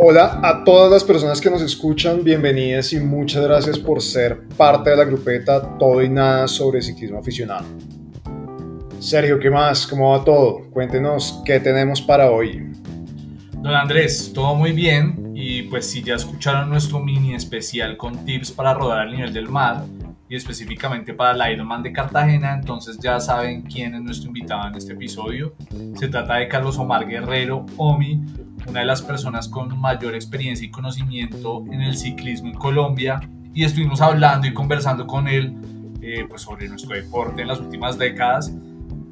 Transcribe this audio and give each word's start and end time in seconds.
Hola 0.00 0.38
a 0.44 0.62
todas 0.62 0.92
las 0.92 1.02
personas 1.02 1.40
que 1.40 1.50
nos 1.50 1.60
escuchan, 1.60 2.22
bienvenidas 2.22 2.92
y 2.92 3.00
muchas 3.00 3.42
gracias 3.42 3.80
por 3.80 4.00
ser 4.00 4.46
parte 4.56 4.90
de 4.90 4.96
la 4.96 5.02
grupeta 5.02 5.76
Todo 5.76 6.00
y 6.04 6.08
Nada 6.08 6.46
sobre 6.46 6.80
ciclismo 6.80 7.18
aficionado. 7.18 7.66
Sergio, 9.00 9.40
¿qué 9.40 9.50
más? 9.50 9.88
¿Cómo 9.88 10.12
va 10.12 10.24
todo? 10.24 10.70
Cuéntenos 10.70 11.42
qué 11.44 11.58
tenemos 11.58 12.00
para 12.00 12.30
hoy. 12.30 12.70
Don 13.54 13.74
Andrés, 13.74 14.30
todo 14.32 14.54
muy 14.54 14.70
bien 14.70 15.32
y 15.34 15.62
pues 15.62 15.90
si 15.90 16.00
ya 16.00 16.14
escucharon 16.14 16.70
nuestro 16.70 17.00
mini 17.00 17.34
especial 17.34 17.96
con 17.96 18.24
tips 18.24 18.52
para 18.52 18.74
rodar 18.74 19.00
al 19.00 19.10
nivel 19.10 19.32
del 19.32 19.48
mar 19.48 19.82
y 20.28 20.36
específicamente 20.36 21.12
para 21.12 21.32
el 21.32 21.54
Ironman 21.54 21.82
de 21.82 21.92
Cartagena, 21.92 22.54
entonces 22.54 23.00
ya 23.02 23.18
saben 23.18 23.62
quién 23.62 23.96
es 23.96 24.02
nuestro 24.02 24.28
invitado 24.28 24.68
en 24.68 24.76
este 24.76 24.92
episodio. 24.92 25.56
Se 25.96 26.06
trata 26.06 26.36
de 26.36 26.46
Carlos 26.46 26.78
Omar 26.78 27.04
Guerrero, 27.04 27.66
OMI, 27.76 28.22
una 28.68 28.80
de 28.80 28.86
las 28.86 29.02
personas 29.02 29.48
con 29.48 29.78
mayor 29.80 30.14
experiencia 30.14 30.66
y 30.66 30.70
conocimiento 30.70 31.64
en 31.72 31.80
el 31.80 31.96
ciclismo 31.96 32.48
en 32.48 32.54
Colombia 32.54 33.20
y 33.54 33.64
estuvimos 33.64 34.00
hablando 34.00 34.46
y 34.46 34.54
conversando 34.54 35.06
con 35.06 35.26
él 35.26 35.56
eh, 36.02 36.24
pues 36.28 36.42
sobre 36.42 36.68
nuestro 36.68 36.94
deporte 36.94 37.42
en 37.42 37.48
las 37.48 37.60
últimas 37.60 37.98
décadas 37.98 38.52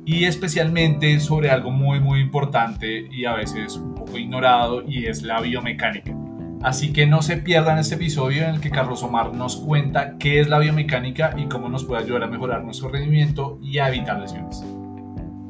y 0.05 0.25
especialmente 0.25 1.19
sobre 1.21 1.51
algo 1.51 1.71
muy 1.71 2.01
muy 2.01 2.21
importante 2.21 3.09
y 3.11 3.25
a 3.25 3.35
veces 3.35 3.77
un 3.77 3.95
poco 3.95 4.19
ignorado 4.19 4.83
y 4.87 5.07
es 5.07 5.23
la 5.23 5.41
biomecánica. 5.41 6.15
Así 6.63 6.93
que 6.93 7.07
no 7.07 7.23
se 7.23 7.37
pierdan 7.37 7.79
este 7.79 7.97
episodio 7.97 8.45
en 8.45 8.57
el 8.57 8.61
que 8.61 8.71
Carlos 8.71 9.03
Omar 9.03 9.35
nos 9.35 9.57
cuenta 9.57 10.17
qué 10.19 10.41
es 10.41 10.49
la 10.49 10.59
biomecánica 10.59 11.35
y 11.37 11.47
cómo 11.47 11.69
nos 11.69 11.85
puede 11.85 12.03
ayudar 12.03 12.25
a 12.25 12.27
mejorar 12.27 12.65
nuestro 12.65 12.89
rendimiento 12.89 13.59
y 13.63 13.79
a 13.79 13.89
evitar 13.89 14.19
lesiones. 14.19 14.65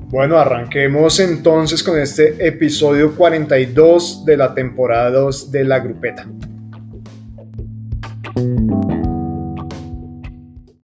Bueno, 0.09 0.39
arranquemos 0.39 1.19
entonces 1.19 1.83
con 1.83 1.99
este 1.99 2.47
episodio 2.47 3.17
42 3.17 4.25
de 4.25 4.37
la 4.37 4.55
temporada 4.55 5.11
2 5.11 5.51
de 5.51 5.65
La 5.65 5.81
Grupeta. 5.81 6.25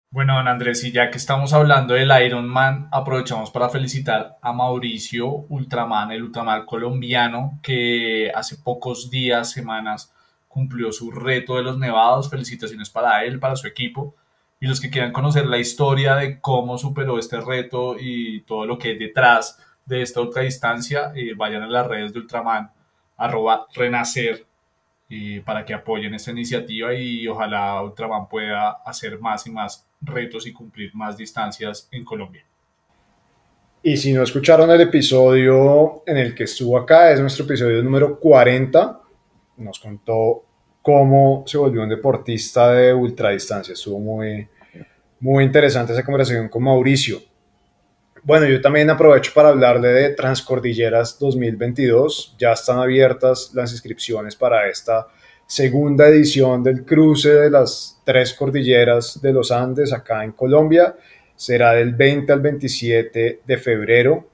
Bueno, 0.09 0.35
don 0.35 0.47
Andrés, 0.47 0.83
y 0.83 0.91
ya 0.91 1.11
que 1.11 1.19
estamos 1.19 1.53
hablando 1.53 1.93
del 1.93 2.11
Ironman, 2.25 2.87
aprovechamos 2.91 3.51
para 3.51 3.69
felicitar 3.69 4.39
a 4.41 4.53
Mauricio 4.53 5.45
Ultraman, 5.49 6.11
el 6.11 6.23
Ultraman 6.23 6.65
colombiano, 6.65 7.59
que 7.61 8.31
hace 8.33 8.57
pocos 8.57 9.11
días, 9.11 9.51
semanas, 9.51 10.11
cumplió 10.47 10.91
su 10.91 11.11
reto 11.11 11.57
de 11.57 11.61
los 11.61 11.77
nevados. 11.77 12.27
Felicitaciones 12.27 12.89
para 12.89 13.23
él, 13.23 13.39
para 13.39 13.55
su 13.55 13.67
equipo 13.67 14.15
y 14.61 14.67
los 14.67 14.79
que 14.79 14.91
quieran 14.91 15.11
conocer 15.11 15.47
la 15.47 15.57
historia 15.57 16.15
de 16.15 16.39
cómo 16.39 16.77
superó 16.77 17.17
este 17.17 17.41
reto 17.41 17.95
y 17.99 18.41
todo 18.41 18.67
lo 18.67 18.77
que 18.77 18.89
hay 18.89 18.97
detrás 18.97 19.57
de 19.85 20.03
esta 20.03 20.21
ultradistancia, 20.21 21.11
eh, 21.15 21.33
vayan 21.35 21.63
a 21.63 21.67
las 21.67 21.87
redes 21.87 22.13
de 22.13 22.19
Ultraman, 22.19 22.71
arroba 23.17 23.65
renacer, 23.73 24.45
para 25.43 25.65
que 25.65 25.73
apoyen 25.73 26.13
esta 26.13 26.31
iniciativa 26.31 26.93
y 26.93 27.27
ojalá 27.27 27.81
Ultraman 27.81 28.29
pueda 28.29 28.77
hacer 28.85 29.19
más 29.19 29.45
y 29.45 29.51
más 29.51 29.85
retos 29.99 30.47
y 30.47 30.53
cumplir 30.53 30.95
más 30.95 31.17
distancias 31.17 31.89
en 31.91 32.05
Colombia. 32.05 32.45
Y 33.83 33.97
si 33.97 34.13
no 34.13 34.23
escucharon 34.23 34.69
el 34.69 34.79
episodio 34.79 36.03
en 36.05 36.17
el 36.17 36.35
que 36.35 36.43
estuvo 36.43 36.77
acá, 36.77 37.11
es 37.11 37.19
nuestro 37.19 37.45
episodio 37.45 37.81
número 37.83 38.19
40, 38.19 39.01
nos 39.57 39.79
contó 39.79 40.45
cómo 40.81 41.43
se 41.45 41.57
volvió 41.57 41.83
un 41.83 41.89
deportista 41.89 42.71
de 42.71 42.93
ultradistancia. 42.93 43.73
Estuvo 43.73 43.99
muy, 43.99 44.47
muy 45.19 45.43
interesante 45.43 45.93
esa 45.93 46.03
conversación 46.03 46.49
con 46.49 46.63
Mauricio. 46.63 47.21
Bueno, 48.23 48.45
yo 48.47 48.61
también 48.61 48.89
aprovecho 48.89 49.31
para 49.33 49.49
hablarle 49.49 49.87
de 49.89 50.09
Transcordilleras 50.09 51.17
2022. 51.17 52.35
Ya 52.37 52.51
están 52.51 52.77
abiertas 52.77 53.51
las 53.53 53.71
inscripciones 53.71 54.35
para 54.35 54.69
esta 54.69 55.07
segunda 55.47 56.07
edición 56.07 56.63
del 56.63 56.85
cruce 56.85 57.33
de 57.33 57.49
las 57.49 57.99
tres 58.05 58.33
cordilleras 58.33 59.19
de 59.21 59.33
los 59.33 59.51
Andes 59.51 59.91
acá 59.91 60.23
en 60.23 60.33
Colombia. 60.33 60.95
Será 61.35 61.73
del 61.73 61.95
20 61.95 62.31
al 62.31 62.41
27 62.41 63.41
de 63.43 63.57
febrero. 63.57 64.30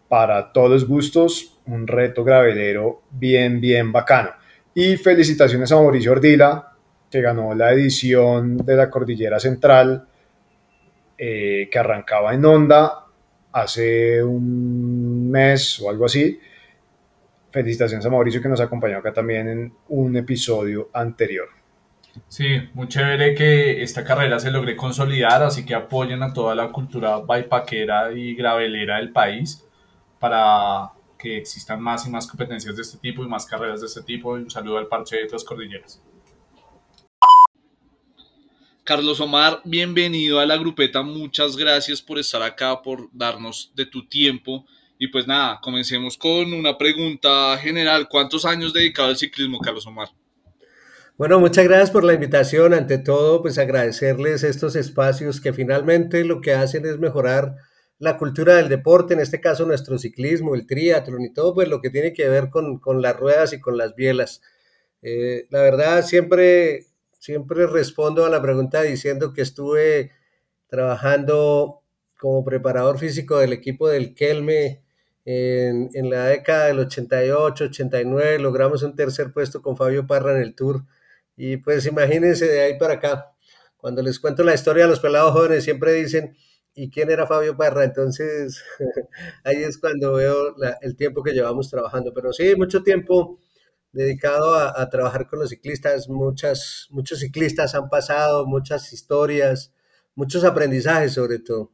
para 0.08 0.54
todos 0.54 0.70
los 0.70 0.88
gustos, 0.88 1.60
un 1.66 1.88
reto 1.88 2.24
gravelero 2.24 3.02
bien, 3.10 3.60
bien 3.60 3.92
bacano. 3.92 4.30
Y 4.76 4.98
felicitaciones 4.98 5.72
a 5.72 5.78
Mauricio 5.78 6.12
Ordila, 6.12 6.74
que 7.10 7.22
ganó 7.22 7.56
la 7.56 7.74
edición 7.74 8.58
de 8.58 8.76
la 8.76 8.88
Cordillera 8.88 9.40
Central 9.40 10.10
eh, 11.24 11.70
que 11.70 11.78
arrancaba 11.78 12.34
en 12.34 12.44
Onda 12.44 13.06
hace 13.52 14.24
un 14.24 15.30
mes 15.30 15.80
o 15.80 15.92
algo 15.92 16.06
así. 16.06 16.40
Felicitaciones 17.52 18.04
a 18.04 18.10
Mauricio 18.10 18.42
que 18.42 18.50
nos 18.50 18.60
acompañó 18.60 18.98
acá 18.98 19.14
también 19.14 19.48
en 19.48 19.74
un 19.90 20.18
episodio 20.18 20.90
anterior. 20.92 21.48
Sí, 22.28 22.48
muy 22.74 22.88
chévere 22.88 23.36
que 23.36 23.84
esta 23.84 24.04
carrera 24.04 24.40
se 24.40 24.50
logre 24.50 24.76
consolidar, 24.76 25.44
así 25.44 25.64
que 25.64 25.76
apoyen 25.76 26.24
a 26.24 26.34
toda 26.34 26.56
la 26.56 26.72
cultura 26.72 27.20
bypackera 27.20 28.14
y 28.14 28.34
gravelera 28.34 28.98
del 28.98 29.12
país 29.12 29.64
para 30.18 30.90
que 31.20 31.38
existan 31.38 31.80
más 31.84 32.08
y 32.08 32.10
más 32.10 32.26
competencias 32.26 32.76
de 32.76 32.82
este 32.82 32.98
tipo 32.98 33.24
y 33.24 33.28
más 33.28 33.46
carreras 33.46 33.82
de 33.82 33.86
este 33.86 34.02
tipo. 34.02 34.40
Y 34.40 34.42
un 34.42 34.50
saludo 34.50 34.80
al 34.80 34.88
parche 34.88 35.18
de 35.18 35.30
las 35.30 35.44
cordilleras. 35.44 36.02
Carlos 38.84 39.20
Omar, 39.20 39.62
bienvenido 39.64 40.40
a 40.40 40.46
la 40.48 40.58
grupeta. 40.58 41.04
Muchas 41.04 41.56
gracias 41.56 42.02
por 42.02 42.18
estar 42.18 42.42
acá, 42.42 42.82
por 42.82 43.10
darnos 43.14 43.72
de 43.76 43.86
tu 43.86 44.08
tiempo. 44.08 44.66
Y 44.98 45.08
pues 45.10 45.28
nada, 45.28 45.60
comencemos 45.62 46.18
con 46.18 46.52
una 46.52 46.78
pregunta 46.80 47.56
general. 47.60 48.10
¿Cuántos 48.10 48.44
años 48.44 48.74
dedicado 48.74 49.10
al 49.10 49.18
ciclismo, 49.18 49.60
Carlos 49.60 49.86
Omar? 49.86 50.10
Bueno, 51.16 51.40
muchas 51.40 51.66
gracias 51.66 51.92
por 51.92 52.04
la 52.04 52.16
invitación. 52.16 52.74
Ante 52.74 52.98
todo, 52.98 53.44
pues 53.44 53.60
agradecerles 53.60 54.44
estos 54.44 54.76
espacios 54.76 55.40
que 55.40 55.54
finalmente 55.54 56.26
lo 56.26 56.42
que 56.42 56.54
hacen 56.54 56.88
es 56.88 56.98
mejorar 56.98 57.58
la 58.00 58.18
cultura 58.18 58.56
del 58.56 58.68
deporte, 58.68 59.14
en 59.14 59.20
este 59.20 59.40
caso 59.40 59.68
nuestro 59.68 60.00
ciclismo, 60.00 60.56
el 60.56 60.66
triatlón 60.66 61.22
y 61.22 61.32
todo, 61.32 61.54
pues 61.54 61.68
lo 61.68 61.82
que 61.82 61.92
tiene 61.92 62.14
que 62.14 62.28
ver 62.28 62.50
con, 62.50 62.80
con 62.80 63.04
las 63.04 63.16
ruedas 63.16 63.54
y 63.54 63.62
con 63.62 63.78
las 63.78 63.94
bielas. 63.94 64.42
Eh, 65.04 65.46
la 65.52 65.62
verdad, 65.62 66.04
siempre 66.04 66.88
Siempre 67.22 67.68
respondo 67.68 68.26
a 68.26 68.30
la 68.30 68.42
pregunta 68.42 68.82
diciendo 68.82 69.32
que 69.32 69.44
estuve 69.44 70.12
trabajando 70.66 71.84
como 72.18 72.44
preparador 72.44 72.98
físico 72.98 73.38
del 73.38 73.54
equipo 73.54 73.88
del 73.88 74.16
Kelme 74.16 74.82
en, 75.24 75.92
en, 75.94 76.10
la 76.10 76.26
década 76.26 76.66
del 76.66 76.80
88, 76.80 77.66
89, 77.66 78.40
logramos 78.40 78.82
un 78.82 78.96
tercer 78.96 79.32
puesto 79.32 79.62
con 79.62 79.78
Fabio 79.78 80.08
Parra 80.08 80.32
en 80.32 80.42
el 80.42 80.56
Tour. 80.56 80.84
Y 81.38 81.58
pues 81.58 81.86
imagínense 81.86 82.48
de 82.48 82.62
ahí 82.62 82.80
para 82.80 82.96
acá. 82.96 83.32
Cuando 83.78 84.02
les 84.02 84.20
cuento 84.20 84.44
la 84.44 84.56
historia 84.56 84.86
a 84.86 84.88
los 84.88 85.00
pelados 85.00 85.34
jóvenes, 85.34 85.64
siempre 85.64 85.94
dicen, 85.94 86.36
¿y 86.74 86.90
quién 86.90 87.12
era 87.12 87.28
Fabio 87.28 87.56
Parra? 87.56 87.84
Entonces, 87.84 88.64
ahí 89.44 89.58
es 89.58 89.78
cuando 89.78 90.14
veo 90.14 90.56
el 90.82 90.96
tiempo 90.96 91.22
que 91.22 91.34
llevamos 91.34 91.70
trabajando. 91.70 92.16
Pero 92.16 92.34
sí, 92.34 92.56
mucho 92.56 92.82
tiempo 92.82 93.38
dedicado 93.92 94.56
a, 94.56 94.90
trabajar 94.90 95.28
con 95.28 95.40
los 95.40 95.50
ciclistas. 95.50 96.08
Muchas, 96.08 96.88
muchos 96.90 97.20
ciclistas 97.20 97.76
han 97.76 97.90
pasado, 97.90 98.46
muchas 98.46 98.92
historias, 98.94 99.74
muchos 100.16 100.44
aprendizajes 100.44 101.14
sobre 101.14 101.40
todo. 101.40 101.72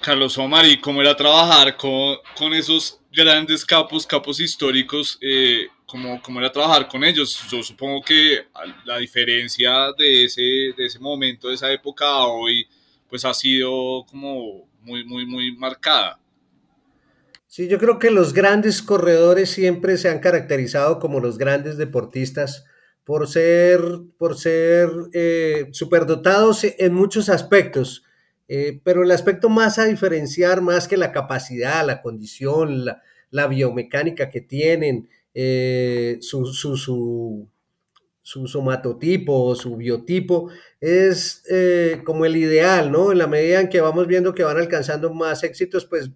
Carlos 0.00 0.36
Omar, 0.36 0.66
¿y 0.66 0.80
cómo 0.80 1.00
era 1.00 1.16
trabajar 1.16 1.76
con, 1.76 2.16
con 2.36 2.52
esos 2.52 3.00
grandes 3.10 3.64
capos, 3.64 4.06
capos 4.06 4.38
históricos? 4.40 5.18
Eh, 5.22 5.68
¿cómo, 5.86 6.20
¿Cómo 6.20 6.40
era 6.40 6.52
trabajar 6.52 6.88
con 6.88 7.04
ellos? 7.04 7.40
Yo 7.50 7.62
supongo 7.62 8.02
que 8.02 8.46
la 8.84 8.98
diferencia 8.98 9.92
de 9.96 10.24
ese, 10.24 10.42
de 10.76 10.86
ese 10.86 10.98
momento, 10.98 11.48
de 11.48 11.54
esa 11.54 11.72
época 11.72 12.04
a 12.04 12.26
hoy, 12.26 12.66
pues 13.08 13.24
ha 13.24 13.32
sido 13.32 14.04
como 14.06 14.68
muy, 14.80 15.04
muy, 15.04 15.24
muy 15.24 15.56
marcada. 15.56 16.18
Sí, 17.56 17.68
yo 17.68 17.78
creo 17.78 18.00
que 18.00 18.10
los 18.10 18.32
grandes 18.32 18.82
corredores 18.82 19.48
siempre 19.48 19.96
se 19.96 20.08
han 20.08 20.18
caracterizado 20.18 20.98
como 20.98 21.20
los 21.20 21.38
grandes 21.38 21.76
deportistas 21.76 22.64
por 23.04 23.28
ser, 23.28 23.80
por 24.18 24.36
ser 24.36 24.90
eh, 25.12 25.68
superdotados 25.70 26.64
en 26.64 26.92
muchos 26.92 27.28
aspectos, 27.28 28.02
eh, 28.48 28.80
pero 28.82 29.04
el 29.04 29.10
aspecto 29.12 29.50
más 29.50 29.78
a 29.78 29.84
diferenciar, 29.84 30.62
más 30.62 30.88
que 30.88 30.96
la 30.96 31.12
capacidad, 31.12 31.86
la 31.86 32.02
condición, 32.02 32.86
la, 33.30 33.46
biomecánica 33.46 34.30
que 34.30 34.40
tienen, 34.40 35.08
eh, 35.32 36.18
su, 36.22 36.46
su, 36.46 36.76
su, 36.76 37.48
su, 38.20 38.48
somatotipo, 38.48 39.54
su 39.54 39.76
biotipo, 39.76 40.50
es 40.80 41.44
como 42.02 42.24
el 42.24 42.36
ideal, 42.36 42.90
¿no? 42.90 43.12
En 43.12 43.18
la 43.18 43.28
medida 43.28 43.60
en 43.60 43.68
que 43.68 43.80
vamos 43.80 44.08
viendo 44.08 44.34
que 44.34 44.42
van 44.42 44.56
alcanzando 44.56 45.14
más 45.14 45.44
éxitos, 45.44 45.86
pues 45.86 46.10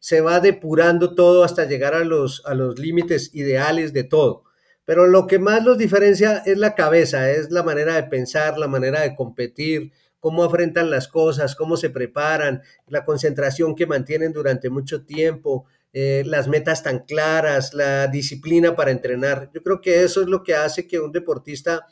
se 0.00 0.20
va 0.22 0.40
depurando 0.40 1.14
todo 1.14 1.44
hasta 1.44 1.66
llegar 1.66 1.94
a 1.94 2.04
los, 2.04 2.42
a 2.46 2.54
los 2.54 2.78
límites 2.78 3.30
ideales 3.34 3.92
de 3.92 4.02
todo. 4.04 4.44
Pero 4.84 5.06
lo 5.06 5.28
que 5.28 5.38
más 5.38 5.62
los 5.62 5.78
diferencia 5.78 6.42
es 6.44 6.58
la 6.58 6.74
cabeza, 6.74 7.30
es 7.30 7.50
la 7.52 7.62
manera 7.62 7.94
de 7.94 8.04
pensar, 8.04 8.58
la 8.58 8.66
manera 8.66 9.02
de 9.02 9.14
competir, 9.14 9.92
cómo 10.18 10.42
afrontan 10.42 10.90
las 10.90 11.06
cosas, 11.06 11.54
cómo 11.54 11.76
se 11.76 11.90
preparan, 11.90 12.62
la 12.88 13.04
concentración 13.04 13.76
que 13.76 13.86
mantienen 13.86 14.32
durante 14.32 14.68
mucho 14.68 15.04
tiempo, 15.04 15.66
eh, 15.92 16.22
las 16.26 16.48
metas 16.48 16.82
tan 16.82 17.00
claras, 17.00 17.74
la 17.74 18.06
disciplina 18.06 18.74
para 18.74 18.90
entrenar. 18.90 19.50
Yo 19.54 19.62
creo 19.62 19.80
que 19.80 20.02
eso 20.02 20.22
es 20.22 20.28
lo 20.28 20.42
que 20.42 20.54
hace 20.54 20.86
que 20.86 21.00
un 21.00 21.12
deportista, 21.12 21.86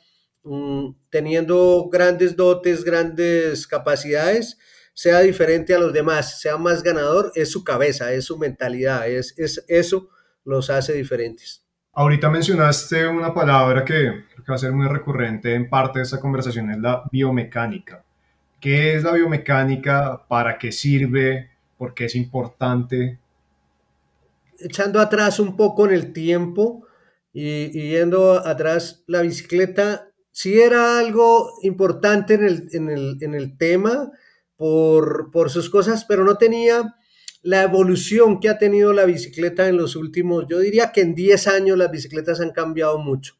mm, 0.45 0.91
teniendo 1.11 1.89
grandes 1.91 2.37
dotes, 2.37 2.85
grandes 2.85 3.67
capacidades, 3.67 4.59
sea 4.99 5.21
diferente 5.21 5.73
a 5.77 5.79
los 5.79 5.93
demás, 5.93 6.41
sea 6.41 6.57
más 6.57 6.83
ganador, 6.83 7.31
es 7.37 7.53
su 7.53 7.63
cabeza, 7.63 8.13
es 8.13 8.25
su 8.25 8.37
mentalidad, 8.37 9.09
es, 9.09 9.33
es 9.39 9.65
eso 9.69 10.09
los 10.45 10.71
hace 10.71 10.93
diferentes. 10.93 11.65
Ahorita 11.93 12.29
mencionaste 12.29 13.07
una 13.07 13.33
palabra 13.33 13.85
que, 13.85 14.25
que 14.35 14.43
va 14.51 14.57
a 14.57 14.59
ser 14.59 14.73
muy 14.73 14.89
recurrente 14.89 15.55
en 15.55 15.71
parte 15.71 16.01
de 16.01 16.03
esta 16.03 16.19
conversación, 16.19 16.73
es 16.73 16.79
la 16.79 17.05
biomecánica. 17.13 18.05
¿Qué 18.59 18.97
es 18.97 19.05
la 19.05 19.13
biomecánica? 19.13 20.27
¿Para 20.27 20.59
qué 20.59 20.73
sirve? 20.73 21.49
¿Por 21.77 21.95
qué 21.95 22.07
es 22.07 22.17
importante? 22.17 23.21
Echando 24.59 24.99
atrás 24.99 25.39
un 25.39 25.57
poco 25.57 25.87
en 25.87 25.93
el 25.93 26.13
tiempo 26.13 26.89
y, 27.33 27.69
yendo 27.91 28.45
atrás, 28.45 29.05
la 29.07 29.23
bicicleta 29.23 30.09
sí 30.33 30.61
era 30.61 30.99
algo 30.99 31.53
importante 31.63 32.35
en 32.35 32.45
el, 32.45 32.69
en 32.73 32.91
el, 32.91 33.19
en 33.21 33.35
el 33.37 33.57
tema 33.57 34.11
por, 34.59 35.31
por 35.31 35.49
sus 35.49 35.71
cosas, 35.71 36.05
pero 36.05 36.25
no 36.25 36.37
tenía 36.37 36.97
la 37.41 37.63
evolución 37.63 38.41
que 38.41 38.51
ha 38.51 38.59
tenido 38.59 38.93
la 38.93 39.07
bicicleta 39.07 39.69
en 39.69 39.79
los 39.79 39.97
últimos, 39.97 40.45
yo 40.51 40.59
diría 40.59 40.93
que 40.93 41.01
en 41.01 41.15
10 41.15 41.47
años 41.47 41.79
las 41.79 41.91
bicicletas 41.91 42.41
han 42.41 42.51
cambiado 42.51 42.99
mucho 42.99 43.39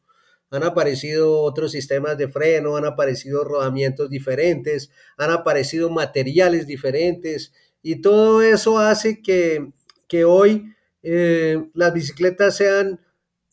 han 0.51 0.63
aparecido 0.63 1.41
otros 1.41 1.71
sistemas 1.71 2.17
de 2.17 2.27
freno, 2.27 2.75
han 2.75 2.85
aparecido 2.85 3.43
rodamientos 3.43 4.09
diferentes, 4.09 4.89
han 5.17 5.31
aparecido 5.31 5.89
materiales 5.89 6.65
diferentes 6.65 7.53
y 7.81 8.01
todo 8.01 8.41
eso 8.41 8.79
hace 8.79 9.21
que, 9.21 9.71
que 10.07 10.25
hoy 10.25 10.73
eh, 11.03 11.69
las 11.73 11.93
bicicletas 11.93 12.57
sean, 12.57 12.99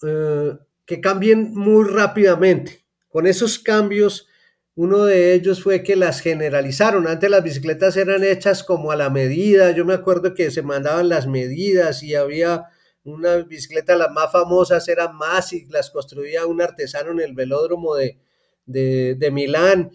eh, 0.02 0.52
que 0.86 1.00
cambien 1.00 1.52
muy 1.54 1.86
rápidamente. 1.88 2.84
Con 3.08 3.26
esos 3.26 3.58
cambios, 3.58 4.28
uno 4.76 5.06
de 5.06 5.32
ellos 5.32 5.62
fue 5.62 5.82
que 5.82 5.96
las 5.96 6.20
generalizaron. 6.20 7.08
Antes 7.08 7.30
las 7.30 7.42
bicicletas 7.42 7.96
eran 7.96 8.22
hechas 8.22 8.62
como 8.62 8.92
a 8.92 8.96
la 8.96 9.08
medida. 9.08 9.70
Yo 9.70 9.86
me 9.86 9.94
acuerdo 9.94 10.34
que 10.34 10.50
se 10.50 10.62
mandaban 10.62 11.08
las 11.08 11.26
medidas 11.26 12.02
y 12.02 12.14
había 12.14 12.66
una 13.02 13.36
bicicleta, 13.36 13.96
las 13.96 14.10
más 14.10 14.30
famosas 14.30 14.86
eran 14.88 15.12
y 15.52 15.64
las 15.66 15.90
construía 15.90 16.44
un 16.44 16.60
artesano 16.60 17.12
en 17.12 17.20
el 17.20 17.32
velódromo 17.32 17.94
de, 17.94 18.18
de, 18.66 19.30
Milán. 19.30 19.92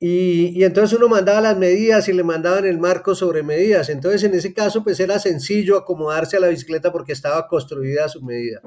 Y, 0.00 0.58
y, 0.58 0.64
entonces 0.64 0.96
uno 0.96 1.08
mandaba 1.08 1.42
las 1.42 1.58
medidas 1.58 2.08
y 2.08 2.14
le 2.14 2.22
mandaban 2.22 2.64
el 2.64 2.78
marco 2.78 3.14
sobre 3.14 3.42
medidas. 3.42 3.90
Entonces 3.90 4.24
en 4.24 4.34
ese 4.34 4.54
caso 4.54 4.82
pues 4.82 5.00
era 5.00 5.18
sencillo 5.18 5.76
acomodarse 5.76 6.38
a 6.38 6.40
la 6.40 6.48
bicicleta 6.48 6.90
porque 6.92 7.12
estaba 7.12 7.46
construida 7.46 8.06
a 8.06 8.08
su 8.08 8.22
medida. 8.22 8.62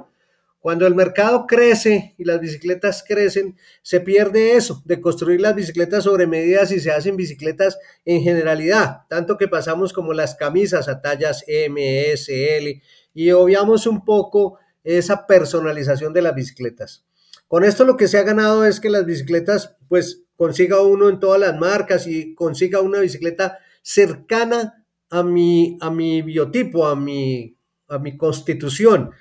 Cuando 0.60 0.88
el 0.88 0.96
mercado 0.96 1.46
crece 1.48 2.16
y 2.18 2.26
las 2.26 2.40
bicicletas 2.40 3.04
crecen, 3.08 3.58
se 3.82 4.02
pierde 4.02 4.56
eso 4.56 4.82
de 4.86 5.00
construir 5.00 5.40
las 5.40 5.56
bicicletas 5.56 6.04
sobre 6.04 6.28
medidas 6.28 6.72
y 6.72 6.80
se 6.80 6.92
hacen 6.92 7.16
bicicletas 7.16 7.78
en 8.06 8.22
generalidad, 8.22 9.02
tanto 9.08 9.38
que 9.38 9.48
pasamos 9.48 9.94
como 9.94 10.14
las 10.14 10.36
camisas 10.36 10.90
a 10.90 11.02
tallas 11.02 11.44
M, 11.48 12.12
S, 12.12 12.58
L 12.58 12.82
y 13.14 13.32
obviamos 13.32 13.88
un 13.88 14.04
poco 14.04 14.60
esa 14.84 15.28
personalización 15.28 16.14
de 16.14 16.22
las 16.22 16.36
bicicletas. 16.36 17.06
Con 17.48 17.64
esto 17.64 17.86
lo 17.86 17.96
que 17.96 18.08
se 18.08 18.18
ha 18.18 18.24
ganado 18.24 18.66
es 18.66 18.80
que 18.80 18.90
las 18.90 19.06
bicicletas, 19.06 19.78
pues 19.88 20.24
consiga 20.36 20.82
uno 20.82 21.10
en 21.10 21.20
todas 21.20 21.40
las 21.40 21.58
marcas 21.58 22.08
y 22.08 22.36
consiga 22.36 22.82
una 22.82 23.00
bicicleta 23.00 23.60
cercana 23.82 24.86
a 25.10 25.24
mi, 25.24 25.78
a 25.82 25.90
mi 25.90 26.22
biotipo, 26.22 26.88
a 26.88 26.96
mi, 26.96 27.58
a 27.88 28.00
mi 28.00 28.18
constitución, 28.18 29.12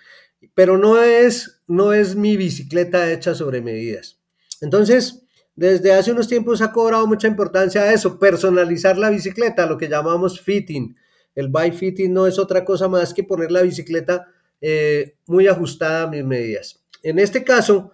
pero 0.54 0.78
no 0.78 1.02
es, 1.02 1.62
no 1.66 1.92
es 1.92 2.14
mi 2.16 2.36
bicicleta 2.36 3.12
hecha 3.12 3.34
sobre 3.34 3.60
medidas. 3.60 4.20
Entonces, 4.60 5.26
desde 5.54 5.92
hace 5.92 6.12
unos 6.12 6.28
tiempos 6.28 6.60
ha 6.60 6.72
cobrado 6.72 7.06
mucha 7.06 7.28
importancia 7.28 7.92
eso, 7.92 8.18
personalizar 8.18 8.98
la 8.98 9.10
bicicleta, 9.10 9.66
lo 9.66 9.78
que 9.78 9.88
llamamos 9.88 10.40
fitting. 10.40 10.96
El 11.34 11.48
bike 11.48 11.74
fitting 11.74 12.12
no 12.12 12.26
es 12.26 12.38
otra 12.38 12.64
cosa 12.64 12.88
más 12.88 13.12
que 13.14 13.24
poner 13.24 13.50
la 13.50 13.62
bicicleta 13.62 14.26
eh, 14.60 15.16
muy 15.26 15.46
ajustada 15.48 16.04
a 16.04 16.06
mis 16.06 16.24
medidas. 16.24 16.84
En 17.02 17.18
este 17.18 17.44
caso, 17.44 17.92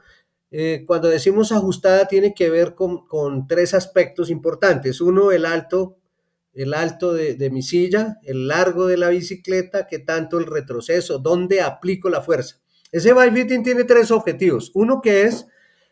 eh, 0.51 0.85
cuando 0.87 1.09
decimos 1.09 1.51
ajustada, 1.51 2.07
tiene 2.07 2.35
que 2.35 2.51
ver 2.51 2.75
con, 2.75 3.47
tres 3.49 3.75
aspectos 3.75 4.31
importantes. 4.31 5.01
Uno, 5.01 5.33
el 5.33 5.47
alto, 5.47 5.99
el 6.55 6.75
alto 6.75 7.13
de, 7.13 7.35
de, 7.35 7.51
mi 7.51 7.63
silla, 7.63 8.19
el 8.25 8.49
largo 8.49 8.87
de 8.87 8.97
la 8.97 9.09
bicicleta, 9.09 9.87
que 9.87 9.99
tanto 9.99 10.39
el 10.39 10.47
retroceso, 10.47 11.19
dónde 11.19 11.61
aplico 11.61 12.11
la 12.11 12.23
fuerza. 12.23 12.61
Ese 12.91 13.13
bike 13.13 13.33
fitting 13.33 13.63
tiene 13.63 13.85
tres 13.85 14.11
objetivos. 14.11 14.71
Uno 14.75 15.01
que 15.01 15.23
es 15.23 15.47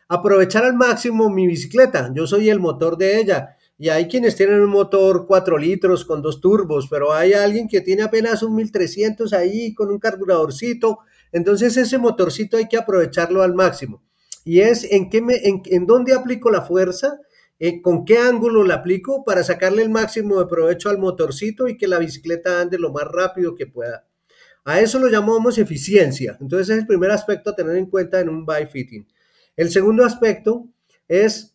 aprovechar 0.07 0.65
al 0.65 0.75
máximo 0.75 1.29
mi 1.29 1.47
bicicleta. 1.47 2.11
Yo 2.13 2.27
soy 2.27 2.49
el 2.49 2.59
motor 2.59 2.97
de 2.97 3.19
ella 3.19 3.55
y 3.77 3.89
hay 3.89 4.07
quienes 4.07 4.35
tienen 4.35 4.59
un 4.59 4.69
motor 4.69 5.25
4 5.25 5.57
litros 5.57 6.05
con 6.05 6.21
dos 6.21 6.39
turbos, 6.39 6.87
pero 6.87 7.13
hay 7.13 7.33
alguien 7.33 7.67
que 7.67 7.81
tiene 7.81 8.03
apenas 8.03 8.43
un 8.43 8.53
1300 8.55 9.33
ahí 9.33 9.73
con 9.73 9.89
un 9.89 9.97
carburadorcito. 9.97 10.99
Entonces 11.31 11.75
ese 11.77 11.97
motorcito 11.97 12.57
hay 12.57 12.67
que 12.67 12.77
aprovecharlo 12.77 13.41
al 13.41 13.55
máximo. 13.55 14.03
Y 14.43 14.59
es 14.59 14.83
en, 14.83 15.09
qué 15.09 15.21
me, 15.21 15.35
en, 15.43 15.87
dónde 15.87 16.13
aplico 16.13 16.51
la 16.51 16.61
fuerza, 16.61 17.19
eh, 17.63 17.79
con 17.79 18.05
qué 18.05 18.17
ángulo 18.17 18.63
la 18.63 18.73
aplico 18.73 19.23
para 19.23 19.43
sacarle 19.43 19.83
el 19.83 19.91
máximo 19.91 20.39
de 20.39 20.47
provecho 20.47 20.89
al 20.89 20.97
motorcito 20.97 21.67
y 21.67 21.77
que 21.77 21.87
la 21.87 21.99
bicicleta 21.99 22.59
ande 22.59 22.79
lo 22.79 22.91
más 22.91 23.03
rápido 23.03 23.53
que 23.53 23.67
pueda. 23.67 24.07
A 24.65 24.79
eso 24.79 24.97
lo 24.97 25.07
llamamos 25.09 25.59
eficiencia. 25.59 26.39
Entonces 26.41 26.69
es 26.69 26.79
el 26.79 26.87
primer 26.87 27.11
aspecto 27.11 27.51
a 27.51 27.55
tener 27.55 27.75
en 27.75 27.85
cuenta 27.85 28.19
en 28.19 28.29
un 28.29 28.47
bike 28.47 28.71
fitting. 28.71 29.07
El 29.55 29.69
segundo 29.69 30.03
aspecto 30.03 30.69
es 31.07 31.53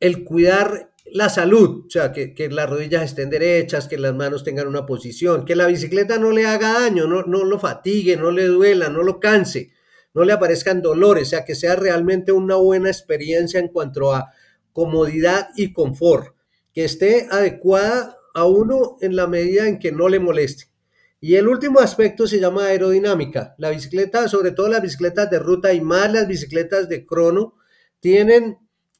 el 0.00 0.24
cuidar 0.24 0.94
la 1.04 1.28
salud, 1.28 1.84
o 1.86 1.90
sea, 1.90 2.10
que, 2.10 2.48
las 2.50 2.70
rodillas 2.70 3.02
estén 3.02 3.28
derechas, 3.28 3.88
que 3.88 3.98
las 3.98 4.14
manos 4.14 4.44
tengan 4.44 4.66
una 4.66 4.86
posición, 4.86 5.44
que 5.44 5.56
la 5.56 5.66
bicicleta 5.66 6.16
no 6.16 6.30
le 6.30 6.46
haga 6.46 6.72
daño, 6.72 7.06
no, 7.06 7.24
no 7.24 7.44
lo 7.44 7.58
fatigue, 7.58 8.16
no 8.16 8.30
le 8.30 8.46
duela, 8.46 8.88
no 8.88 9.02
lo 9.02 9.20
canse, 9.20 9.72
no 10.14 10.24
le 10.24 10.32
aparezcan 10.32 10.80
dolores, 10.80 11.28
o 11.28 11.30
sea, 11.32 11.44
que 11.44 11.54
sea 11.54 11.76
realmente 11.76 12.32
una 12.32 12.56
buena 12.56 12.88
experiencia 12.88 13.60
en 13.60 13.68
cuanto 13.68 14.14
a 14.14 14.32
comodidad 14.72 15.48
y 15.56 15.72
confort, 15.72 16.34
que 16.72 16.84
esté 16.84 17.28
adecuada 17.30 18.16
a 18.34 18.46
uno 18.46 18.96
en 19.00 19.16
la 19.16 19.26
medida 19.26 19.68
en 19.68 19.78
que 19.78 19.92
no 19.92 20.08
le 20.08 20.18
moleste. 20.18 20.66
Y 21.20 21.36
el 21.36 21.46
último 21.46 21.78
aspecto 21.78 22.26
se 22.26 22.40
llama 22.40 22.66
aerodinámica. 22.66 23.54
La 23.58 23.70
bicicleta, 23.70 24.26
sobre 24.26 24.50
todo 24.50 24.68
las 24.68 24.82
bicicletas 24.82 25.30
de 25.30 25.38
ruta 25.38 25.72
y 25.72 25.80
más 25.80 26.12
las 26.12 26.26
bicicletas 26.26 26.88
de 26.88 27.06
crono, 27.06 27.54
tienen 28.00 28.58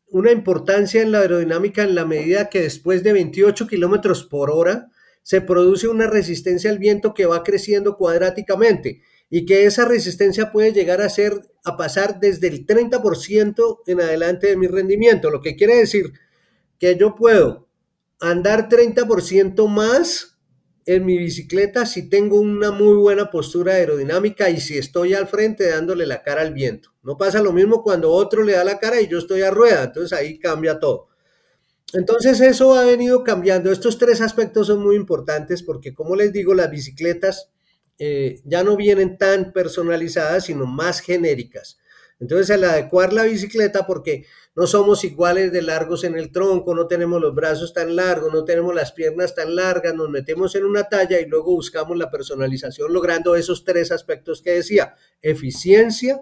una 0.09 0.31
importancia 0.31 1.03
en 1.03 1.11
la 1.11 1.21
aerodinámica 1.21 1.83
en 1.83 1.95
la 1.95 2.05
medida 2.05 2.49
que 2.49 2.61
después 2.61 3.03
de 3.03 3.15
28 3.15 3.67
kilómetros 3.67 4.25
por 4.25 4.51
hora 4.51 4.91
se 5.23 5.41
produce 5.41 5.89
una 5.89 6.07
resistencia 6.07 6.71
al 6.71 6.79
viento 6.79 7.15
que 7.15 7.27
va 7.27 7.43
creciendo 7.43 7.97
cuadráticamente 7.97 9.03
y 9.35 9.47
que 9.47 9.65
esa 9.65 9.87
resistencia 9.87 10.53
puede 10.53 10.75
llegar 10.75 11.01
a 11.01 11.09
ser 11.09 11.41
a 11.65 11.79
pasar 11.79 12.21
desde 12.21 12.49
el 12.49 12.67
30% 12.67 13.79
en 13.87 14.01
adelante 14.03 14.49
de 14.49 14.59
mi 14.59 14.67
rendimiento, 14.67 15.31
lo 15.31 15.41
que 15.41 15.57
quiere 15.57 15.77
decir 15.77 16.13
que 16.79 16.99
yo 16.99 17.15
puedo 17.15 17.67
andar 18.21 18.69
30% 18.69 19.67
más 19.69 20.39
en 20.85 21.07
mi 21.07 21.17
bicicleta 21.17 21.87
si 21.87 22.11
tengo 22.11 22.39
una 22.39 22.73
muy 22.73 22.95
buena 22.95 23.31
postura 23.31 23.73
aerodinámica 23.73 24.51
y 24.51 24.61
si 24.61 24.77
estoy 24.77 25.15
al 25.15 25.29
frente 25.29 25.67
dándole 25.67 26.05
la 26.05 26.23
cara 26.23 26.43
al 26.43 26.53
viento. 26.53 26.91
No 27.03 27.17
pasa 27.17 27.41
lo 27.41 27.55
mismo 27.55 27.83
cuando 27.83 28.11
otro 28.11 28.43
le 28.43 28.53
da 28.53 28.65
la 28.65 28.79
cara 28.79 29.01
y 29.01 29.09
yo 29.09 29.17
estoy 29.17 29.41
a 29.41 29.51
rueda, 29.51 29.85
entonces 29.85 30.13
ahí 30.13 30.39
cambia 30.39 30.79
todo. 30.79 31.09
Entonces 31.95 32.39
eso 32.43 32.75
ha 32.75 32.85
venido 32.85 33.25
cambiando. 33.25 33.73
Estos 33.73 33.97
tres 33.97 34.21
aspectos 34.21 34.67
son 34.67 34.83
muy 34.83 34.97
importantes 34.97 35.63
porque, 35.63 35.95
como 35.95 36.17
les 36.17 36.35
digo, 36.35 36.53
las 36.53 36.71
bicicletas 36.71 37.51
eh, 37.99 38.41
ya 38.45 38.63
no 38.65 38.77
vienen 38.77 39.19
tan 39.19 39.53
personalizadas, 39.53 40.47
sino 40.47 40.67
más 40.67 41.01
genéricas. 41.01 41.79
Entonces, 42.23 42.51
al 42.51 42.63
adecuar 42.63 43.13
la 43.13 43.25
bicicleta, 43.25 43.85
porque 43.85 44.27
no 44.55 44.69
somos 44.69 45.03
iguales 45.03 45.51
de 45.51 45.61
largos 45.61 46.05
en 46.05 46.17
el 46.17 46.31
tronco, 46.31 46.75
no 46.75 46.87
tenemos 46.87 47.21
los 47.21 47.35
brazos 47.35 47.73
tan 47.73 47.97
largos, 47.97 48.33
no 48.33 48.45
tenemos 48.45 48.75
las 48.75 48.93
piernas 48.93 49.35
tan 49.35 49.57
largas, 49.57 49.95
nos 49.95 50.09
metemos 50.09 50.55
en 50.55 50.65
una 50.65 50.85
talla 50.85 51.19
y 51.19 51.27
luego 51.27 51.53
buscamos 51.53 51.97
la 51.97 52.11
personalización 52.11 52.93
logrando 52.93 53.35
esos 53.35 53.65
tres 53.65 53.91
aspectos 53.91 54.41
que 54.41 54.53
decía, 54.53 54.95
eficiencia, 55.21 56.21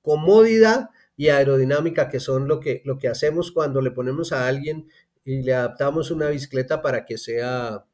comodidad 0.00 0.88
y 1.16 1.28
aerodinámica, 1.28 2.08
que 2.08 2.20
son 2.20 2.48
lo 2.48 2.58
que, 2.58 2.80
lo 2.84 2.96
que 2.96 3.08
hacemos 3.08 3.52
cuando 3.52 3.82
le 3.82 3.90
ponemos 3.90 4.32
a 4.32 4.46
alguien 4.46 4.88
y 5.24 5.42
le 5.42 5.52
adaptamos 5.52 6.10
una 6.10 6.28
bicicleta 6.28 6.80
para 6.80 7.04
que 7.04 7.18
sea 7.18 7.84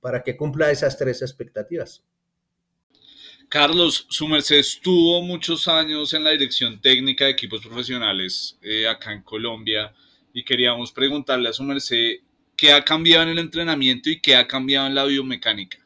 para 0.00 0.22
que 0.22 0.36
cumpla 0.36 0.70
esas 0.70 0.96
tres 0.96 1.22
expectativas. 1.22 2.04
Carlos, 3.48 4.06
su 4.10 4.28
merced 4.28 4.56
estuvo 4.56 5.22
muchos 5.22 5.68
años 5.68 6.12
en 6.12 6.22
la 6.22 6.32
dirección 6.32 6.82
técnica 6.82 7.24
de 7.24 7.30
equipos 7.30 7.64
profesionales 7.64 8.58
eh, 8.60 8.86
acá 8.86 9.12
en 9.12 9.22
Colombia 9.22 9.94
y 10.34 10.44
queríamos 10.44 10.92
preguntarle 10.92 11.48
a 11.48 11.54
su 11.54 11.62
merced 11.62 12.16
qué 12.54 12.72
ha 12.72 12.84
cambiado 12.84 13.22
en 13.22 13.30
el 13.30 13.38
entrenamiento 13.38 14.10
y 14.10 14.20
qué 14.20 14.36
ha 14.36 14.46
cambiado 14.46 14.86
en 14.86 14.94
la 14.94 15.06
biomecánica. 15.06 15.78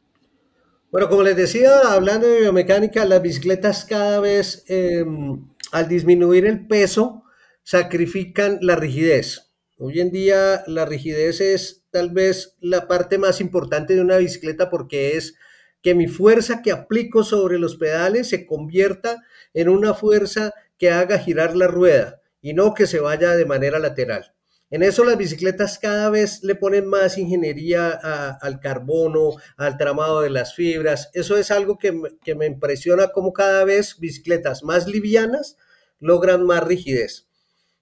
Bueno, 0.91 1.09
como 1.09 1.23
les 1.23 1.37
decía, 1.37 1.71
hablando 1.89 2.27
de 2.27 2.41
biomecánica, 2.41 3.05
las 3.05 3.23
bicicletas 3.23 3.85
cada 3.85 4.19
vez, 4.19 4.65
em, 4.67 5.47
al 5.71 5.89
disminuir 5.89 6.47
el 6.47 6.67
peso, 6.67 7.23
sacrifican 7.63 8.59
la 8.61 8.75
rigidez. 8.75 9.53
Hoy 9.79 10.01
en 10.01 10.11
día 10.11 10.65
la 10.67 10.85
rigidez 10.85 11.41
es 11.41 11.85
tal 11.93 12.11
vez 12.11 12.57
la 12.61 12.89
parte 12.89 13.19
más 13.19 13.41
importante 13.41 13.95
de 13.95 14.01
una 14.01 14.17
bicicleta 14.17 14.69
porque 14.69 15.17
es 15.17 15.37
que 15.83 15.95
mi 15.95 16.07
fuerza 16.07 16.63
que 16.63 16.73
aplico 16.73 17.25
sobre 17.25 17.59
los 17.59 17.77
pedales 17.77 18.29
se 18.29 18.47
convierta 18.47 19.23
en 19.53 19.69
una 19.69 19.95
fuerza 19.95 20.55
que 20.79 20.91
haga 20.91 21.19
girar 21.19 21.57
la 21.57 21.67
rueda 21.67 22.21
y 22.41 22.55
no 22.55 22.75
que 22.75 22.87
se 22.87 23.01
vaya 23.01 23.37
de 23.37 23.47
manera 23.47 23.79
lateral. 23.79 24.33
En 24.73 24.83
eso 24.83 25.05
las 25.05 25.19
bicicletas 25.19 25.79
cada 25.79 26.09
vez 26.09 26.43
le 26.43 26.55
ponen 26.55 26.87
más 26.87 27.19
ingeniería 27.19 27.91
al 27.91 28.59
carbono, 28.59 29.33
al 29.59 29.77
tramado 29.77 30.23
de 30.23 30.31
las 30.31 30.55
fibras. 30.55 31.11
Eso 31.13 31.37
es 31.37 31.51
algo 31.51 31.79
que, 31.79 31.93
me 31.93 32.47
impresiona 32.47 33.09
como 33.09 33.35
cada 33.35 33.65
vez 33.65 33.99
bicicletas 33.99 34.63
más 34.63 34.87
livianas 34.87 35.59
logran 36.01 36.47
más 36.47 36.65
rigidez. 36.65 37.29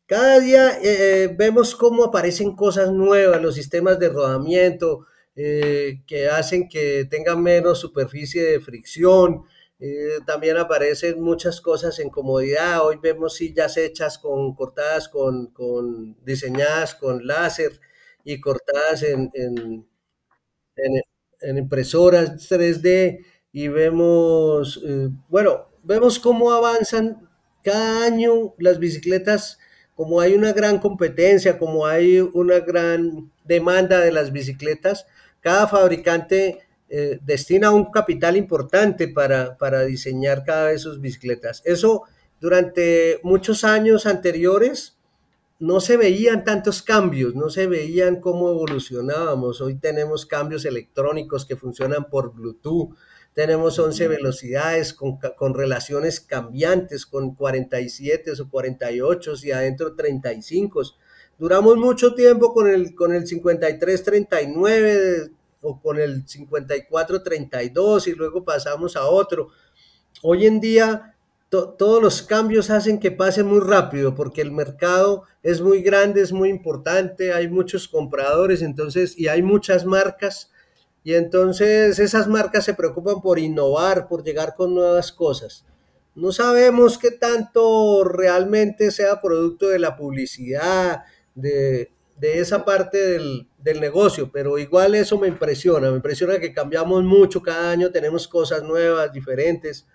Cada 0.07 0.41
día 0.41 0.79
eh, 0.83 1.33
vemos 1.39 1.77
cómo 1.77 2.03
aparecen 2.03 2.57
cosas 2.57 2.91
nuevas, 2.91 3.41
los 3.41 3.55
sistemas 3.55 4.01
de 4.01 4.09
rodamiento, 4.09 5.07
eh, 5.43 6.03
que 6.07 6.29
hacen 6.29 6.69
que 6.69 7.07
tengan 7.09 7.43
menos 7.43 7.79
superficie 7.81 8.43
de 8.43 8.61
fricción. 8.61 9.45
Eh, 9.79 10.19
también 10.27 10.59
aparecen 10.59 11.23
muchas 11.23 11.63
cosas 11.63 11.99
en 11.99 12.11
comodidad. 12.11 12.85
Hoy 12.85 12.99
vemos 13.03 13.37
sillas 13.37 13.79
hechas 13.79 14.19
con 14.19 14.55
cortadas 14.55 15.09
con, 15.09 15.47
con 15.53 16.23
diseñadas 16.25 16.95
con 16.95 17.27
láser 17.27 17.81
y 18.23 18.39
cortadas 18.39 19.03
en, 19.03 19.31
en, 19.35 19.87
impresoras 21.57 22.37
3D 22.51 23.25
y 23.51 23.69
vemos, 23.69 24.79
eh, 24.87 25.09
bueno, 25.31 25.71
vemos 25.83 26.19
cómo 26.19 26.53
avanzan 26.53 27.29
cada 27.65 28.05
año 28.05 28.55
las 28.59 28.79
bicicletas, 28.79 29.59
como 29.95 30.21
hay 30.21 30.35
una 30.35 30.53
gran 30.53 30.79
competencia, 30.79 31.59
como 31.59 31.87
hay 31.87 32.21
una 32.21 32.61
gran 32.61 33.33
demanda 33.45 34.01
de 34.01 34.13
las 34.13 34.33
bicicletas, 34.33 35.07
cada 35.41 35.67
fabricante 35.67 36.61
eh, 36.89 37.19
destina 37.23 37.71
un 37.71 37.91
capital 37.91 38.37
importante 38.37 39.09
para, 39.09 39.57
para 39.57 39.83
diseñar 39.83 40.45
cada 40.45 40.67
vez 40.67 40.83
sus 40.83 41.01
bicicletas. 41.01 41.63
Eso 41.65 42.03
durante 42.41 43.21
muchos 43.23 43.65
años 43.65 44.07
anteriores 44.07 44.99
no 45.61 45.81
se 45.81 45.99
veían 45.99 46.43
tantos 46.43 46.83
cambios, 46.83 47.35
no 47.35 47.51
se 47.51 47.67
veían 47.67 48.21
cómo 48.21 48.51
evolucionábamos. 48.51 49.61
Hoy 49.61 49.77
tenemos 49.77 50.25
cambios 50.25 50.65
electrónicos 50.65 51.45
que 51.45 51.55
funcionan 51.55 52.09
por 52.09 52.33
Bluetooth, 52.33 52.97
tenemos 53.35 53.79
11 53.79 54.09
velocidades 54.09 54.93
con, 54.95 55.19
con, 55.19 55.55
relaciones 55.55 56.21
cambiantes, 56.21 57.07
con 57.07 57.35
47 57.35 58.33
o 58.41 58.49
48 58.49 59.33
y 59.45 59.53
adentro 59.53 59.95
35. 59.95 60.83
Duramos 61.41 61.77
mucho 61.79 62.15
tiempo 62.15 62.53
con 62.53 62.69
el, 62.69 62.95
con 62.95 63.15
el 63.15 63.25
53-39 63.25 65.33
o 65.63 65.81
con 65.81 65.99
el 65.99 66.27
54-32 66.27 68.09
y 68.09 68.13
luego 68.13 68.45
pasamos 68.45 68.95
a 68.95 69.07
otro. 69.07 69.49
Hoy 70.21 70.45
en 70.45 70.61
día 70.61 71.17
todos 71.49 72.03
los 72.03 72.21
cambios 72.21 72.69
hacen 72.69 73.01
que 73.01 73.11
pase 73.11 73.43
muy 73.43 73.61
rápido 73.61 74.15
porque 74.15 74.43
el 74.43 74.53
mercado 74.53 75.23
es 75.43 75.63
muy 75.63 75.81
grande, 75.81 76.21
es 76.21 76.31
muy 76.31 76.51
importante, 76.51 77.33
hay 77.33 77.49
muchos 77.49 77.89
compradores 77.89 78.61
entonces 78.61 79.19
y 79.19 79.29
hay 79.29 79.43
muchas 79.43 79.87
marcas 79.87 80.53
y 81.05 81.15
entonces 81.15 81.99
esas 82.01 82.29
marcas 82.29 82.67
se 82.67 82.75
preocupan 82.75 83.23
por 83.23 83.39
innovar, 83.39 84.09
por 84.09 84.23
llegar 84.23 84.55
con 84.55 84.75
nuevas 84.75 85.11
cosas. 85.11 85.65
No 86.15 86.33
sabemos 86.33 86.99
qué 86.99 87.13
tanto 87.13 88.05
realmente 88.05 88.91
sea 88.91 89.23
producto 89.23 89.69
de 89.69 89.79
la 89.79 89.97
publicidad, 89.97 91.05
de, 91.35 91.91
esa 92.21 92.65
parte 92.65 92.99
del, 92.99 93.81
negocio, 93.81 94.31
pero 94.33 94.59
igual 94.59 94.95
eso 94.95 95.19
me 95.19 95.29
impresiona, 95.29 95.91
me 95.91 95.97
impresiona 95.97 96.39
que 96.39 96.53
cambiamos 96.53 97.03
mucho 97.05 97.43
cada 97.43 97.71
año, 97.71 97.91
tenemos 97.91 98.29
cosas 98.29 98.63
nuevas, 98.63 99.13
diferentes, 99.13 99.87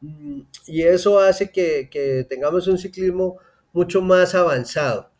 mm, 0.00 0.40
y 0.66 0.82
eso 0.82 1.18
hace 1.18 1.50
que, 1.50 2.26
tengamos 2.28 2.66
un 2.68 2.78
ciclismo 2.78 3.38
mucho 3.72 4.00
más 4.02 4.34
avanzado. 4.34 5.10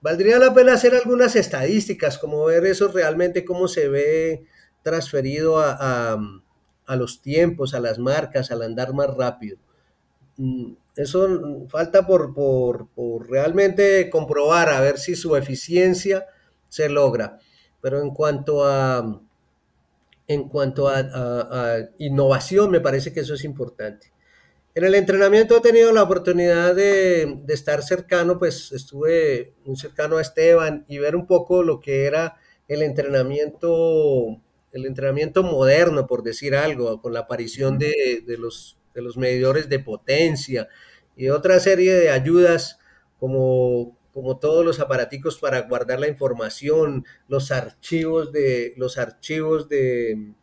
Valdría 0.00 0.38
la 0.38 0.52
pena 0.52 0.74
hacer 0.74 0.94
algunas 0.94 1.36
estadísticas, 1.36 2.18
como 2.18 2.44
ver 2.44 2.66
eso 2.66 2.88
realmente, 2.88 3.44
cómo 3.44 3.68
se 3.68 3.88
ve 3.88 4.44
transferido 4.82 5.60
a, 5.60 6.18
a 6.86 6.96
los 6.96 7.22
tiempos, 7.22 7.74
a 7.74 7.80
las 7.80 7.98
marcas, 7.98 8.50
al 8.50 8.62
andar 8.62 8.92
más 8.92 9.14
rápido. 9.16 9.58
Mm, 10.36 10.72
eso 10.96 11.66
falta 11.68 12.06
por, 12.06 12.34
por, 12.34 13.30
realmente 13.30 14.10
comprobar 14.10 14.68
a 14.70 14.80
ver 14.80 14.98
si 14.98 15.14
su 15.16 15.36
eficiencia 15.36 16.26
se 16.68 16.88
logra. 16.88 17.38
Pero 17.80 18.00
en 18.00 18.10
cuanto 18.10 18.64
a, 18.64 19.20
en 20.28 20.48
cuanto 20.48 20.88
a, 20.88 21.78
innovación, 21.98 22.70
me 22.70 22.80
parece 22.80 23.12
que 23.12 23.20
eso 23.20 23.34
es 23.34 23.44
importante. 23.44 24.12
En 24.74 24.84
el 24.84 24.94
entrenamiento 24.94 25.56
he 25.56 25.60
tenido 25.60 25.92
la 25.92 26.02
oportunidad 26.02 26.74
de, 26.74 27.40
de, 27.44 27.54
estar 27.54 27.82
cercano, 27.82 28.38
pues 28.38 28.72
estuve 28.72 29.52
muy 29.66 29.76
cercano 29.76 30.16
a 30.16 30.22
Esteban 30.22 30.86
y 30.88 30.98
ver 30.98 31.14
un 31.14 31.26
poco 31.26 31.62
lo 31.62 31.80
que 31.80 32.06
era 32.06 32.36
el 32.68 32.82
entrenamiento, 32.82 34.40
el 34.72 34.86
entrenamiento 34.86 35.42
moderno, 35.42 36.06
por 36.06 36.22
decir 36.22 36.54
algo, 36.54 37.02
con 37.02 37.12
la 37.12 37.20
aparición 37.20 37.78
de, 37.78 38.22
de 38.26 38.38
los 38.38 38.78
de 38.94 39.02
los 39.02 39.16
medidores 39.16 39.68
de 39.68 39.78
potencia 39.78 40.68
y 41.16 41.28
otra 41.28 41.60
serie 41.60 41.94
de 41.94 42.10
ayudas 42.10 42.78
como, 43.18 43.96
como 44.12 44.38
todos 44.38 44.64
los 44.64 44.80
aparaticos 44.80 45.38
para 45.38 45.60
guardar 45.62 46.00
la 46.00 46.08
información, 46.08 47.04
los 47.28 47.50
archivos 47.50 48.32
de 48.32 48.74
los 48.76 48.98
archivos 48.98 49.68
de 49.68 50.34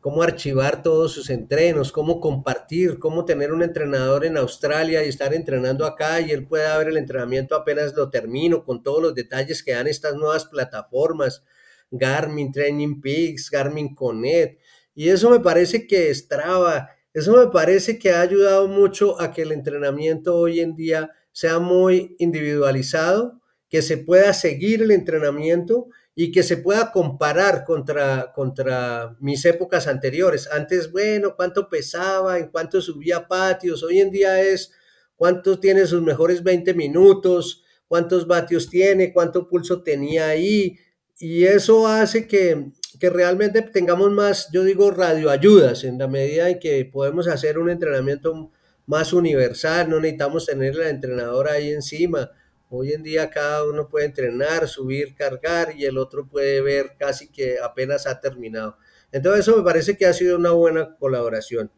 cómo 0.00 0.22
archivar 0.22 0.82
todos 0.82 1.12
sus 1.12 1.28
entrenos, 1.30 1.92
cómo 1.92 2.20
compartir, 2.20 2.98
cómo 2.98 3.24
tener 3.24 3.52
un 3.52 3.62
entrenador 3.62 4.24
en 4.24 4.36
Australia 4.36 5.04
y 5.04 5.08
estar 5.08 5.34
entrenando 5.34 5.84
acá 5.84 6.20
y 6.20 6.30
él 6.30 6.46
pueda 6.46 6.76
ver 6.78 6.88
el 6.88 6.96
entrenamiento 6.96 7.54
apenas 7.54 7.94
lo 7.94 8.10
termino 8.10 8.64
con 8.64 8.82
todos 8.82 9.02
los 9.02 9.14
detalles 9.14 9.62
que 9.62 9.72
dan 9.72 9.86
estas 9.86 10.14
nuevas 10.14 10.46
plataformas, 10.46 11.42
Garmin 11.90 12.52
Training 12.52 13.00
Peaks, 13.00 13.50
Garmin 13.50 13.94
Connect. 13.94 14.60
Y 14.94 15.08
eso 15.08 15.30
me 15.30 15.40
parece 15.40 15.86
que 15.86 16.14
Strava 16.14 16.90
eso 17.14 17.36
me 17.36 17.50
parece 17.50 17.98
que 17.98 18.10
ha 18.10 18.20
ayudado 18.20 18.68
mucho 18.68 19.20
a 19.20 19.32
que 19.32 19.42
el 19.42 19.52
entrenamiento 19.52 20.36
hoy 20.36 20.60
en 20.60 20.74
día 20.74 21.10
sea 21.32 21.58
muy 21.58 22.16
individualizado, 22.18 23.40
que 23.68 23.82
se 23.82 23.98
pueda 23.98 24.32
seguir 24.34 24.82
el 24.82 24.90
entrenamiento 24.90 25.88
y 26.14 26.32
que 26.32 26.42
se 26.42 26.56
pueda 26.56 26.90
comparar 26.90 27.64
contra, 27.64 28.32
contra 28.32 29.16
mis 29.20 29.44
épocas 29.44 29.86
anteriores. 29.86 30.48
Antes, 30.50 30.90
bueno, 30.90 31.36
cuánto 31.36 31.68
pesaba, 31.68 32.38
en 32.38 32.48
cuánto 32.48 32.80
subía 32.80 33.28
patios. 33.28 33.84
Hoy 33.84 34.00
en 34.00 34.10
día 34.10 34.42
es 34.42 34.72
cuánto 35.14 35.60
tiene 35.60 35.86
sus 35.86 36.02
mejores 36.02 36.42
20 36.42 36.74
minutos, 36.74 37.62
cuántos 37.86 38.26
vatios 38.26 38.68
tiene, 38.68 39.12
cuánto 39.12 39.46
pulso 39.46 39.82
tenía 39.82 40.26
ahí. 40.26 40.76
Y 41.20 41.44
eso 41.44 41.86
hace 41.86 42.26
que, 42.26 42.72
que 42.98 43.10
realmente 43.10 43.62
tengamos 43.62 44.10
más, 44.10 44.48
yo 44.52 44.64
digo, 44.64 44.90
radioayudas 44.90 45.84
en 45.84 45.98
la 45.98 46.08
medida 46.08 46.48
en 46.48 46.58
que 46.58 46.84
podemos 46.84 47.28
hacer 47.28 47.58
un 47.58 47.70
entrenamiento 47.70 48.50
más 48.86 49.12
universal, 49.12 49.90
no 49.90 50.00
necesitamos 50.00 50.46
tener 50.46 50.76
la 50.76 50.88
entrenadora 50.88 51.52
ahí 51.52 51.70
encima. 51.70 52.30
Hoy 52.70 52.92
en 52.92 53.02
día 53.02 53.30
cada 53.30 53.64
uno 53.64 53.88
puede 53.88 54.06
entrenar, 54.06 54.68
subir, 54.68 55.14
cargar 55.14 55.74
y 55.76 55.84
el 55.84 55.98
otro 55.98 56.26
puede 56.26 56.60
ver 56.60 56.92
casi 56.98 57.28
que 57.28 57.58
apenas 57.62 58.06
ha 58.06 58.20
terminado. 58.20 58.76
Entonces 59.12 59.46
eso 59.46 59.56
me 59.56 59.62
parece 59.62 59.96
que 59.96 60.06
ha 60.06 60.12
sido 60.12 60.36
una 60.36 60.52
buena 60.52 60.96
colaboración 60.96 61.70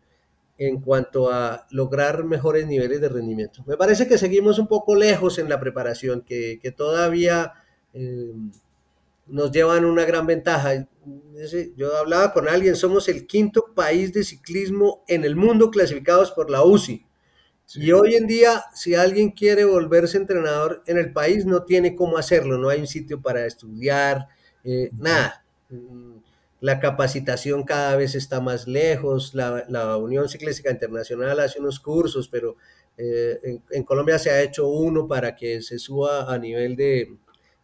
en 0.58 0.80
cuanto 0.80 1.32
a 1.32 1.66
lograr 1.70 2.24
mejores 2.24 2.66
niveles 2.66 3.00
de 3.00 3.08
rendimiento. 3.08 3.64
Me 3.66 3.76
parece 3.76 4.06
que 4.06 4.18
seguimos 4.18 4.58
un 4.58 4.68
poco 4.68 4.94
lejos 4.94 5.38
en 5.38 5.48
la 5.48 5.58
preparación, 5.58 6.22
que, 6.22 6.58
que 6.60 6.70
todavía... 6.70 7.54
Eh, 7.94 8.32
nos 9.30 9.50
llevan 9.52 9.84
una 9.84 10.04
gran 10.04 10.26
ventaja. 10.26 10.86
Yo 11.76 11.96
hablaba 11.96 12.32
con 12.32 12.48
alguien, 12.48 12.76
somos 12.76 13.08
el 13.08 13.26
quinto 13.26 13.72
país 13.74 14.12
de 14.12 14.24
ciclismo 14.24 15.04
en 15.08 15.24
el 15.24 15.36
mundo 15.36 15.70
clasificados 15.70 16.32
por 16.32 16.50
la 16.50 16.62
UCI. 16.62 17.06
Y 17.74 17.92
hoy 17.92 18.16
en 18.16 18.26
día, 18.26 18.64
si 18.74 18.94
alguien 18.94 19.30
quiere 19.30 19.64
volverse 19.64 20.16
entrenador 20.16 20.82
en 20.86 20.98
el 20.98 21.12
país, 21.12 21.46
no 21.46 21.64
tiene 21.64 21.94
cómo 21.94 22.18
hacerlo, 22.18 22.58
no 22.58 22.68
hay 22.68 22.80
un 22.80 22.88
sitio 22.88 23.22
para 23.22 23.46
estudiar, 23.46 24.26
eh, 24.64 24.90
nada. 24.98 25.44
la 26.60 26.80
capacitación 26.80 27.62
cada 27.62 27.96
vez 27.96 28.14
está 28.14 28.40
más 28.40 28.66
lejos, 28.66 29.34
la, 29.34 29.96
Unión 29.96 30.28
Ciclística 30.28 30.70
Internacional 30.70 31.38
hace 31.40 31.60
unos 31.60 31.80
cursos, 31.80 32.28
pero 32.28 32.56
eh, 32.98 33.60
en, 33.70 33.84
Colombia 33.84 34.18
se 34.18 34.30
ha 34.30 34.42
hecho 34.42 34.68
uno 34.68 35.06
para 35.06 35.36
que 35.36 35.62
se 35.62 35.78
suba 35.78 36.32
a 36.32 36.38
nivel 36.38 36.76
de, 36.76 37.16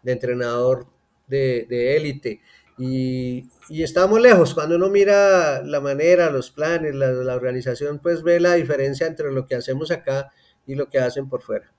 entrenador 0.04 0.86
de 1.26 1.96
élite. 1.96 2.40
y, 2.78 3.48
estamos 3.70 4.20
lejos. 4.20 4.54
Cuando 4.54 4.76
uno 4.76 4.88
mira 4.88 5.62
la 5.62 5.80
manera, 5.80 6.30
los 6.30 6.50
planes, 6.50 6.94
la, 6.94 7.10
la 7.10 7.34
organización, 7.34 7.98
pues 7.98 8.22
ve 8.22 8.40
la 8.40 8.54
diferencia 8.54 9.06
entre 9.06 9.32
lo 9.32 9.46
que 9.46 9.54
hacemos 9.54 9.90
acá 9.90 10.30
y 10.66 10.74
lo 10.74 10.88
que 10.88 10.98
hacen 10.98 11.28
por 11.28 11.42
fuera. 11.42 11.72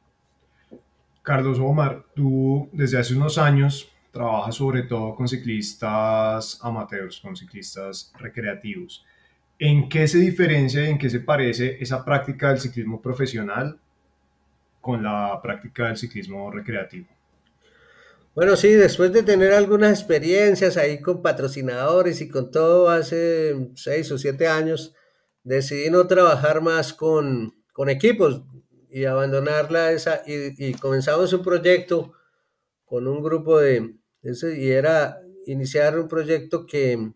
Carlos 1.21 1.59
Omar, 1.59 2.05
tú 2.15 2.69
desde 2.71 2.97
hace 2.97 3.13
unos 3.13 3.37
años 3.37 3.91
trabajas 4.11 4.55
sobre 4.55 4.83
todo 4.83 5.13
con 5.13 5.27
ciclistas 5.27 6.57
amateurs, 6.63 7.19
con 7.19 7.35
ciclistas 7.35 8.13
recreativos. 8.17 9.05
¿En 9.59 9.89
qué 9.89 10.07
se 10.07 10.19
diferencia 10.19 10.85
y 10.85 10.91
en 10.91 10.97
qué 10.97 11.09
se 11.09 11.19
parece 11.19 11.77
esa 11.81 12.05
práctica 12.05 12.49
del 12.49 12.59
ciclismo 12.59 13.01
profesional 13.01 13.79
con 14.79 15.03
la 15.03 15.39
práctica 15.41 15.87
del 15.87 15.97
ciclismo 15.97 16.49
recreativo? 16.49 17.07
Bueno, 18.37 18.55
sí, 18.55 18.71
después 18.71 19.11
de 19.13 19.23
tener 19.23 19.51
algunas 19.51 19.99
experiencias 19.99 20.77
ahí 20.77 21.01
con 21.01 21.23
patrocinadores 21.23 22.21
y 22.21 22.29
con 22.29 22.51
todo 22.51 22.87
hace 22.87 23.71
seis 23.73 24.11
o 24.11 24.19
siete 24.19 24.47
años, 24.47 24.93
decidí 25.41 25.89
no 25.89 26.05
trabajar 26.05 26.61
más 26.61 26.93
con, 26.93 27.55
con 27.73 27.89
equipos 27.89 28.43
y 28.91 29.05
abandonarla 29.05 29.91
esa 29.91 30.21
y, 30.27 30.71
comenzamos 30.75 31.33
un 31.33 31.41
proyecto 31.41 32.13
con 32.85 33.07
un 33.07 33.23
grupo 33.23 33.57
de 33.57 33.95
y 34.21 34.69
era 34.69 35.19
iniciar 35.47 35.97
un 35.97 36.07
proyecto 36.07 36.67
que 36.67 37.11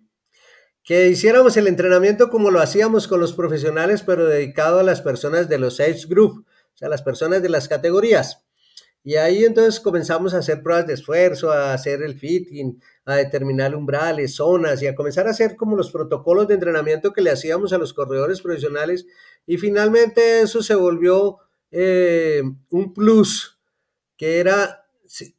que 0.84 1.08
hiciéramos 1.08 1.56
el 1.56 1.68
entrenamiento 1.68 2.32
como 2.32 2.50
lo 2.50 2.60
hacíamos 2.62 3.08
con 3.08 3.20
los 3.20 3.34
profesionales 3.34 4.02
pero 4.02 4.26
dedicado 4.26 4.80
a 4.80 4.84
las 4.84 5.02
personas 5.02 5.48
de 5.48 5.60
los 5.60 5.80
age 5.80 6.08
group 6.10 6.48
o 6.48 6.78
sea 6.78 6.90
las 6.90 7.04
personas 7.04 7.44
de 7.44 7.50
las 7.50 7.68
categorías 7.68 8.44
y 9.04 9.16
ahí 9.16 9.46
entonces 9.46 9.80
comenzamos 9.80 10.34
a 10.34 10.40
hacer 10.40 10.62
pruebas 10.62 10.86
de 10.86 10.94
esfuerzo 10.94 11.52
a 11.52 11.74
hacer 11.74 12.04
el 12.04 12.20
fitting 12.20 12.80
a 13.06 13.16
determinar 13.16 13.76
umbrales 13.76 14.36
zonas 14.36 14.82
y 14.82 14.88
a 14.88 14.96
comenzar 14.96 15.28
a 15.28 15.32
hacer 15.32 15.56
como 15.56 15.76
los 15.76 15.92
protocolos 15.92 16.48
de 16.48 16.54
entrenamiento 16.54 17.12
que 17.12 17.22
le 17.22 17.32
hacíamos 17.32 17.74
a 17.74 17.80
los 17.80 17.94
corredores 17.94 18.42
profesionales 18.42 19.08
y 19.48 19.58
finalmente 19.58 20.42
eso 20.42 20.62
se 20.62 20.76
volvió 20.76 21.40
eh, 21.72 22.44
un 22.70 22.94
plus 22.94 23.60
que 24.18 24.40
era, 24.40 24.86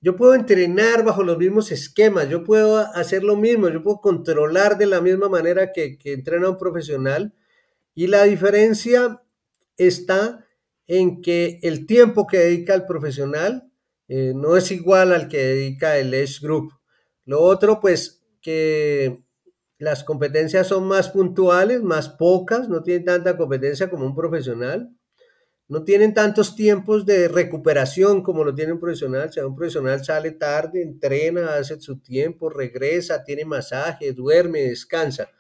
yo 0.01 0.17
puedo 0.17 0.35
entrenar 0.35 1.05
bajo 1.05 1.23
los 1.23 1.39
mismos 1.39 1.71
esquemas, 1.71 2.29
yo 2.29 2.43
puedo 2.43 2.79
hacer 2.79 3.23
lo 3.23 3.37
mismo, 3.37 3.69
yo 3.69 3.81
puedo 3.81 4.01
controlar 4.01 4.77
de 4.77 4.87
la 4.87 5.01
misma 5.01 5.29
manera 5.29 5.73
que, 5.73 5.99
que 5.99 6.15
entrena 6.15 6.51
un 6.51 6.59
profesional 6.59 7.33
y 7.95 8.09
la 8.09 8.25
diferencia 8.25 9.23
está 9.77 10.42
en 10.87 11.23
que 11.23 11.59
el 11.63 11.87
tiempo 11.87 12.27
que 12.27 12.39
dedica 12.39 12.75
el 12.75 12.87
profesional 12.87 13.71
eh, 14.09 14.33
no 14.35 14.57
es 14.57 14.71
igual 14.71 15.13
al 15.13 15.29
que 15.29 15.39
dedica 15.39 15.97
el 15.99 16.13
Edge 16.13 16.41
Group. 16.43 16.73
Lo 17.25 17.41
otro, 17.41 17.81
pues, 17.81 18.23
que 18.41 19.23
las 19.79 20.05
competencias 20.05 20.67
son 20.67 20.85
más 20.89 21.11
puntuales, 21.11 21.83
más 21.83 22.09
pocas, 22.09 22.69
no 22.69 22.83
tienen 22.83 23.05
tanta 23.05 23.37
competencia 23.37 23.89
como 23.91 24.07
un 24.07 24.15
profesional 24.15 24.91
no 25.73 25.85
tienen 25.85 26.13
tantos 26.13 26.55
tiempos 26.55 27.07
de 27.07 27.29
recuperación 27.29 28.23
como 28.23 28.45
lo 28.45 28.55
tiene 28.55 28.75
un 28.75 28.79
profesional. 28.79 29.29
O 29.29 29.33
sea, 29.33 29.47
un 29.47 29.57
profesional 29.57 30.05
sale 30.05 30.33
tarde, 30.33 30.83
entrena, 30.83 31.55
hace 31.55 31.81
su 31.81 31.99
tiempo, 31.99 32.51
regresa, 32.51 33.25
tiene 33.25 33.47
masaje, 33.47 34.13
duerme, 34.13 34.61
descansa. 34.61 35.31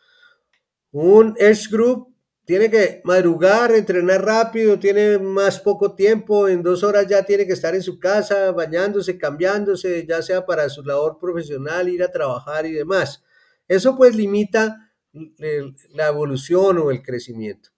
Un 0.90 1.34
Edge 1.38 1.68
Group 1.70 2.11
tiene 2.44 2.70
que 2.70 3.00
madrugar, 3.04 3.72
entrenar 3.72 4.24
rápido, 4.24 4.78
tiene 4.78 5.18
más 5.18 5.60
poco 5.60 5.94
tiempo, 5.94 6.48
en 6.48 6.62
dos 6.62 6.82
horas 6.82 7.06
ya 7.06 7.22
tiene 7.22 7.46
que 7.46 7.52
estar 7.52 7.74
en 7.74 7.82
su 7.82 7.98
casa, 8.00 8.50
bañándose, 8.50 9.16
cambiándose, 9.16 10.04
ya 10.06 10.22
sea 10.22 10.44
para 10.44 10.68
su 10.68 10.82
labor 10.82 11.18
profesional, 11.20 11.88
ir 11.88 12.02
a 12.02 12.10
trabajar 12.10 12.66
y 12.66 12.72
demás. 12.72 13.22
Eso 13.68 13.96
pues 13.96 14.16
limita 14.16 14.92
la 15.12 16.08
evolución 16.08 16.78
o 16.78 16.90
el 16.90 17.02
crecimiento. 17.02 17.70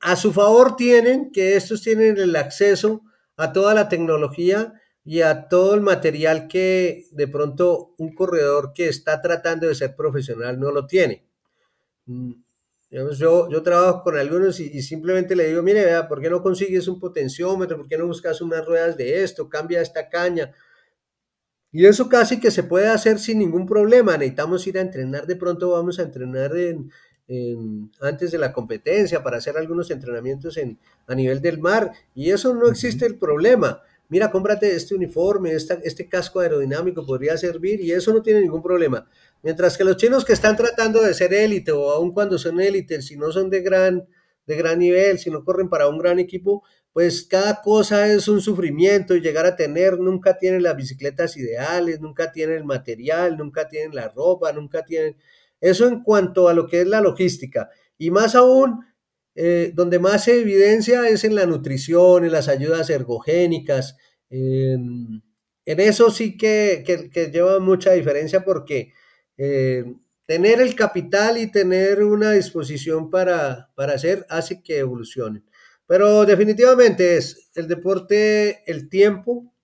A 0.00 0.16
su 0.16 0.32
favor 0.32 0.76
tienen 0.76 1.30
que 1.32 1.56
estos 1.56 1.82
tienen 1.82 2.18
el 2.18 2.36
acceso 2.36 3.02
a 3.36 3.52
toda 3.52 3.74
la 3.74 3.88
tecnología 3.88 4.74
y 5.04 5.22
a 5.22 5.48
todo 5.48 5.74
el 5.74 5.80
material 5.80 6.48
que 6.48 7.06
de 7.12 7.28
pronto 7.28 7.94
un 7.96 8.14
corredor 8.14 8.72
que 8.74 8.88
está 8.88 9.22
tratando 9.22 9.66
de 9.66 9.74
ser 9.74 9.96
profesional 9.96 10.58
no 10.60 10.72
lo 10.72 10.86
tiene. 10.86 11.24
Yo, 12.90 13.50
yo 13.50 13.62
trabajo 13.62 14.02
con 14.02 14.16
algunos 14.16 14.60
y, 14.60 14.80
simplemente 14.82 15.36
le 15.36 15.48
digo, 15.48 15.62
mire, 15.62 15.84
vea, 15.84 16.08
¿por 16.08 16.22
qué 16.22 16.30
no 16.30 16.42
consigues 16.42 16.88
un 16.88 16.98
potenciómetro? 16.98 17.76
¿Por 17.76 17.86
qué 17.86 17.98
no 17.98 18.06
buscas 18.06 18.40
unas 18.40 18.64
ruedas 18.64 18.96
de 18.96 19.22
esto? 19.22 19.48
Cambia 19.48 19.82
esta 19.82 20.08
caña. 20.08 20.54
Y 21.70 21.84
eso 21.84 22.08
casi 22.08 22.40
que 22.40 22.50
se 22.50 22.62
puede 22.62 22.88
hacer 22.88 23.18
sin 23.18 23.38
ningún 23.38 23.66
problema. 23.66 24.16
Necesitamos 24.16 24.66
ir 24.66 24.78
a 24.78 24.80
entrenar, 24.80 25.26
de 25.26 25.36
pronto 25.36 25.70
vamos 25.72 25.98
a 25.98 26.02
entrenar 26.02 26.56
en, 26.56 26.90
antes 28.00 28.30
de 28.30 28.38
la 28.38 28.54
competencia 28.54 29.22
para 29.22 29.36
hacer 29.36 29.58
algunos 29.58 29.90
entrenamientos 29.90 30.56
en, 30.56 30.78
a 31.06 31.14
nivel 31.14 31.42
del 31.42 31.58
mar 31.58 31.92
y 32.14 32.30
eso 32.30 32.54
no 32.54 32.68
existe 32.68 33.04
el 33.04 33.18
problema. 33.18 33.82
Mira, 34.08 34.30
cómprate 34.30 34.74
este 34.74 34.94
uniforme, 34.94 35.52
este 35.52 36.08
casco 36.08 36.40
aerodinámico 36.40 37.04
podría 37.04 37.36
servir 37.36 37.82
y 37.82 37.92
eso 37.92 38.14
no 38.14 38.22
tiene 38.22 38.40
ningún 38.40 38.62
problema. 38.62 39.06
Mientras 39.42 39.76
que 39.76 39.84
los 39.84 39.96
chinos 39.96 40.24
que 40.24 40.32
están 40.32 40.56
tratando 40.56 41.02
de 41.02 41.14
ser 41.14 41.32
élite 41.32 41.72
o 41.72 41.90
aun 41.90 42.12
cuando 42.12 42.38
son 42.38 42.60
élite, 42.60 43.02
si 43.02 43.16
no 43.16 43.30
son 43.32 43.50
de 43.50 43.62
gran, 43.62 44.06
de 44.46 44.56
gran 44.56 44.78
nivel, 44.78 45.18
si 45.18 45.30
no 45.30 45.44
corren 45.44 45.68
para 45.68 45.88
un 45.88 45.98
gran 45.98 46.18
equipo, 46.18 46.64
pues 46.92 47.22
cada 47.24 47.62
cosa 47.62 48.12
es 48.12 48.26
un 48.28 48.40
sufrimiento 48.40 49.14
y 49.14 49.20
llegar 49.20 49.46
a 49.46 49.56
tener, 49.56 49.98
nunca 49.98 50.38
tienen 50.38 50.62
las 50.62 50.76
bicicletas 50.76 51.36
ideales, 51.36 52.00
nunca 52.00 52.32
tienen 52.32 52.56
el 52.56 52.64
material, 52.64 53.36
nunca 53.36 53.68
tienen 53.68 53.94
la 53.94 54.08
ropa, 54.08 54.52
nunca 54.52 54.84
tienen 54.84 55.16
eso 55.60 55.86
en 55.86 56.02
cuanto 56.02 56.48
a 56.48 56.54
lo 56.54 56.66
que 56.66 56.80
es 56.80 56.86
la 56.86 57.00
logística. 57.00 57.70
Y 57.96 58.10
más 58.10 58.34
aún, 58.34 58.84
eh, 59.34 59.72
donde 59.74 59.98
más 59.98 60.24
se 60.24 60.40
evidencia 60.40 61.08
es 61.08 61.24
en 61.24 61.34
la 61.34 61.46
nutrición, 61.46 62.24
en 62.24 62.32
las 62.32 62.48
ayudas 62.48 62.90
ergogénicas. 62.90 63.96
En, 64.30 65.22
eso 65.64 66.10
sí 66.10 66.36
que, 66.36 66.82
lleva 67.32 67.60
mucha 67.60 67.92
diferencia 67.92 68.44
porque 68.44 68.92
eh, 69.38 69.94
tener 70.26 70.60
el 70.60 70.74
capital 70.74 71.38
y 71.38 71.50
tener 71.50 72.04
una 72.04 72.32
disposición 72.32 73.10
para, 73.10 73.70
para 73.74 73.94
hacer 73.94 74.26
hace 74.28 74.62
que 74.62 74.78
evolucionen. 74.78 75.44
Pero 75.86 76.26
definitivamente 76.26 77.16
es 77.16 77.50
el 77.54 77.66
deporte, 77.66 78.62
el 78.70 78.90
tiempo, 78.90 79.54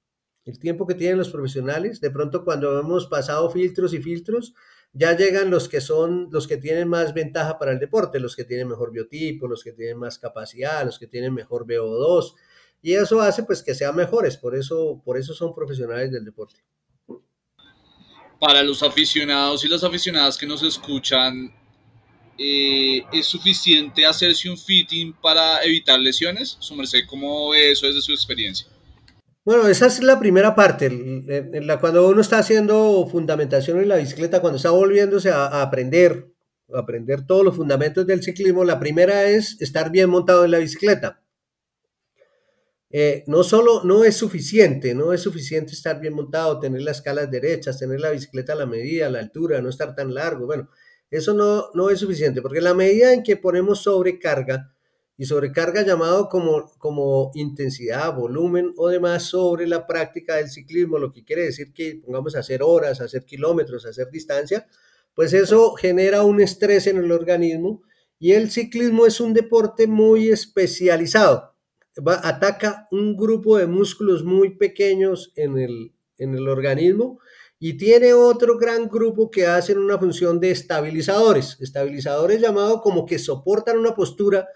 el 0.47 0.59
tiempo 0.59 0.87
que 0.87 0.95
tienen 0.95 1.19
los 1.19 1.31
profesionales. 1.31 2.01
De 2.01 2.11
pronto 2.11 2.45
cuando 2.45 2.81
hemos 2.81 3.07
pasado 3.09 3.51
filtros 3.51 3.93
y 3.93 4.01
filtros, 4.01 4.55
ya 4.95 5.15
llegan 5.17 5.51
los 5.51 5.69
que 5.69 5.83
son 5.83 6.29
los 6.31 6.49
que 6.49 6.57
tienen 6.57 6.89
más 6.89 7.13
ventaja 7.13 7.59
para 7.59 7.73
el 7.73 7.79
deporte, 7.79 8.21
los 8.21 8.37
que 8.37 8.45
tienen 8.45 8.69
mejor 8.69 8.91
biotipo, 8.93 9.49
los 9.49 9.63
que 9.63 9.73
tienen 9.73 9.99
más 9.99 10.19
capacidad, 10.19 10.85
los 10.85 10.99
que 10.99 11.09
tienen 11.09 11.35
mejor 11.35 11.67
VO2 11.67 12.35
y 12.81 12.95
eso 12.95 13.21
hace 13.21 13.43
pues 13.43 13.63
que 13.63 13.75
sean 13.75 13.97
mejores, 13.97 14.37
por 14.37 14.55
eso 14.55 15.03
por 15.05 15.19
eso 15.19 15.35
son 15.35 15.55
profesionales 15.55 16.13
del 16.13 16.25
deporte. 16.25 16.61
Para 18.45 18.63
los 18.63 18.83
aficionados 18.83 19.65
y 19.65 19.69
las 19.69 19.83
aficionadas 19.85 20.37
que 20.37 20.47
nos 20.47 20.63
escuchan, 20.63 21.51
eh, 22.37 23.03
¿es 23.11 23.25
suficiente 23.25 24.05
hacerse 24.05 24.51
un 24.51 24.59
fitting 24.59 25.15
para 25.15 25.65
evitar 25.65 25.99
lesiones? 25.99 26.59
Su 26.61 26.77
merced, 26.77 27.07
¿cómo 27.09 27.49
ve 27.49 27.71
eso 27.71 27.87
desde 27.87 28.03
su 28.03 28.13
experiencia? 28.13 28.67
Bueno, 29.47 29.67
esa 29.67 29.87
es 29.87 30.03
la 30.03 30.19
primera 30.19 30.55
parte, 30.55 30.91
la, 31.63 31.81
cuando 31.81 32.07
uno 32.07 32.21
está 32.21 32.37
haciendo 32.37 33.09
fundamentación 33.11 33.81
en 33.81 33.89
la 33.89 33.97
bicicleta, 33.97 34.43
cuando 34.43 34.59
está 34.59 34.69
volviéndose 34.69 35.31
a, 35.31 35.63
aprender, 35.63 36.29
a 36.75 36.81
aprender 36.81 37.27
todos 37.27 37.47
los 37.47 37.57
fundamentos 37.57 38.07
del 38.07 38.23
ciclismo, 38.23 38.63
la 38.63 38.79
primera 38.79 39.25
es 39.25 39.59
estar 39.63 39.91
bien 39.91 40.11
montado 40.11 40.45
en 40.45 40.51
la 40.51 40.59
bicicleta. 40.59 41.24
Eh, 42.97 43.25
no 43.27 43.43
solo, 43.43 43.83
no 43.83 44.05
es 44.05 44.17
suficiente, 44.17 44.95
no 44.95 45.13
es 45.13 45.21
suficiente 45.21 45.73
estar 45.73 46.01
bien 46.01 46.15
montado, 46.15 46.61
tener 46.61 46.81
las 46.81 46.99
escalas 46.99 47.29
derechas, 47.29 47.77
tener 47.77 47.99
la 47.99 48.11
bicicleta 48.11 48.53
a 48.53 48.57
la 48.57 48.67
medida, 48.67 49.09
a 49.09 49.11
la 49.11 49.19
altura, 49.19 49.61
no 49.61 49.69
estar 49.69 49.97
tan 49.97 50.15
largo, 50.15 50.47
bueno, 50.47 50.71
eso 51.11 51.35
no, 51.35 51.71
no 51.75 51.91
es 51.91 51.99
suficiente, 51.99 52.41
porque 52.41 52.61
la 52.61 52.73
medida 52.73 53.13
en 53.13 53.25
que 53.25 53.37
ponemos 53.37 53.83
sobrecarga, 53.83 54.73
y 55.17 55.25
sobrecarga 55.27 55.83
llamado 55.83 56.29
como, 56.29 56.71
como 56.79 57.33
intensidad, 57.35 58.15
volumen 58.15 58.73
o 58.77 58.89
demás 58.89 59.25
sobre 59.25 59.67
la 59.67 59.89
práctica 59.89 60.37
del 60.37 60.49
ciclismo, 60.49 60.99
lo 60.99 61.11
que 61.11 61.25
quiere 61.25 61.47
decir 61.47 61.73
que 61.73 62.01
pongamos 62.05 62.37
a 62.37 62.41
hacer 62.41 62.63
horas, 62.63 63.01
a 63.01 63.05
hacer 63.07 63.25
kilómetros, 63.25 63.87
a 63.87 63.91
hacer 63.91 64.09
distancia, 64.13 64.69
pues 65.15 65.33
eso 65.33 65.75
genera 65.75 66.23
un 66.23 66.41
estrés 66.41 66.87
en 66.87 66.99
el 66.99 67.11
organismo 67.11 67.83
y 68.21 68.35
el 68.35 68.53
ciclismo 68.53 69.05
es 69.05 69.21
un 69.21 69.35
deporte 69.35 69.89
muy 69.89 70.29
especializado. 70.29 71.54
Ataca 72.07 72.89
un 72.91 73.17
grupo 73.17 73.59
de 73.59 73.67
músculos 73.67 74.25
muy 74.25 74.57
pequeños 74.57 75.33
en 75.37 75.59
el, 75.59 75.95
en 76.19 76.35
el 76.35 76.49
organismo 76.49 77.19
y 77.59 77.77
tiene 77.77 78.13
otro 78.13 78.59
gran 78.59 78.89
grupo 78.89 79.31
que 79.31 79.47
hacen 79.47 79.79
una 79.79 79.99
función 79.99 80.41
de 80.41 80.51
estabilizadores, 80.51 81.57
estabilizadores 81.61 82.41
llamados 82.41 82.81
como 82.83 83.07
que 83.07 83.19
soportan 83.19 83.79
una 83.79 83.95
postura, 83.95 84.49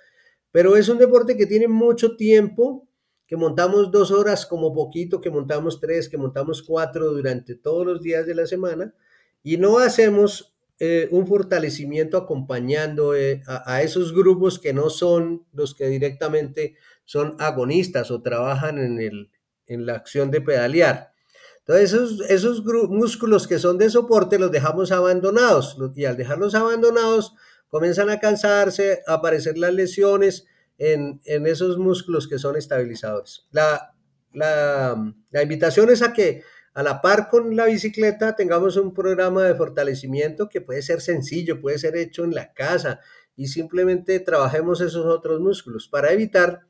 pero 0.51 0.77
es 0.77 0.89
un 0.89 0.99
deporte 0.99 1.37
que 1.37 1.47
tiene 1.47 1.69
mucho 1.69 2.17
tiempo, 2.17 2.87
que 3.27 3.37
montamos 3.37 3.91
dos 3.91 4.11
horas 4.11 4.47
como 4.47 4.75
poquito, 4.75 5.21
que 5.21 5.31
montamos 5.31 5.81
tres, 5.81 6.09
que 6.09 6.19
montamos 6.19 6.63
cuatro 6.63 7.13
durante 7.13 7.55
todos 7.55 7.87
los 7.87 8.03
días 8.03 8.27
de 8.27 8.35
la 8.35 8.47
semana 8.47 8.95
y 9.43 9.57
no 9.57 9.79
hacemos 9.79 10.55
eh, 10.81 11.09
un 11.11 11.27
fortalecimiento 11.27 12.17
acompañando 12.17 13.15
eh, 13.17 13.43
a, 13.47 13.83
esos 13.83 14.15
grupos 14.15 14.59
que 14.59 14.73
no 14.73 14.91
son 14.91 15.45
los 15.53 15.75
que 15.75 15.89
directamente 15.89 16.77
son 17.09 17.37
agonistas 17.39 18.11
o 18.11 18.21
trabajan 18.21 18.79
en, 18.79 19.01
el, 19.01 19.31
en 19.67 19.87
la 19.87 19.95
acción 19.95 20.31
de 20.31 20.43
pedalear. 20.43 21.15
Entonces, 21.61 21.95
esos, 21.95 22.21
esos 22.29 22.63
músculos 22.91 23.49
que 23.49 23.59
son 23.59 23.79
de 23.79 23.89
soporte 23.89 24.39
los 24.39 24.53
dejamos 24.53 24.93
abandonados 24.93 25.79
y 25.97 26.05
al 26.05 26.19
dejarlos 26.19 26.55
abandonados 26.55 27.33
comienzan 27.69 28.11
a 28.11 28.21
cansarse, 28.21 29.03
a 29.07 29.15
aparecer 29.15 29.57
las 29.57 29.73
lesiones 29.73 30.45
en, 30.77 31.19
en 31.25 31.47
esos 31.47 31.79
músculos 31.79 32.29
que 32.29 32.39
son 32.39 32.57
estabilizadores. 32.57 33.49
La, 33.53 33.95
la, 34.35 35.15
la 35.31 35.43
invitación 35.43 35.89
es 35.89 36.03
a 36.03 36.13
que 36.13 36.43
a 36.75 36.83
la 36.83 37.01
par 37.01 37.29
con 37.31 37.57
la 37.57 37.65
bicicleta 37.65 38.37
tengamos 38.37 38.77
un 38.77 38.93
programa 38.93 39.45
de 39.45 39.55
fortalecimiento 39.55 40.51
que 40.51 40.61
puede 40.61 40.83
ser 40.83 41.01
sencillo, 41.01 41.59
puede 41.59 41.79
ser 41.79 41.97
hecho 41.97 42.25
en 42.25 42.35
la 42.35 42.53
casa 42.53 43.01
y 43.35 43.47
simplemente 43.47 44.21
trabajemos 44.21 44.83
esos 44.83 45.07
otros 45.07 45.41
músculos 45.41 45.89
para 45.89 46.13
evitar 46.13 46.68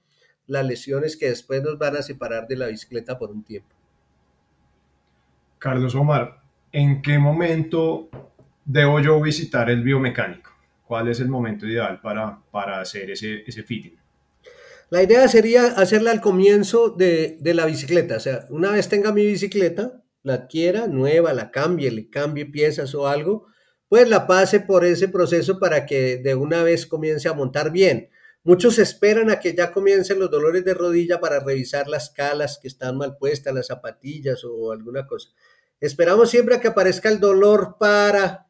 las 0.48 0.66
lesiones 0.66 1.16
que 1.16 1.28
después 1.28 1.62
nos 1.62 1.78
van 1.78 1.96
a 1.96 2.02
separar 2.02 2.48
de 2.48 2.56
la 2.56 2.66
bicicleta 2.66 3.18
por 3.18 3.30
un 3.30 3.44
tiempo. 3.44 3.68
Carlos 5.58 5.94
Omar, 5.94 6.40
¿en 6.72 7.00
qué 7.02 7.18
momento 7.18 8.08
debo 8.64 9.00
yo 9.00 9.20
visitar 9.20 9.70
el 9.70 9.82
biomecánico? 9.82 10.50
¿Cuál 10.84 11.08
es 11.08 11.20
el 11.20 11.28
momento 11.28 11.66
ideal 11.66 12.00
para, 12.00 12.40
para 12.50 12.80
hacer 12.80 13.10
ese, 13.10 13.44
ese 13.46 13.62
fitting? 13.62 13.96
La 14.90 15.02
idea 15.02 15.28
sería 15.28 15.66
hacerla 15.66 16.12
al 16.12 16.22
comienzo 16.22 16.88
de, 16.88 17.36
de, 17.40 17.52
la 17.54 17.66
bicicleta. 17.66 18.16
O 18.16 18.20
sea, 18.20 18.46
una 18.48 18.70
vez 18.70 18.88
tenga 18.88 19.12
mi 19.12 19.26
bicicleta, 19.26 20.02
la 20.22 20.34
adquiera 20.34 20.86
nueva, 20.86 21.34
la 21.34 21.50
cambie, 21.50 21.90
le 21.90 22.08
cambie 22.08 22.46
piezas 22.46 22.94
o 22.94 23.06
algo, 23.06 23.46
pues 23.88 24.08
la 24.08 24.26
pase 24.26 24.60
por 24.60 24.86
ese 24.86 25.08
proceso 25.08 25.58
para 25.58 25.84
que 25.84 26.16
de 26.16 26.34
una 26.34 26.62
vez 26.62 26.86
comience 26.86 27.28
a 27.28 27.34
montar 27.34 27.70
bien. 27.70 28.08
Muchos 28.44 28.78
esperan 28.78 29.30
a 29.30 29.40
que 29.40 29.54
ya 29.54 29.72
comiencen 29.72 30.18
los 30.18 30.30
dolores 30.30 30.64
de 30.64 30.74
rodilla 30.74 31.20
para 31.20 31.40
revisar 31.40 31.88
las 31.88 32.10
calas 32.10 32.58
que 32.60 32.68
están 32.68 32.96
mal 32.96 33.16
puestas, 33.18 33.54
las 33.54 33.66
zapatillas 33.66 34.44
o 34.44 34.72
alguna 34.72 35.06
cosa. 35.06 35.30
Esperamos 35.80 36.30
siempre 36.30 36.54
a 36.54 36.60
que 36.60 36.68
aparezca 36.68 37.08
el 37.08 37.20
dolor 37.20 37.76
para 37.78 38.46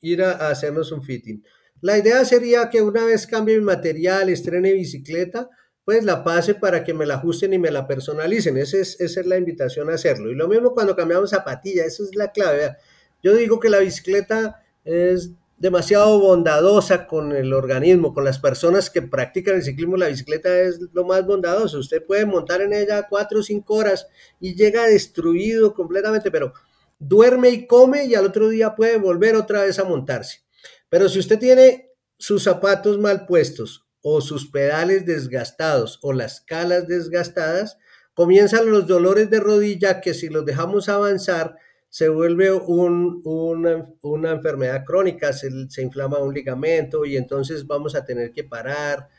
ir 0.00 0.22
a, 0.22 0.48
hacernos 0.48 0.92
un 0.92 1.02
fitting. 1.02 1.44
La 1.80 1.98
idea 1.98 2.24
sería 2.24 2.70
que 2.70 2.82
una 2.82 3.04
vez 3.04 3.26
cambie 3.26 3.58
mi 3.58 3.64
material, 3.64 4.28
estrene 4.28 4.72
bicicleta, 4.72 5.48
pues 5.84 6.04
la 6.04 6.22
pase 6.22 6.54
para 6.54 6.84
que 6.84 6.94
me 6.94 7.06
la 7.06 7.14
ajusten 7.14 7.52
y 7.52 7.58
me 7.58 7.70
la 7.70 7.86
personalicen. 7.86 8.56
Esa 8.56 8.78
es, 8.78 9.00
esa 9.00 9.20
es 9.20 9.26
la 9.26 9.36
invitación 9.36 9.90
a 9.90 9.94
hacerlo. 9.94 10.30
Y 10.30 10.34
lo 10.34 10.48
mismo 10.48 10.74
cuando 10.74 10.94
cambiamos 10.94 11.30
zapatilla, 11.30 11.84
esa 11.84 12.04
es 12.04 12.14
la 12.14 12.30
clave. 12.30 12.76
Yo 13.22 13.34
digo 13.34 13.58
que 13.58 13.68
la 13.68 13.80
bicicleta 13.80 14.62
es 14.84 15.32
demasiado 15.62 16.18
bondadosa 16.18 17.06
con 17.06 17.30
el 17.30 17.52
organismo, 17.52 18.12
con 18.12 18.24
las 18.24 18.40
personas 18.40 18.90
que 18.90 19.00
practican 19.00 19.54
el 19.54 19.62
ciclismo, 19.62 19.96
la 19.96 20.08
bicicleta 20.08 20.60
es 20.60 20.80
lo 20.92 21.04
más 21.04 21.24
bondadoso. 21.24 21.78
Usted 21.78 22.04
puede 22.04 22.26
montar 22.26 22.62
en 22.62 22.72
ella 22.72 23.06
cuatro 23.08 23.38
o 23.38 23.42
cinco 23.44 23.74
horas 23.74 24.08
y 24.40 24.56
llega 24.56 24.88
destruido 24.88 25.72
completamente, 25.72 26.32
pero 26.32 26.52
duerme 26.98 27.50
y 27.50 27.68
come 27.68 28.06
y 28.06 28.16
al 28.16 28.26
otro 28.26 28.48
día 28.48 28.74
puede 28.74 28.96
volver 28.96 29.36
otra 29.36 29.62
vez 29.62 29.78
a 29.78 29.84
montarse. 29.84 30.40
Pero 30.88 31.08
si 31.08 31.20
usted 31.20 31.38
tiene 31.38 31.92
sus 32.18 32.42
zapatos 32.42 32.98
mal 32.98 33.24
puestos 33.24 33.86
o 34.02 34.20
sus 34.20 34.50
pedales 34.50 35.06
desgastados 35.06 36.00
o 36.02 36.12
las 36.12 36.40
calas 36.40 36.88
desgastadas, 36.88 37.78
comienzan 38.14 38.68
los 38.68 38.88
dolores 38.88 39.30
de 39.30 39.38
rodilla 39.38 40.00
que 40.00 40.12
si 40.12 40.28
los 40.28 40.44
dejamos 40.44 40.88
avanzar, 40.88 41.54
se 41.92 42.08
vuelve 42.08 42.50
una, 42.50 44.32
enfermedad 44.32 44.82
crónica, 44.82 45.30
se, 45.34 45.50
se, 45.68 45.82
inflama 45.82 46.20
un 46.20 46.32
ligamento 46.32 47.04
y 47.04 47.18
entonces 47.18 47.66
vamos 47.66 47.94
a 47.94 48.02
tener 48.02 48.32
que 48.32 48.44
parar 48.44 49.10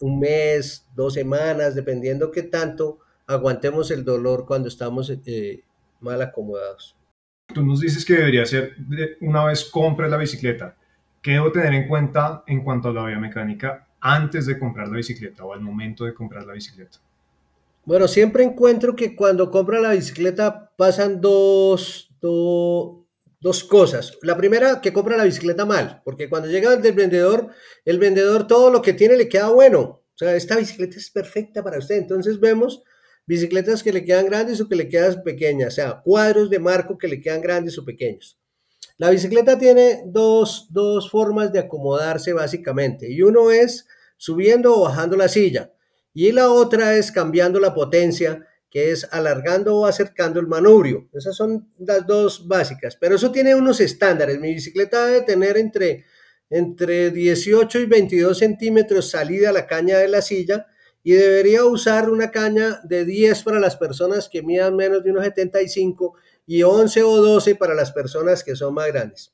un 0.00 0.18
mes, 0.18 0.88
dos 0.96 1.12
semanas, 1.12 1.74
dependiendo 1.74 2.30
qué 2.30 2.44
tanto 2.44 3.00
aguantemos 3.26 3.90
el 3.90 4.02
dolor 4.02 4.46
cuando 4.46 4.68
estamos 4.68 5.10
eh, 5.10 5.62
mal 6.00 6.22
acomodados. 6.22 6.96
Tú 7.52 7.62
nos 7.62 7.80
dices 7.80 8.02
que 8.06 8.14
debería 8.14 8.46
ser 8.46 8.76
una 9.20 9.44
vez 9.44 9.66
compres 9.66 10.10
la 10.10 10.16
bicicleta. 10.16 10.78
¿Qué 11.20 11.32
debo 11.32 11.52
tener 11.52 11.74
en 11.74 11.86
cuenta 11.86 12.44
en 12.46 12.64
cuanto 12.64 12.88
a 12.88 12.92
la 12.94 13.04
biomecánica 13.04 13.88
antes 14.00 14.46
de 14.46 14.58
comprar 14.58 14.88
la 14.88 14.96
bicicleta 14.96 15.44
o 15.44 15.52
al 15.52 15.60
momento 15.60 16.06
de 16.06 16.14
comprar 16.14 16.46
la 16.46 16.54
bicicleta? 16.54 16.96
Bueno, 17.84 18.08
siempre 18.08 18.44
encuentro 18.44 18.94
que 18.94 19.16
cuando 19.16 19.50
compra 19.50 19.80
la 19.80 19.92
bicicleta 19.92 20.72
pasan 20.76 21.20
dos, 21.20 22.10
dos 22.20 23.64
cosas. 23.64 24.18
La 24.22 24.36
primera, 24.36 24.80
que 24.80 24.92
compra 24.92 25.16
la 25.16 25.24
bicicleta 25.24 25.64
mal, 25.64 26.02
porque 26.04 26.28
cuando 26.28 26.48
llega 26.48 26.76
del 26.76 26.92
vendedor, 26.92 27.48
el 27.84 27.98
vendedor 27.98 28.46
todo 28.46 28.70
lo 28.70 28.82
que 28.82 28.92
tiene 28.92 29.16
le 29.16 29.28
queda 29.28 29.48
bueno. 29.48 29.80
O 29.80 30.16
sea, 30.16 30.36
esta 30.36 30.56
bicicleta 30.56 30.98
es 30.98 31.10
perfecta 31.10 31.62
para 31.64 31.78
usted. 31.78 31.96
Entonces 31.96 32.38
vemos 32.38 32.82
bicicletas 33.26 33.82
que 33.82 33.92
le 33.92 34.04
quedan 34.04 34.26
grandes 34.26 34.60
o 34.60 34.68
que 34.68 34.76
le 34.76 34.88
quedan 34.88 35.22
pequeñas, 35.22 35.74
o 35.74 35.76
sea, 35.76 36.00
cuadros 36.02 36.50
de 36.50 36.58
marco 36.58 36.98
que 36.98 37.06
le 37.06 37.20
quedan 37.20 37.40
grandes 37.40 37.78
o 37.78 37.84
pequeños. 37.84 38.38
La 38.98 39.08
bicicleta 39.08 39.56
tiene 39.56 40.02
dos, 40.04 40.66
dos 40.70 41.08
formas 41.10 41.52
de 41.52 41.60
acomodarse 41.60 42.32
básicamente, 42.32 43.10
y 43.10 43.22
uno 43.22 43.50
es 43.50 43.86
subiendo 44.16 44.74
o 44.74 44.82
bajando 44.82 45.16
la 45.16 45.28
silla. 45.28 45.72
Y 46.12 46.32
la 46.32 46.50
otra 46.50 46.96
es 46.96 47.12
cambiando 47.12 47.60
la 47.60 47.74
potencia, 47.74 48.46
que 48.70 48.92
es 48.92 49.06
alargando 49.10 49.76
o 49.76 49.86
acercando 49.86 50.40
el 50.40 50.46
manubrio. 50.46 51.08
Esas 51.12 51.36
son 51.36 51.72
las 51.78 52.06
dos 52.06 52.46
básicas, 52.46 52.96
pero 52.96 53.16
eso 53.16 53.32
tiene 53.32 53.54
unos 53.54 53.80
estándares. 53.80 54.38
Mi 54.38 54.54
bicicleta 54.54 55.06
debe 55.06 55.22
tener 55.22 55.56
entre, 55.56 56.04
entre 56.48 57.10
18 57.10 57.80
y 57.80 57.86
22 57.86 58.38
centímetros 58.38 59.10
salida 59.10 59.50
a 59.50 59.52
la 59.52 59.66
caña 59.66 59.98
de 59.98 60.08
la 60.08 60.22
silla 60.22 60.66
y 61.02 61.12
debería 61.12 61.64
usar 61.64 62.10
una 62.10 62.30
caña 62.30 62.80
de 62.84 63.04
10 63.04 63.42
para 63.42 63.58
las 63.58 63.76
personas 63.76 64.28
que 64.28 64.42
midan 64.42 64.76
menos 64.76 65.02
de 65.02 65.10
unos 65.10 65.24
75 65.24 66.14
y 66.46 66.62
11 66.62 67.02
o 67.02 67.16
12 67.16 67.54
para 67.56 67.74
las 67.74 67.92
personas 67.92 68.44
que 68.44 68.54
son 68.54 68.74
más 68.74 68.88
grandes. 68.88 69.32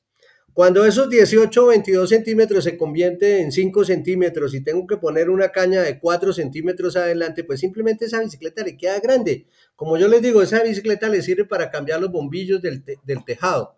Cuando 0.57 0.83
esos 0.85 1.07
18 1.07 1.63
o 1.63 1.67
22 1.67 2.09
centímetros 2.09 2.63
se 2.63 2.79
convierte 2.79 3.41
en 3.41 3.51
5 3.51 3.85
centímetros 3.85 4.55
y 4.55 4.61
tengo 4.61 4.87
que 4.87 4.97
poner 4.97 5.29
una 5.29 5.49
caña 5.49 5.83
de 5.83 5.99
4 5.99 6.33
centímetros 6.33 6.95
adelante, 6.95 7.43
pues 7.43 7.59
simplemente 7.59 8.05
esa 8.05 8.21
bicicleta 8.21 8.63
le 8.63 8.75
queda 8.75 8.99
grande. 8.99 9.45
Como 9.75 9.99
yo 9.99 10.07
les 10.07 10.19
digo, 10.19 10.41
esa 10.41 10.63
bicicleta 10.63 11.09
le 11.09 11.21
sirve 11.21 11.45
para 11.45 11.69
cambiar 11.69 12.01
los 12.01 12.11
bombillos 12.11 12.59
del, 12.59 12.83
del 12.83 13.23
tejado. 13.23 13.75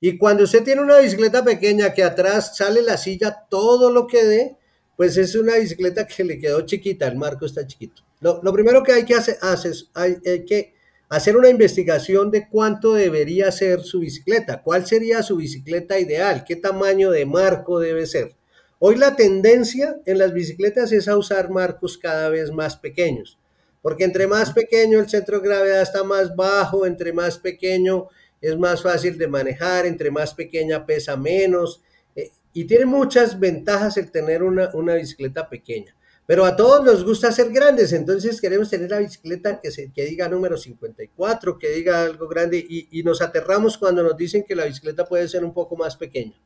Y 0.00 0.16
cuando 0.16 0.44
usted 0.44 0.64
tiene 0.64 0.80
una 0.80 0.98
bicicleta 0.98 1.44
pequeña 1.44 1.92
que 1.92 2.02
atrás 2.02 2.56
sale 2.56 2.80
la 2.80 2.96
silla 2.96 3.44
todo 3.50 3.90
lo 3.90 4.06
que 4.06 4.24
dé, 4.24 4.56
pues 4.96 5.18
es 5.18 5.34
una 5.34 5.56
bicicleta 5.56 6.06
que 6.06 6.24
le 6.24 6.38
quedó 6.38 6.62
chiquita, 6.62 7.06
el 7.06 7.16
marco 7.16 7.44
está 7.44 7.66
chiquito. 7.66 8.02
Lo, 8.20 8.40
primero 8.54 8.82
que 8.82 8.92
hay 8.92 9.04
que 9.04 9.14
hacer, 9.14 9.36
es 9.42 9.90
hay 9.92 10.46
que 10.46 10.73
hacer 11.08 11.36
una 11.36 11.48
investigación 11.48 12.30
de 12.30 12.48
cuánto 12.48 12.94
debería 12.94 13.52
ser 13.52 13.80
su 13.80 14.00
bicicleta, 14.00 14.62
cuál 14.62 14.86
sería 14.86 15.22
su 15.22 15.36
bicicleta 15.36 15.98
ideal, 15.98 16.44
qué 16.44 16.56
tamaño 16.56 17.10
de 17.10 17.26
marco 17.26 17.78
debe 17.78 18.06
ser. 18.06 18.34
Hoy 18.78 18.96
la 18.96 19.16
tendencia 19.16 19.96
en 20.06 20.18
las 20.18 20.32
bicicletas 20.32 20.92
es 20.92 21.08
a 21.08 21.16
usar 21.16 21.50
marcos 21.50 21.96
cada 21.98 22.28
vez 22.28 22.50
más 22.50 22.76
pequeños, 22.76 23.38
porque 23.82 24.04
entre 24.04 24.26
más 24.26 24.52
pequeño 24.52 24.98
el 24.98 25.08
centro 25.08 25.40
de 25.40 25.48
gravedad 25.48 25.82
está 25.82 26.04
más 26.04 26.34
bajo, 26.34 26.86
entre 26.86 27.12
más 27.12 27.38
pequeño 27.38 28.08
es 28.40 28.58
más 28.58 28.82
fácil 28.82 29.16
de 29.16 29.26
manejar, 29.26 29.86
entre 29.86 30.10
más 30.10 30.34
pequeña 30.34 30.84
pesa 30.84 31.16
menos, 31.16 31.82
eh, 32.14 32.30
y 32.52 32.64
tiene 32.66 32.84
muchas 32.84 33.40
ventajas 33.40 33.96
el 33.96 34.10
tener 34.10 34.42
una, 34.42 34.70
una 34.74 34.94
bicicleta 34.96 35.48
pequeña. 35.48 35.96
Pero 36.26 36.46
a 36.46 36.56
todos 36.56 36.82
nos 36.84 37.04
gusta 37.04 37.30
ser 37.32 37.50
grandes, 37.50 37.92
entonces 37.92 38.40
queremos 38.40 38.70
tener 38.70 38.90
la 38.90 38.98
bicicleta 38.98 39.60
que, 39.60 39.70
se, 39.70 39.92
que 39.92 40.06
diga 40.06 40.26
número 40.28 40.56
54, 40.56 41.58
que 41.58 41.68
diga 41.68 42.02
algo 42.02 42.28
grande 42.28 42.64
y, 42.66 43.02
nos 43.02 43.20
aterramos 43.20 43.76
cuando 43.76 44.02
nos 44.02 44.16
dicen 44.16 44.42
que 44.42 44.54
la 44.54 44.64
bicicleta 44.64 45.04
puede 45.04 45.28
ser 45.28 45.44
un 45.44 45.52
poco 45.52 45.76
más 45.76 45.96
pequeña. 45.96 46.40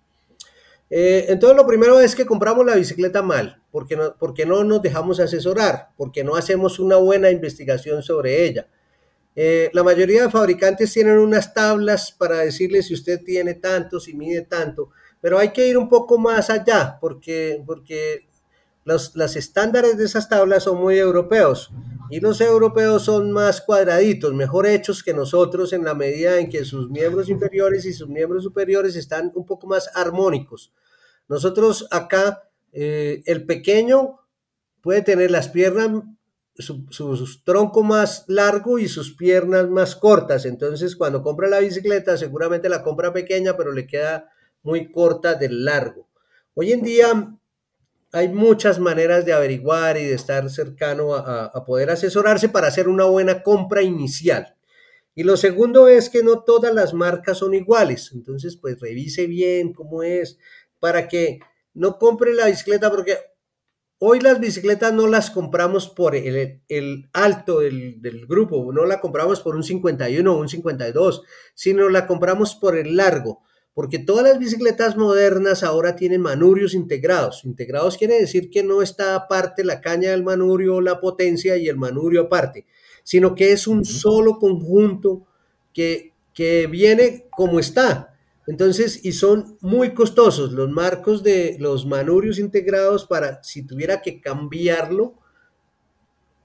Eh, 0.91 1.27
entonces 1.29 1.57
lo 1.57 1.67
primero 1.67 2.01
es 2.01 2.17
que 2.17 2.27
compramos 2.27 2.67
la 2.67 2.75
bicicleta 2.75 3.23
mal, 3.23 3.63
porque 3.71 3.95
no, 3.95 4.17
porque 4.19 4.47
no 4.47 4.65
nos 4.65 4.83
dejamos 4.83 5.21
asesorar, 5.21 5.91
porque 5.97 6.25
no 6.25 6.35
hacemos 6.35 6.81
una 6.81 6.97
buena 6.97 7.31
investigación 7.31 8.03
sobre 8.03 8.45
ella. 8.47 8.67
Eh, 9.37 9.71
la 9.73 9.85
mayoría 9.85 10.23
de 10.25 10.31
fabricantes 10.31 10.93
tienen 10.93 11.19
unas 11.19 11.55
tablas 11.55 12.11
para 12.11 12.39
decirle 12.39 12.83
si 12.83 12.95
usted 12.95 13.23
tiene 13.23 13.55
tanto, 13.55 14.01
si 14.01 14.15
mide 14.15 14.43
tanto, 14.43 14.91
pero 15.21 15.39
hay 15.39 15.51
que 15.51 15.69
ir 15.69 15.79
un 15.79 15.89
poco 15.89 16.19
más 16.19 16.51
allá, 16.51 16.99
porque, 17.01 17.63
porque 17.65 18.28
los, 18.89 19.15
los 19.15 19.37
estándares 19.37 19.99
de 19.99 20.07
esas 20.07 20.31
tablas 20.31 20.65
son 20.65 20.81
muy 20.81 20.99
europeos 20.99 21.71
y 22.09 22.21
los 22.21 22.41
europeos 22.41 23.03
son 23.03 23.31
más 23.33 23.61
cuadraditos, 23.61 24.33
mejor 24.33 24.67
hechos 24.67 25.03
que 25.03 25.13
nosotros 25.13 25.75
en 25.75 25.85
la 25.85 25.95
medida 25.95 26.39
en 26.39 26.49
que 26.49 26.65
sus 26.65 26.89
miembros 26.89 27.29
inferiores 27.29 27.85
y 27.85 27.93
sus 27.93 28.09
miembros 28.09 28.45
superiores 28.45 28.97
están 28.97 29.31
un 29.35 29.45
poco 29.45 29.67
más 29.67 29.91
armónicos. 29.95 30.73
Nosotros 31.29 31.87
acá, 31.91 32.49
eh, 32.73 33.23
el 33.27 33.45
pequeño 33.45 34.21
puede 34.81 35.03
tener 35.03 35.31
las 35.31 35.49
piernas, 35.49 36.05
su, 36.55 36.87
su, 36.89 37.43
tronco 37.45 37.83
más 37.83 38.25
largo 38.27 38.79
y 38.79 38.89
sus 38.89 39.15
piernas 39.15 39.69
más 39.69 39.97
cortas. 39.97 40.47
Entonces, 40.47 40.97
cuando 40.97 41.23
compra 41.23 41.47
la 41.47 41.59
bicicleta, 41.59 42.17
seguramente 42.17 42.71
la 42.71 42.83
compra 42.83 43.13
pequeña, 43.13 43.55
pero 43.55 43.71
le 43.71 43.87
queda 43.87 44.33
muy 44.63 44.91
corta 44.91 45.35
del 45.35 45.67
largo. 45.67 46.09
Hoy 46.55 46.73
en 46.73 46.83
día 46.83 47.39
hay 48.13 48.29
muchas 48.29 48.79
maneras 48.79 49.25
de 49.27 49.33
averiguar 49.33 49.99
y 49.99 50.05
de 50.05 50.15
estar 50.15 50.49
cercano 50.51 51.15
a, 51.15 51.65
poder 51.65 51.91
asesorarse 51.91 52.49
para 52.49 52.69
hacer 52.69 52.89
una 52.89 53.05
buena 53.05 53.43
compra 53.43 53.83
inicial. 53.83 54.57
Y 55.15 55.25
lo 55.25 55.37
segundo 55.37 55.89
es 55.89 56.09
que 56.09 56.23
no 56.23 56.45
todas 56.45 56.73
las 56.73 56.95
marcas 56.95 57.39
son 57.39 57.55
iguales. 57.55 58.13
Entonces, 58.15 58.57
pues 58.57 58.81
revise 58.81 59.27
bien 59.27 59.73
cómo 59.73 60.03
es 60.03 60.39
para 60.79 61.09
que 61.09 61.41
no 61.75 61.99
compre 61.99 62.35
la 62.35 62.47
bicicleta 62.47 62.91
porque 62.91 63.19
hoy 63.99 64.21
las 64.21 64.41
bicicletas 64.41 64.93
no 64.93 65.07
las 65.07 65.31
compramos 65.31 65.89
por 65.89 66.15
el, 66.15 66.63
alto 67.13 67.61
del, 67.61 68.27
grupo, 68.29 68.73
no 68.73 68.87
la 68.87 69.01
compramos 69.01 69.41
por 69.41 69.57
un 69.57 69.65
51 69.65 70.33
o 70.33 70.39
un 70.39 70.49
52, 70.49 71.23
sino 71.55 71.89
la 71.89 72.07
compramos 72.07 72.55
por 72.55 72.77
el 72.77 72.97
largo 72.97 73.43
porque 73.79 74.01
todas 74.01 74.25
las 74.25 74.41
bicicletas 74.41 74.97
modernas 74.97 75.63
ahora 75.63 75.95
tienen 75.95 76.21
manurios 76.21 76.75
integrados. 76.75 77.45
Integrados 77.45 77.97
quiere 77.97 78.19
decir 78.19 78.51
que 78.51 78.65
no 78.65 78.83
está 78.83 79.15
aparte 79.15 79.63
la 79.63 79.81
caña 79.81 80.11
del 80.11 80.25
manurio, 80.25 80.81
la 80.81 80.99
potencia 80.99 81.57
y 81.57 81.69
el 81.69 81.77
manurio 81.77 82.23
aparte, 82.23 82.67
sino 83.05 83.37
que 83.37 83.53
es 83.53 83.69
un 83.69 83.85
solo 83.85 84.41
conjunto 84.41 85.29
que, 85.73 86.13
que 86.35 86.67
viene 86.67 87.29
como 87.31 87.61
está. 87.61 88.17
Entonces, 88.49 89.05
y 89.05 89.13
son 89.13 89.57
muy 89.61 89.95
costosos 89.95 90.51
los 90.51 90.69
marcos 90.69 91.23
de 91.23 91.57
los 91.61 91.87
manurios 91.87 92.41
integrados 92.41 93.07
para, 93.07 93.45
si 93.45 93.63
tuviera 93.63 94.03
que 94.03 94.21
cambiarlo, 94.21 95.15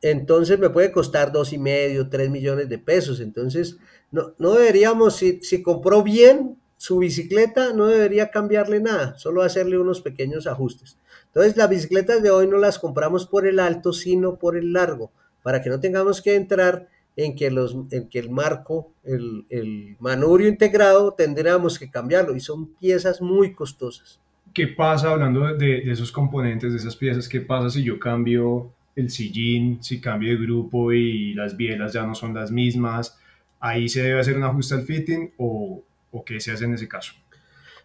entonces 0.03 0.59
me 0.59 0.69
puede 0.69 0.91
costar 0.91 1.31
dos 1.31 1.51
y 1.51 1.57
medio, 1.57 2.09
tres 2.09 2.29
millones 2.29 2.69
de 2.69 2.77
pesos. 2.77 3.19
Entonces, 3.19 3.77
no, 4.11 4.35
no 4.37 4.53
deberíamos, 4.53 5.15
si, 5.15 5.39
si 5.41 5.63
compró 5.63 6.03
bien, 6.03 6.59
su 6.83 6.97
bicicleta 6.97 7.71
no 7.71 7.85
debería 7.85 8.29
cambiarle 8.29 8.81
nada, 8.81 9.17
solo 9.17 9.41
hacerle 9.41 9.77
unos 9.77 10.01
pequeños 10.01 10.47
ajustes. 10.47 10.97
Entonces, 11.27 11.55
las 11.55 11.69
bicicletas 11.69 12.21
de 12.21 12.29
hoy 12.29 12.45
no 12.45 12.57
las 12.57 12.77
compramos 12.77 13.25
por 13.25 13.47
el 13.47 13.61
alto, 13.61 13.93
sino 13.93 14.35
por 14.35 14.57
el 14.57 14.73
largo, 14.73 15.09
para 15.43 15.61
que 15.61 15.69
no 15.69 15.79
tengamos 15.79 16.21
que 16.21 16.35
entrar 16.35 16.89
en 17.15 17.37
que, 17.37 17.51
los, 17.51 17.77
en 17.91 18.09
que 18.09 18.19
el 18.19 18.29
marco, 18.29 18.91
el, 19.05 19.45
el 19.49 19.95
manurio 20.01 20.49
integrado, 20.49 21.13
tendríamos 21.13 21.79
que 21.79 21.89
cambiarlo 21.89 22.35
y 22.35 22.41
son 22.41 22.73
piezas 22.73 23.21
muy 23.21 23.53
costosas. 23.53 24.19
¿Qué 24.53 24.67
pasa 24.67 25.11
hablando 25.11 25.53
de, 25.53 25.83
de 25.85 25.89
esos 25.89 26.11
componentes, 26.11 26.73
de 26.73 26.79
esas 26.79 26.97
piezas? 26.97 27.29
¿Qué 27.29 27.39
pasa 27.39 27.69
si 27.69 27.81
yo 27.81 27.97
cambio 27.97 28.73
el 28.97 29.09
sillín, 29.09 29.81
si 29.81 30.01
cambio 30.01 30.31
de 30.31 30.45
grupo 30.45 30.91
y 30.91 31.33
las 31.33 31.55
bielas 31.55 31.93
ya 31.93 32.05
no 32.05 32.13
son 32.13 32.33
las 32.33 32.51
mismas? 32.51 33.17
¿Ahí 33.61 33.87
se 33.87 34.03
debe 34.03 34.19
hacer 34.19 34.35
un 34.35 34.43
ajuste 34.43 34.75
al 34.75 34.83
fitting 34.83 35.31
o, 35.37 35.81
o 36.13 36.23
qué 36.23 36.39
se 36.39 36.51
hace 36.51 36.65
en 36.65 36.75
ese 36.75 36.87
caso? 36.87 37.13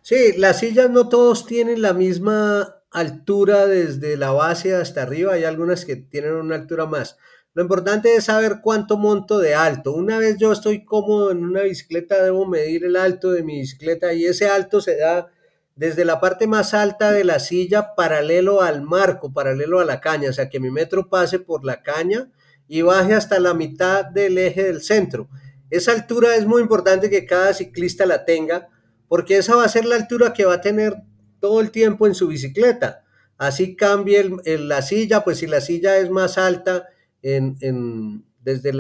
Sí, 0.02 0.34
las 0.36 0.60
sillas 0.60 0.90
no 0.90 1.08
todos 1.08 1.46
tienen 1.46 1.82
la 1.82 1.94
misma 1.94 2.76
altura 2.90 3.66
desde 3.66 4.16
la 4.16 4.30
base 4.30 4.74
hasta 4.74 5.02
arriba, 5.02 5.34
hay 5.34 5.44
algunas 5.44 5.84
que 5.84 5.96
tienen 5.96 6.34
una 6.34 6.54
altura 6.54 6.86
más. 6.86 7.16
Lo 7.54 7.62
importante 7.62 8.14
es 8.14 8.24
saber 8.24 8.60
cuánto 8.62 8.96
monto 8.96 9.38
de 9.38 9.54
alto. 9.54 9.92
Una 9.92 10.18
vez 10.18 10.36
yo 10.38 10.52
estoy 10.52 10.84
cómodo 10.84 11.32
en 11.32 11.44
una 11.44 11.62
bicicleta, 11.62 12.22
debo 12.22 12.46
medir 12.46 12.84
el 12.84 12.94
alto 12.94 13.32
de 13.32 13.42
mi 13.42 13.60
bicicleta 13.60 14.12
y 14.12 14.26
ese 14.26 14.48
alto 14.48 14.80
se 14.80 14.96
da 14.96 15.28
desde 15.74 16.04
la 16.04 16.20
parte 16.20 16.46
más 16.46 16.74
alta 16.74 17.10
de 17.12 17.24
la 17.24 17.40
silla 17.40 17.94
paralelo 17.96 18.62
al 18.62 18.82
marco, 18.82 19.32
paralelo 19.32 19.80
a 19.80 19.84
la 19.84 20.00
caña, 20.00 20.30
o 20.30 20.32
sea 20.32 20.48
que 20.48 20.60
mi 20.60 20.70
metro 20.70 21.08
pase 21.08 21.38
por 21.38 21.64
la 21.64 21.82
caña 21.82 22.30
y 22.68 22.82
baje 22.82 23.14
hasta 23.14 23.40
la 23.40 23.54
mitad 23.54 24.04
del 24.04 24.38
eje 24.38 24.64
del 24.64 24.82
centro. 24.82 25.28
Esa 25.70 25.92
altura 25.92 26.36
es 26.36 26.46
muy 26.46 26.62
importante 26.62 27.10
que 27.10 27.26
cada 27.26 27.52
ciclista 27.54 28.06
la 28.06 28.24
tenga, 28.24 28.68
porque 29.08 29.36
esa 29.38 29.56
va 29.56 29.64
a 29.64 29.68
ser 29.68 29.84
la 29.84 29.96
altura 29.96 30.32
que 30.32 30.44
va 30.44 30.54
a 30.54 30.60
tener 30.60 30.94
todo 31.40 31.60
el 31.60 31.70
tiempo 31.70 32.06
en 32.06 32.14
su 32.14 32.28
bicicleta. 32.28 33.04
Así 33.36 33.76
cambie 33.76 34.30
la 34.44 34.82
silla, 34.82 35.22
pues 35.22 35.38
si 35.38 35.46
la 35.46 35.60
silla 35.60 35.98
es 35.98 36.10
más 36.10 36.38
alta 36.38 36.88
en, 37.22 38.24
desde, 38.40 38.72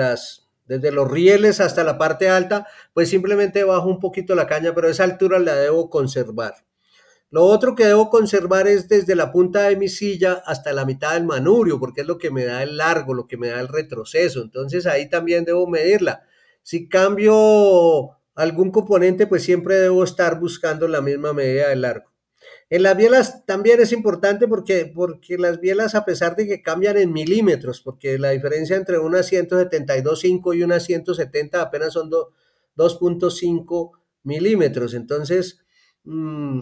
desde 0.66 0.92
los 0.92 1.10
rieles 1.10 1.60
hasta 1.60 1.84
la 1.84 1.96
parte 1.96 2.28
alta, 2.28 2.66
pues 2.92 3.08
simplemente 3.08 3.62
bajo 3.64 3.88
un 3.88 4.00
poquito 4.00 4.34
la 4.34 4.46
caña, 4.46 4.74
pero 4.74 4.88
esa 4.88 5.04
altura 5.04 5.38
la 5.38 5.54
debo 5.54 5.88
conservar. 5.90 6.54
Lo 7.30 7.44
otro 7.44 7.74
que 7.74 7.84
debo 7.84 8.08
conservar 8.08 8.66
es 8.68 8.88
desde 8.88 9.14
la 9.14 9.30
punta 9.30 9.68
de 9.68 9.76
mi 9.76 9.88
silla 9.88 10.42
hasta 10.46 10.72
la 10.72 10.86
mitad 10.86 11.12
del 11.12 11.24
manurio, 11.24 11.78
porque 11.78 12.00
es 12.00 12.06
lo 12.06 12.16
que 12.16 12.30
me 12.30 12.44
da 12.44 12.62
el 12.62 12.78
largo, 12.78 13.12
lo 13.12 13.26
que 13.26 13.36
me 13.36 13.48
da 13.48 13.60
el 13.60 13.68
retroceso. 13.68 14.40
Entonces 14.40 14.86
ahí 14.86 15.10
también 15.10 15.44
debo 15.44 15.66
medirla. 15.66 16.22
Si 16.68 16.86
cambio 16.86 18.10
algún 18.34 18.70
componente, 18.70 19.26
pues 19.26 19.42
siempre 19.42 19.76
debo 19.76 20.04
estar 20.04 20.38
buscando 20.38 20.86
la 20.86 21.00
misma 21.00 21.32
medida 21.32 21.70
de 21.70 21.76
largo. 21.76 22.12
En 22.68 22.82
las 22.82 22.94
bielas 22.94 23.46
también 23.46 23.80
es 23.80 23.90
importante 23.90 24.46
porque, 24.46 24.92
porque 24.94 25.38
las 25.38 25.60
bielas, 25.60 25.94
a 25.94 26.04
pesar 26.04 26.36
de 26.36 26.46
que 26.46 26.60
cambian 26.60 26.98
en 26.98 27.10
milímetros, 27.10 27.80
porque 27.80 28.18
la 28.18 28.32
diferencia 28.32 28.76
entre 28.76 28.98
una 28.98 29.22
172.5 29.22 30.58
y 30.58 30.62
una 30.62 30.78
170 30.78 31.62
apenas 31.62 31.94
son 31.94 32.10
2.5 32.10 33.92
milímetros. 34.24 34.92
Entonces, 34.92 35.60
mmm, 36.04 36.60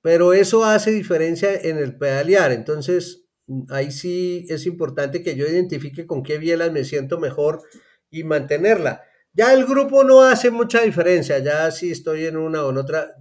pero 0.00 0.32
eso 0.32 0.64
hace 0.64 0.92
diferencia 0.92 1.52
en 1.56 1.78
el 1.78 1.98
pedalear. 1.98 2.52
Entonces, 2.52 3.24
ahí 3.68 3.90
sí 3.90 4.46
es 4.48 4.64
importante 4.64 5.24
que 5.24 5.34
yo 5.34 5.44
identifique 5.44 6.06
con 6.06 6.22
qué 6.22 6.38
bielas 6.38 6.70
me 6.70 6.84
siento 6.84 7.18
mejor 7.18 7.62
y 8.10 8.22
mantenerla. 8.22 9.02
Ya 9.38 9.54
el 9.54 9.66
grupo 9.66 10.02
no 10.02 10.22
hace 10.22 10.50
mucha 10.50 10.82
diferencia, 10.82 11.38
ya 11.38 11.70
si 11.70 11.92
estoy 11.92 12.26
en 12.26 12.36
una 12.36 12.64
o 12.64 12.70
en 12.70 12.76
otra, 12.78 13.14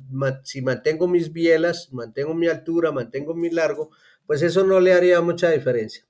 si 0.44 0.64
mantengo 0.64 1.08
mis 1.08 1.32
bielas, 1.32 1.94
mantengo 1.94 2.34
mi 2.34 2.48
altura, 2.48 2.92
mantengo 2.92 3.36
mi 3.36 3.52
largo, 3.52 3.92
pues 4.26 4.42
eso 4.42 4.64
no 4.64 4.80
le 4.80 4.94
haría 4.94 5.22
mucha 5.22 5.52
diferencia. 5.52 6.08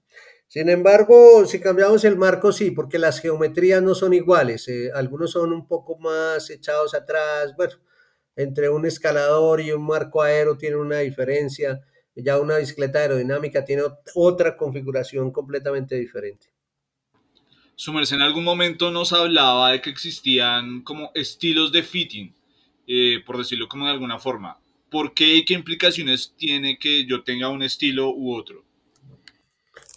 Sin 0.48 0.70
embargo, 0.70 1.46
si 1.46 1.60
cambiamos 1.60 2.06
el 2.06 2.16
marco, 2.16 2.54
sí, 2.54 2.72
porque 2.72 2.98
las 3.00 3.20
geometrías 3.20 3.84
no 3.84 3.94
son 3.96 4.14
iguales. 4.14 4.70
Eh, 4.70 4.92
algunos 4.94 5.32
son 5.32 5.52
un 5.52 5.68
poco 5.68 5.98
más 5.98 6.50
echados 6.52 6.94
atrás. 6.94 7.54
Bueno, 7.58 7.74
entre 8.38 8.70
un 8.70 8.86
escalador 8.86 9.60
y 9.60 9.74
un 9.74 9.86
marco 9.86 10.22
aero 10.22 10.58
tiene 10.58 10.78
una 10.78 11.00
diferencia. 11.00 11.82
Ya 12.16 12.40
una 12.40 12.58
bicicleta 12.60 13.00
aerodinámica 13.00 13.66
tiene 13.66 13.84
otra 14.16 14.56
configuración 14.56 15.32
completamente 15.32 15.96
diferente. 15.96 16.48
Sumerse 17.80 18.16
en 18.16 18.24
algún 18.24 18.44
momento 18.44 18.90
nos 18.90 19.14
hablaba 19.14 19.72
de 19.72 19.82
que 19.82 19.92
existían 19.92 20.82
como 20.82 21.12
estilos 21.14 21.72
de 21.72 21.84
fitting, 21.84 22.36
eh, 22.88 23.20
por 23.24 23.38
decirlo 23.38 23.70
como 23.70 23.86
de 23.86 23.92
alguna 23.92 24.18
forma. 24.18 24.60
¿Por 24.90 25.14
qué 25.14 25.36
y 25.36 25.46
qué 25.46 25.54
implicaciones 25.54 26.34
tiene 26.36 26.80
que 26.80 27.06
yo 27.06 27.24
tenga 27.24 27.50
un 27.50 27.62
estilo 27.62 28.10
u 28.10 28.34
otro? 28.34 28.66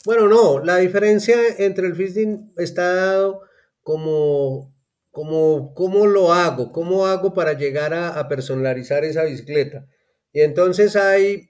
Bueno, 0.04 0.28
no, 0.28 0.62
la 0.62 0.76
diferencia 0.76 1.34
entre 1.56 1.86
el 1.86 1.94
fitting 1.94 2.52
está 2.58 2.94
dado 2.94 3.40
como, 3.82 4.74
como 5.10 5.72
cómo 5.72 6.06
lo 6.06 6.34
hago, 6.34 6.72
cómo 6.72 7.06
hago 7.06 7.32
para 7.32 7.54
llegar 7.54 7.94
a, 7.94 8.10
a 8.10 8.28
personalizar 8.28 9.04
esa 9.04 9.24
bicicleta. 9.24 9.86
Y 10.34 10.42
entonces 10.42 10.96
hay 10.96 11.49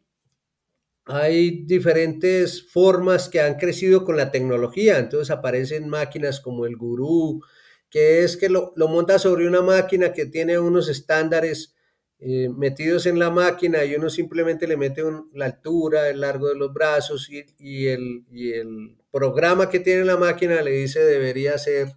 hay 1.06 1.64
diferentes 1.64 2.70
formas 2.70 3.28
que 3.28 3.40
han 3.40 3.56
crecido 3.56 4.04
con 4.04 4.16
la 4.16 4.30
tecnología. 4.30 4.98
Entonces 4.98 5.30
aparecen 5.30 5.88
máquinas 5.88 6.40
como 6.40 6.66
el 6.66 6.76
gurú, 6.76 7.42
que 7.90 8.22
es 8.24 8.36
que 8.36 8.48
lo, 8.48 8.72
lo 8.76 8.88
monta 8.88 9.18
sobre 9.18 9.48
una 9.48 9.62
máquina 9.62 10.12
que 10.12 10.26
tiene 10.26 10.58
unos 10.58 10.88
estándares 10.88 11.74
eh, 12.18 12.48
metidos 12.50 13.06
en 13.06 13.18
la 13.18 13.30
máquina 13.30 13.84
y 13.84 13.94
uno 13.94 14.10
simplemente 14.10 14.66
le 14.66 14.76
mete 14.76 15.02
un, 15.02 15.30
la 15.34 15.46
altura, 15.46 16.08
el 16.10 16.20
largo 16.20 16.48
de 16.48 16.56
los 16.56 16.72
brazos 16.72 17.28
y, 17.30 17.44
y, 17.58 17.86
el, 17.88 18.24
y 18.30 18.52
el 18.52 18.96
programa 19.10 19.68
que 19.70 19.80
tiene 19.80 20.04
la 20.04 20.16
máquina 20.16 20.62
le 20.62 20.72
dice 20.72 21.00
debería 21.00 21.58
ser 21.58 21.88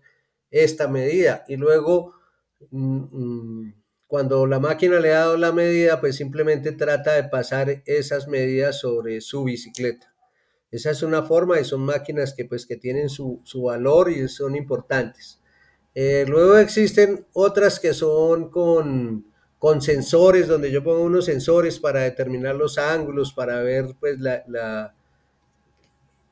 esta 0.52 0.88
medida. 0.88 1.44
Y 1.48 1.58
luego... 1.58 2.14
Mmm, 2.72 3.83
cuando 4.14 4.46
la 4.46 4.60
máquina 4.60 5.00
le 5.00 5.12
ha 5.12 5.22
dado 5.22 5.38
la 5.38 5.52
medida, 5.52 6.00
pues 6.00 6.18
simplemente 6.18 6.72
trata 6.74 7.14
de 7.14 7.24
pasar 7.24 7.82
esas 7.88 8.28
medidas 8.28 8.80
sobre 8.80 9.22
su 9.22 9.44
bicicleta. 9.44 10.14
Esa 10.70 10.92
es 10.92 11.02
una 11.02 11.24
forma 11.24 11.60
y 11.60 11.66
son 11.66 11.82
máquinas 11.82 12.36
que 12.36 12.46
pues 12.46 12.68
que 12.68 12.78
tienen 12.78 13.10
su, 13.10 13.42
su 13.44 13.64
valor 13.64 14.12
y 14.12 14.28
son 14.28 14.56
importantes. 14.56 15.42
Eh, 15.96 16.26
luego 16.28 16.58
existen 16.58 17.26
otras 17.34 17.80
que 17.80 17.96
son 17.96 18.52
con, 18.52 19.34
con, 19.58 19.82
sensores, 19.82 20.48
donde 20.48 20.72
yo 20.72 20.84
pongo 20.84 21.02
unos 21.02 21.26
sensores 21.26 21.80
para 21.80 22.02
determinar 22.02 22.54
los 22.54 22.78
ángulos, 22.78 23.34
para 23.34 23.64
ver 23.64 23.96
pues 24.00 24.20
la, 24.20 24.44
la, 24.48 24.94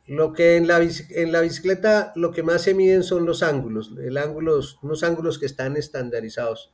lo 0.06 0.34
que 0.34 0.58
en 0.58 0.68
la, 0.68 0.80
en 0.84 1.32
la 1.32 1.42
bicicleta 1.42 2.14
lo 2.16 2.30
que 2.30 2.44
más 2.44 2.62
se 2.62 2.76
miden 2.76 3.02
son 3.02 3.26
los 3.26 3.42
ángulos, 3.42 3.92
el 4.00 4.18
ángulos, 4.18 4.78
unos 4.84 5.02
ángulos 5.02 5.40
que 5.40 5.48
están 5.48 5.78
estandarizados. 5.78 6.72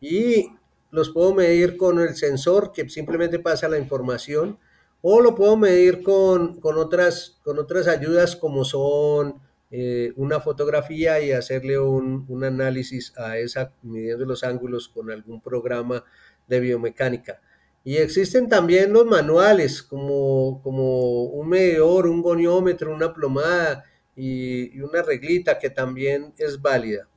Y 0.00 0.50
los 0.90 1.10
puedo 1.10 1.34
medir 1.34 1.76
con 1.76 2.00
el 2.00 2.16
sensor 2.16 2.72
que 2.72 2.88
simplemente 2.88 3.38
pasa 3.38 3.68
la 3.68 3.78
información 3.78 4.58
o 5.02 5.20
lo 5.20 5.34
puedo 5.34 5.56
medir 5.56 6.02
con, 6.02 6.60
con 6.60 6.78
otras, 6.78 7.38
con 7.44 7.58
otras 7.58 7.86
ayudas 7.86 8.34
como 8.34 8.64
son 8.64 9.40
eh, 9.70 10.12
una 10.16 10.40
fotografía 10.40 11.20
y 11.20 11.32
hacerle 11.32 11.78
un, 11.78 12.24
un, 12.28 12.44
análisis 12.44 13.12
a 13.16 13.36
esa, 13.38 13.72
midiendo 13.82 14.24
los 14.24 14.42
ángulos 14.42 14.88
con 14.88 15.10
algún 15.10 15.40
programa 15.40 16.04
de 16.46 16.60
biomecánica. 16.60 17.40
Y 17.84 17.98
existen 17.98 18.48
también 18.48 18.92
los 18.92 19.06
manuales, 19.06 19.82
como, 19.82 20.60
como 20.62 21.24
un 21.24 21.48
medidor, 21.48 22.06
un 22.06 22.22
goniómetro, 22.22 22.92
una 22.92 23.12
plomada 23.12 23.84
y, 24.16 24.76
y, 24.76 24.80
una 24.80 25.02
reglita 25.02 25.58
que 25.58 25.70
también 25.70 26.32
es 26.38 26.60
válida. 26.60 27.08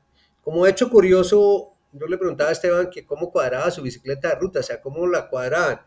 Como 0.44 0.68
hecho 0.68 0.89
curioso, 0.89 1.74
yo 1.91 2.08
le 2.08 2.17
preguntaba 2.17 2.49
a 2.49 2.54
Esteban 2.54 2.89
que 2.89 3.06
cómo 3.06 3.32
cuadraba 3.32 3.71
su 3.71 3.82
bicicleta 3.82 4.30
de 4.30 4.36
ruta, 4.36 4.60
o 4.60 4.63
sea, 4.63 4.82
cómo 4.82 5.08
la 5.08 5.30
cuadraban. 5.30 5.82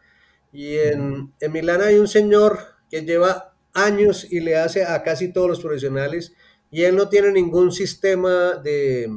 Y 0.53 0.77
en, 0.77 1.33
en 1.41 1.53
Milán 1.53 1.81
hay 1.81 1.97
un 1.97 2.09
señor 2.09 2.59
que 2.91 3.03
lleva 3.03 3.55
años 3.73 4.31
y 4.31 4.41
le 4.41 4.57
hace 4.57 4.85
a 4.85 5.03
casi 5.03 5.33
todos 5.33 5.49
los 5.49 5.61
profesionales 5.61 6.35
y 6.71 6.85
él 6.85 6.97
no 6.97 7.09
tiene 7.09 7.31
ningún 7.33 7.73
sistema 7.73 8.57
de, 8.57 9.09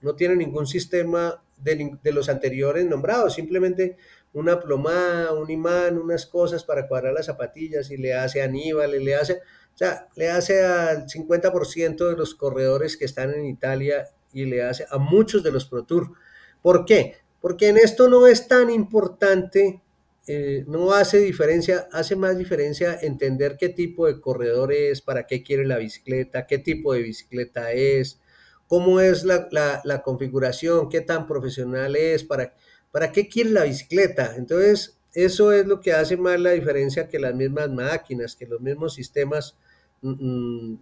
no 0.00 0.14
tiene 0.14 0.36
ningún 0.36 0.66
sistema 0.66 1.42
de, 1.56 1.98
de, 2.02 2.12
los 2.12 2.28
anteriores 2.28 2.86
nombrados, 2.86 3.34
simplemente 3.34 3.96
una 4.32 4.60
plomada, 4.60 5.32
un 5.32 5.50
imán, 5.50 5.98
unas 5.98 6.26
cosas 6.26 6.64
para 6.64 6.88
cuadrar 6.88 7.12
las 7.12 7.26
zapatillas 7.26 7.90
y 7.90 7.96
le 7.96 8.14
hace 8.14 8.42
a 8.42 8.46
Aníbal, 8.46 8.90
le 8.90 9.14
hace, 9.14 9.34
o 9.34 9.76
sea, 9.76 10.08
le 10.16 10.30
hace 10.30 10.64
al 10.64 11.06
50% 11.06 12.08
de 12.08 12.16
los 12.16 12.34
corredores 12.34 12.96
que 12.96 13.04
están 13.04 13.32
en 13.32 13.46
Italia 13.46 14.08
y 14.32 14.46
le 14.46 14.62
hace 14.62 14.86
a 14.90 14.98
muchos 14.98 15.42
de 15.42 15.52
los 15.52 15.66
Pro 15.66 15.84
Tour. 15.84 16.12
¿Por 16.60 16.84
qué? 16.84 17.16
Porque 17.40 17.68
en 17.68 17.78
esto 17.78 18.08
no 18.08 18.26
es 18.26 18.48
tan 18.48 18.70
importante 18.70 19.82
eh, 20.28 20.64
no 20.68 20.92
hace 20.92 21.18
diferencia, 21.18 21.88
hace 21.90 22.14
más 22.14 22.38
diferencia 22.38 22.96
entender 23.02 23.56
qué 23.58 23.68
tipo 23.68 24.06
de 24.06 24.20
corredor 24.20 24.72
es, 24.72 25.02
para 25.02 25.26
qué 25.26 25.42
quiere 25.42 25.66
la 25.66 25.78
bicicleta, 25.78 26.46
qué 26.46 26.58
tipo 26.58 26.92
de 26.94 27.02
bicicleta 27.02 27.72
es, 27.72 28.20
cómo 28.68 29.00
es 29.00 29.24
la, 29.24 29.48
la, 29.82 30.02
configuración, 30.02 30.88
qué 30.88 31.00
tan 31.00 31.26
profesional 31.26 31.96
es, 31.96 32.22
para, 32.22 32.54
para 32.92 33.10
qué 33.10 33.28
quiere 33.28 33.50
la 33.50 33.64
bicicleta. 33.64 34.34
Entonces, 34.36 34.96
eso 35.12 35.52
es 35.52 35.66
lo 35.66 35.80
que 35.80 35.92
hace 35.92 36.16
más 36.16 36.38
la 36.38 36.52
diferencia 36.52 37.08
que 37.08 37.18
las 37.18 37.34
mismas 37.34 37.68
máquinas, 37.70 38.36
que 38.36 38.46
los 38.46 38.60
mismos 38.60 38.94
sistemas 38.94 39.56
mmm, 40.02 40.76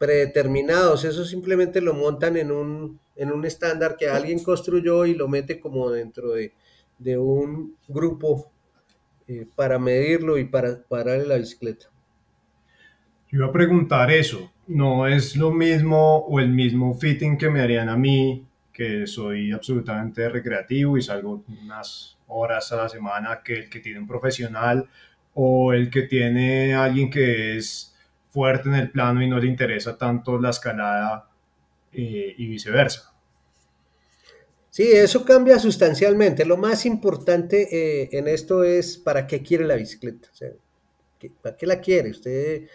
predeterminados. 0.00 1.04
Eso 1.04 1.26
simplemente 1.26 1.82
lo 1.82 1.92
montan 1.92 2.38
en 2.38 2.50
un, 2.50 2.98
en 3.16 3.30
un 3.30 3.44
estándar 3.44 3.96
que 3.98 4.08
alguien 4.08 4.42
construyó 4.42 5.04
y 5.04 5.14
lo 5.14 5.28
mete 5.28 5.60
como 5.60 5.90
dentro 5.90 6.32
de, 6.32 6.54
de 6.98 7.18
un 7.18 7.76
grupo 7.86 8.50
eh, 9.28 9.46
para 9.54 9.78
medirlo 9.78 10.38
y 10.38 10.46
para 10.46 10.82
pararle 10.88 11.26
la 11.26 11.36
bicicleta. 11.36 11.90
Yo 13.30 13.40
iba 13.40 13.48
a 13.48 13.52
preguntar 13.52 14.10
eso, 14.10 14.50
¿no 14.68 15.06
es 15.06 15.36
lo 15.36 15.50
mismo 15.50 16.16
o 16.20 16.40
el 16.40 16.48
mismo 16.48 16.94
fitting 16.94 17.36
que 17.36 17.50
me 17.50 17.60
harían 17.60 17.90
a 17.90 17.96
mí, 17.98 18.46
que 18.72 19.06
soy 19.06 19.52
absolutamente 19.52 20.30
recreativo 20.30 20.96
y 20.96 21.02
salgo 21.02 21.44
unas 21.62 22.16
horas 22.26 22.72
a 22.72 22.76
la 22.76 22.88
semana, 22.88 23.42
que 23.44 23.58
el 23.58 23.68
que 23.68 23.80
tiene 23.80 23.98
un 23.98 24.06
profesional 24.06 24.88
o 25.34 25.74
el 25.74 25.90
que 25.90 26.02
tiene 26.02 26.74
alguien 26.74 27.10
que 27.10 27.58
es 27.58 27.89
fuerte 28.30 28.68
en 28.68 28.76
el 28.76 28.90
plano 28.90 29.22
y 29.22 29.28
no 29.28 29.38
le 29.38 29.46
interesa 29.46 29.98
tanto 29.98 30.38
la 30.40 30.50
escalada 30.50 31.28
eh, 31.92 32.34
y 32.36 32.46
viceversa? 32.46 33.12
Sí, 34.70 34.84
eso 34.92 35.24
cambia 35.24 35.58
sustancialmente. 35.58 36.44
Lo 36.44 36.56
más 36.56 36.86
importante 36.86 37.68
eh, 37.72 38.08
en 38.12 38.28
esto 38.28 38.62
es 38.62 38.96
para 38.96 39.26
qué 39.26 39.42
quiere 39.42 39.64
la 39.66 39.74
bicicleta. 39.74 40.28
¿Para 41.42 41.56
qué 41.56 41.66
la 41.66 41.80
quiere? 41.80 42.10
Usted 42.10 42.68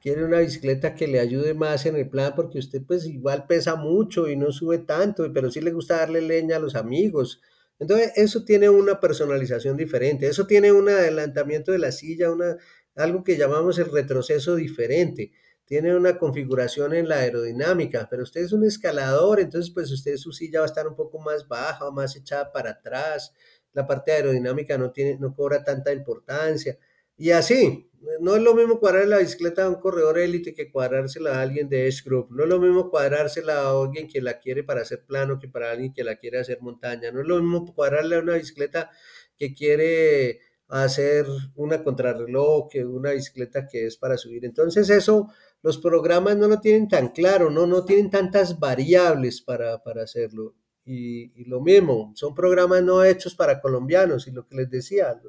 quiere 0.00 0.24
una 0.24 0.38
bicicleta 0.38 0.94
que 0.94 1.08
le 1.08 1.20
ayude 1.20 1.52
más 1.52 1.84
en 1.86 1.96
el 1.96 2.08
plan 2.08 2.32
porque 2.34 2.58
usted 2.58 2.82
pues 2.86 3.04
igual 3.04 3.46
pesa 3.46 3.74
mucho 3.74 4.28
y 4.28 4.36
no 4.36 4.52
sube 4.52 4.78
tanto, 4.78 5.30
pero 5.32 5.50
sí 5.50 5.60
le 5.60 5.72
gusta 5.72 5.98
darle 5.98 6.22
leña 6.22 6.56
a 6.56 6.60
los 6.60 6.76
amigos. 6.76 7.42
Entonces, 7.80 8.12
eso 8.16 8.44
tiene 8.44 8.68
una 8.68 9.00
personalización 9.00 9.76
diferente, 9.76 10.26
eso 10.26 10.46
tiene 10.46 10.70
un 10.70 10.88
adelantamiento 10.88 11.72
de 11.72 11.78
la 11.78 11.92
silla, 11.92 12.30
una, 12.30 12.58
algo 12.96 13.24
que 13.24 13.36
llamamos 13.36 13.78
el 13.78 13.90
retroceso 13.90 14.56
diferente. 14.56 15.32
Tiene 15.64 15.94
una 15.94 16.18
configuración 16.18 16.94
en 16.94 17.08
la 17.08 17.18
aerodinámica, 17.18 18.08
pero 18.10 18.24
usted 18.24 18.42
es 18.42 18.52
un 18.52 18.64
escalador, 18.64 19.40
entonces 19.40 19.72
pues 19.72 19.90
usted 19.92 20.16
su 20.16 20.32
silla 20.32 20.60
va 20.60 20.66
a 20.66 20.68
estar 20.68 20.88
un 20.88 20.96
poco 20.96 21.20
más 21.20 21.46
baja 21.46 21.86
o 21.86 21.92
más 21.92 22.16
echada 22.16 22.50
para 22.52 22.70
atrás, 22.70 23.32
la 23.72 23.86
parte 23.86 24.12
aerodinámica 24.12 24.76
no, 24.76 24.90
tiene, 24.90 25.16
no 25.18 25.34
cobra 25.34 25.62
tanta 25.62 25.92
importancia. 25.92 26.76
Y 27.16 27.30
así, 27.30 27.90
no 28.20 28.34
es 28.34 28.42
lo 28.42 28.54
mismo 28.54 28.80
cuadrar 28.80 29.06
la 29.06 29.18
bicicleta 29.18 29.64
a 29.64 29.68
un 29.68 29.76
corredor 29.76 30.18
élite 30.18 30.54
que 30.54 30.70
cuadrársela 30.70 31.38
a 31.38 31.42
alguien 31.42 31.68
de 31.68 31.86
Edge 31.86 32.02
Group, 32.04 32.28
no 32.30 32.44
es 32.44 32.48
lo 32.48 32.58
mismo 32.58 32.90
cuadrársela 32.90 33.60
a 33.60 33.70
alguien 33.70 34.08
que 34.08 34.22
la 34.22 34.38
quiere 34.38 34.64
para 34.64 34.80
hacer 34.82 35.04
plano 35.04 35.38
que 35.38 35.46
para 35.48 35.70
alguien 35.70 35.92
que 35.92 36.02
la 36.02 36.16
quiere 36.16 36.38
hacer 36.38 36.60
montaña, 36.62 37.12
no 37.12 37.20
es 37.20 37.26
lo 37.26 37.36
mismo 37.36 37.74
cuadrarle 37.74 38.16
a 38.16 38.20
una 38.20 38.36
bicicleta 38.36 38.90
que 39.36 39.54
quiere 39.54 40.40
hacer 40.70 41.26
una 41.56 41.82
contrarreloj 41.82 42.68
una 42.86 43.10
bicicleta 43.10 43.66
que 43.66 43.86
es 43.86 43.96
para 43.96 44.16
subir. 44.16 44.44
Entonces 44.44 44.88
eso 44.90 45.28
los 45.62 45.78
programas 45.78 46.36
no 46.36 46.48
lo 46.48 46.60
tienen 46.60 46.88
tan 46.88 47.08
claro, 47.08 47.50
no, 47.50 47.66
no 47.66 47.84
tienen 47.84 48.10
tantas 48.10 48.58
variables 48.58 49.42
para, 49.42 49.82
para 49.82 50.02
hacerlo. 50.04 50.54
Y, 50.84 51.40
y, 51.40 51.44
lo 51.44 51.60
mismo, 51.60 52.12
son 52.14 52.34
programas 52.34 52.82
no 52.82 53.04
hechos 53.04 53.34
para 53.34 53.60
colombianos. 53.60 54.26
Y 54.26 54.32
lo 54.32 54.46
que 54.46 54.56
les 54.56 54.70
decía, 54.70 55.20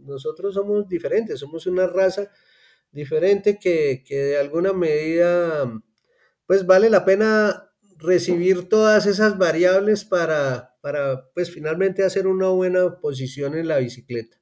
nosotros 0.00 0.54
somos 0.54 0.88
diferentes, 0.88 1.38
somos 1.38 1.66
una 1.66 1.86
raza 1.86 2.30
diferente 2.90 3.58
que, 3.58 4.02
que 4.04 4.16
de 4.16 4.38
alguna 4.38 4.72
medida, 4.72 5.70
pues 6.46 6.66
vale 6.66 6.90
la 6.90 7.04
pena 7.04 7.70
recibir 7.98 8.68
todas 8.68 9.06
esas 9.06 9.38
variables 9.38 10.04
para, 10.04 10.76
para, 10.80 11.30
pues 11.32 11.50
finalmente 11.50 12.04
hacer 12.04 12.26
una 12.26 12.48
buena 12.48 12.98
posición 13.00 13.56
en 13.56 13.68
la 13.68 13.78
bicicleta. 13.78 14.36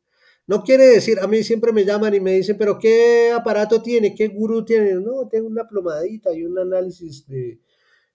No 0.47 0.63
quiere 0.63 0.85
decir, 0.85 1.19
a 1.21 1.27
mí 1.27 1.43
siempre 1.43 1.73
me 1.73 1.85
llaman 1.85 2.15
y 2.15 2.21
me 2.21 2.33
dicen, 2.33 2.59
pero 2.59 2.79
¿qué 2.79 3.33
aparato 3.33 3.81
tiene? 3.83 4.15
¿Qué 4.15 4.29
gurú 4.29 4.65
tiene? 4.65 4.95
No, 4.95 5.27
tengo 5.29 5.47
una 5.47 5.67
plomadita 5.67 6.33
y 6.35 6.45
un 6.45 6.59
análisis 6.59 7.27
de, 7.27 7.61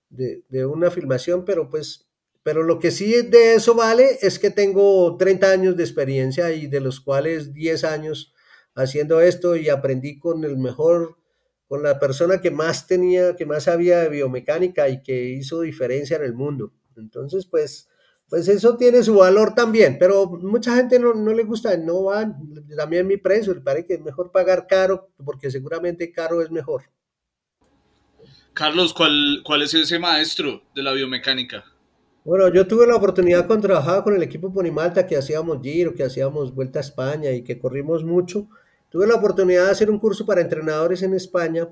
de, 0.10 0.66
una 0.66 0.92
filmación, 0.92 1.44
pero 1.44 1.70
pues, 1.70 2.08
pero 2.44 2.64
lo 2.64 2.80
que 2.80 2.92
sí 2.92 3.12
de 3.24 3.56
eso 3.56 3.74
vale 3.74 4.20
es 4.22 4.38
que 4.38 4.52
tengo 4.52 5.18
30 5.18 5.52
años 5.52 5.78
de 5.78 5.84
experiencia 5.84 6.52
y 6.52 6.68
de 6.68 6.80
los 6.80 7.00
cuales 7.00 7.54
10 7.54 7.84
años 7.84 8.34
haciendo 8.76 9.22
esto 9.22 9.56
y 9.56 9.70
aprendí 9.70 10.20
con 10.20 10.44
el 10.46 10.58
mejor, 10.58 11.18
con 11.68 11.82
la 11.84 12.00
persona 12.00 12.42
que 12.42 12.52
más 12.52 12.88
tenía, 12.88 13.36
que 13.36 13.46
más 13.46 13.64
sabía 13.64 14.00
de 14.00 14.10
biomecánica 14.10 14.88
y 14.90 15.02
que 15.02 15.30
hizo 15.30 15.62
diferencia 15.62 16.18
en 16.18 16.24
el 16.24 16.34
mundo. 16.34 16.74
Entonces, 16.96 17.46
pues, 17.46 17.90
pues 18.30 18.48
eso 18.48 18.78
tiene 18.78 19.02
su 19.02 19.16
valor 19.16 19.56
también, 19.56 19.98
pero 20.00 20.28
mucha 20.28 20.76
gente 20.76 21.00
no, 21.00 21.14
no 21.16 21.34
le 21.34 21.44
gusta, 21.44 21.76
no 21.78 22.04
va, 22.04 22.32
también 22.78 23.08
mi 23.08 23.18
precio, 23.18 23.54
le 23.54 23.62
parece 23.62 23.88
que 23.88 23.94
es 23.96 24.02
mejor 24.02 24.32
pagar 24.32 24.68
caro, 24.68 25.10
porque 25.26 25.50
seguramente 25.50 26.12
caro 26.12 26.42
es 26.42 26.52
mejor. 26.52 26.84
Carlos, 28.54 28.94
¿cuál, 28.94 29.42
cuál 29.44 29.64
es 29.64 29.74
ese 29.74 29.98
maestro 29.98 30.62
de 30.76 30.84
la 30.84 30.94
biomecánica? 30.94 31.66
Bueno, 32.24 32.54
yo 32.54 32.68
tuve 32.68 32.86
la 32.86 32.96
oportunidad 32.96 33.48
cuando 33.48 33.68
trabajaba 33.68 34.04
con 34.04 34.16
el 34.16 34.22
equipo 34.22 34.54
Ponimalta, 34.54 35.08
que 35.08 35.18
hacíamos 35.18 35.62
Giro, 35.64 35.96
que 35.96 36.04
hacíamos 36.04 36.54
Vuelta 36.54 36.80
a 36.80 36.82
España 36.82 37.32
y 37.32 37.44
que 37.44 37.58
corrimos 37.58 38.04
mucho. 38.04 38.48
Tuve 38.90 39.08
la 39.08 39.16
oportunidad 39.16 39.66
de 39.66 39.72
hacer 39.72 39.90
un 39.90 39.98
curso 39.98 40.26
para 40.26 40.42
entrenadores 40.42 41.02
en 41.02 41.14
España 41.14 41.68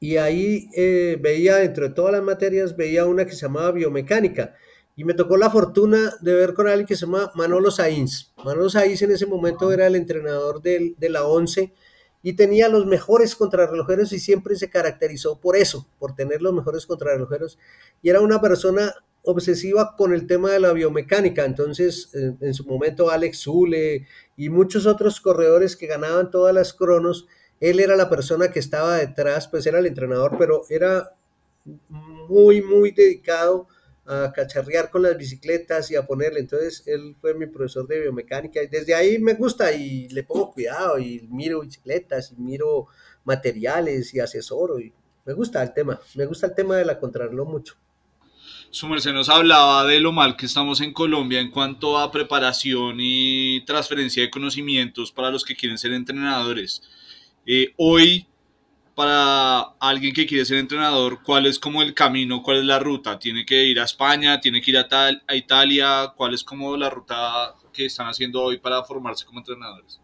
y 0.00 0.16
ahí 0.16 0.70
eh, 0.74 1.18
veía, 1.20 1.56
dentro 1.56 1.88
de 1.88 1.94
todas 1.94 2.12
las 2.12 2.22
materias, 2.22 2.76
veía 2.76 3.04
una 3.04 3.26
que 3.26 3.32
se 3.32 3.42
llamaba 3.42 3.72
biomecánica 3.72 4.54
y 4.98 5.04
me 5.04 5.14
tocó 5.14 5.36
la 5.36 5.48
fortuna 5.48 6.12
de 6.20 6.34
ver 6.34 6.54
con 6.54 6.66
alguien 6.66 6.84
que 6.84 6.96
se 6.96 7.06
llama 7.06 7.30
Manolo 7.36 7.70
Sainz. 7.70 8.32
Manolo 8.44 8.68
Sainz 8.68 9.00
en 9.02 9.12
ese 9.12 9.26
momento 9.26 9.70
era 9.70 9.86
el 9.86 9.94
entrenador 9.94 10.60
de, 10.60 10.96
de 10.98 11.08
la 11.08 11.24
11 11.24 11.72
y 12.20 12.32
tenía 12.32 12.68
los 12.68 12.84
mejores 12.84 13.36
contrarrelojeros 13.36 14.12
y 14.12 14.18
siempre 14.18 14.56
se 14.56 14.68
caracterizó 14.68 15.40
por 15.40 15.54
eso, 15.54 15.88
por 16.00 16.16
tener 16.16 16.42
los 16.42 16.52
mejores 16.52 16.84
contrarrelojeros. 16.84 17.60
Y 18.02 18.08
era 18.10 18.20
una 18.20 18.40
persona 18.40 18.92
obsesiva 19.22 19.94
con 19.96 20.12
el 20.12 20.26
tema 20.26 20.50
de 20.50 20.58
la 20.58 20.72
biomecánica. 20.72 21.44
Entonces, 21.44 22.12
en, 22.14 22.36
en 22.40 22.52
su 22.52 22.64
momento, 22.64 23.08
Alex 23.08 23.42
Zule 23.42 24.04
y 24.36 24.48
muchos 24.48 24.84
otros 24.84 25.20
corredores 25.20 25.76
que 25.76 25.86
ganaban 25.86 26.32
todas 26.32 26.52
las 26.52 26.72
cronos, 26.72 27.28
él 27.60 27.78
era 27.78 27.94
la 27.94 28.10
persona 28.10 28.50
que 28.50 28.58
estaba 28.58 28.96
detrás, 28.96 29.46
pues 29.46 29.64
era 29.64 29.78
el 29.78 29.86
entrenador, 29.86 30.34
pero 30.36 30.64
era 30.68 31.12
muy, 32.28 32.62
muy 32.62 32.90
dedicado 32.90 33.68
a 34.08 34.32
cacharrear 34.32 34.90
con 34.90 35.02
las 35.02 35.16
bicicletas 35.16 35.90
y 35.90 35.96
a 35.96 36.06
ponerle. 36.06 36.40
Entonces, 36.40 36.82
él 36.86 37.14
fue 37.20 37.34
mi 37.34 37.46
profesor 37.46 37.86
de 37.86 38.00
biomecánica 38.00 38.62
y 38.62 38.66
desde 38.66 38.94
ahí 38.94 39.18
me 39.18 39.34
gusta 39.34 39.70
y 39.72 40.08
le 40.08 40.22
pongo 40.22 40.50
cuidado 40.50 40.98
y 40.98 41.28
miro 41.30 41.60
bicicletas 41.60 42.32
y 42.32 42.40
miro 42.40 42.86
materiales 43.24 44.14
y 44.14 44.20
asesoro 44.20 44.80
y 44.80 44.92
me 45.26 45.34
gusta 45.34 45.62
el 45.62 45.74
tema, 45.74 46.00
me 46.14 46.24
gusta 46.24 46.46
el 46.46 46.54
tema 46.54 46.76
de 46.76 46.86
la 46.86 46.98
contrarreloj 46.98 47.46
mucho. 47.46 47.74
Su 48.70 48.86
merced 48.86 49.12
nos 49.12 49.28
hablaba 49.28 49.84
de 49.84 50.00
lo 50.00 50.10
mal 50.10 50.36
que 50.36 50.46
estamos 50.46 50.80
en 50.80 50.94
Colombia 50.94 51.40
en 51.40 51.50
cuanto 51.50 51.98
a 51.98 52.10
preparación 52.10 52.96
y 52.98 53.62
transferencia 53.66 54.22
de 54.22 54.30
conocimientos 54.30 55.12
para 55.12 55.30
los 55.30 55.44
que 55.44 55.54
quieren 55.54 55.76
ser 55.76 55.92
entrenadores. 55.92 56.82
Eh, 57.46 57.74
hoy, 57.76 58.26
para 58.98 59.60
alguien 59.78 60.12
que 60.12 60.26
quiere 60.26 60.44
ser 60.44 60.58
entrenador, 60.58 61.22
¿cuál 61.22 61.46
es 61.46 61.60
como 61.60 61.82
el 61.82 61.94
camino, 61.94 62.42
cuál 62.42 62.56
es 62.56 62.64
la 62.64 62.80
ruta? 62.80 63.16
¿Tiene 63.16 63.46
que 63.46 63.62
ir 63.62 63.78
a 63.78 63.84
España? 63.84 64.40
¿Tiene 64.40 64.60
que 64.60 64.72
ir 64.72 64.76
a, 64.76 64.88
tal, 64.88 65.22
a 65.28 65.36
Italia? 65.36 66.12
¿Cuál 66.16 66.34
es 66.34 66.42
como 66.42 66.76
la 66.76 66.90
ruta 66.90 67.54
que 67.72 67.86
están 67.86 68.08
haciendo 68.08 68.42
hoy 68.42 68.58
para 68.58 68.82
formarse 68.82 69.24
como 69.24 69.38
entrenadores? 69.38 70.00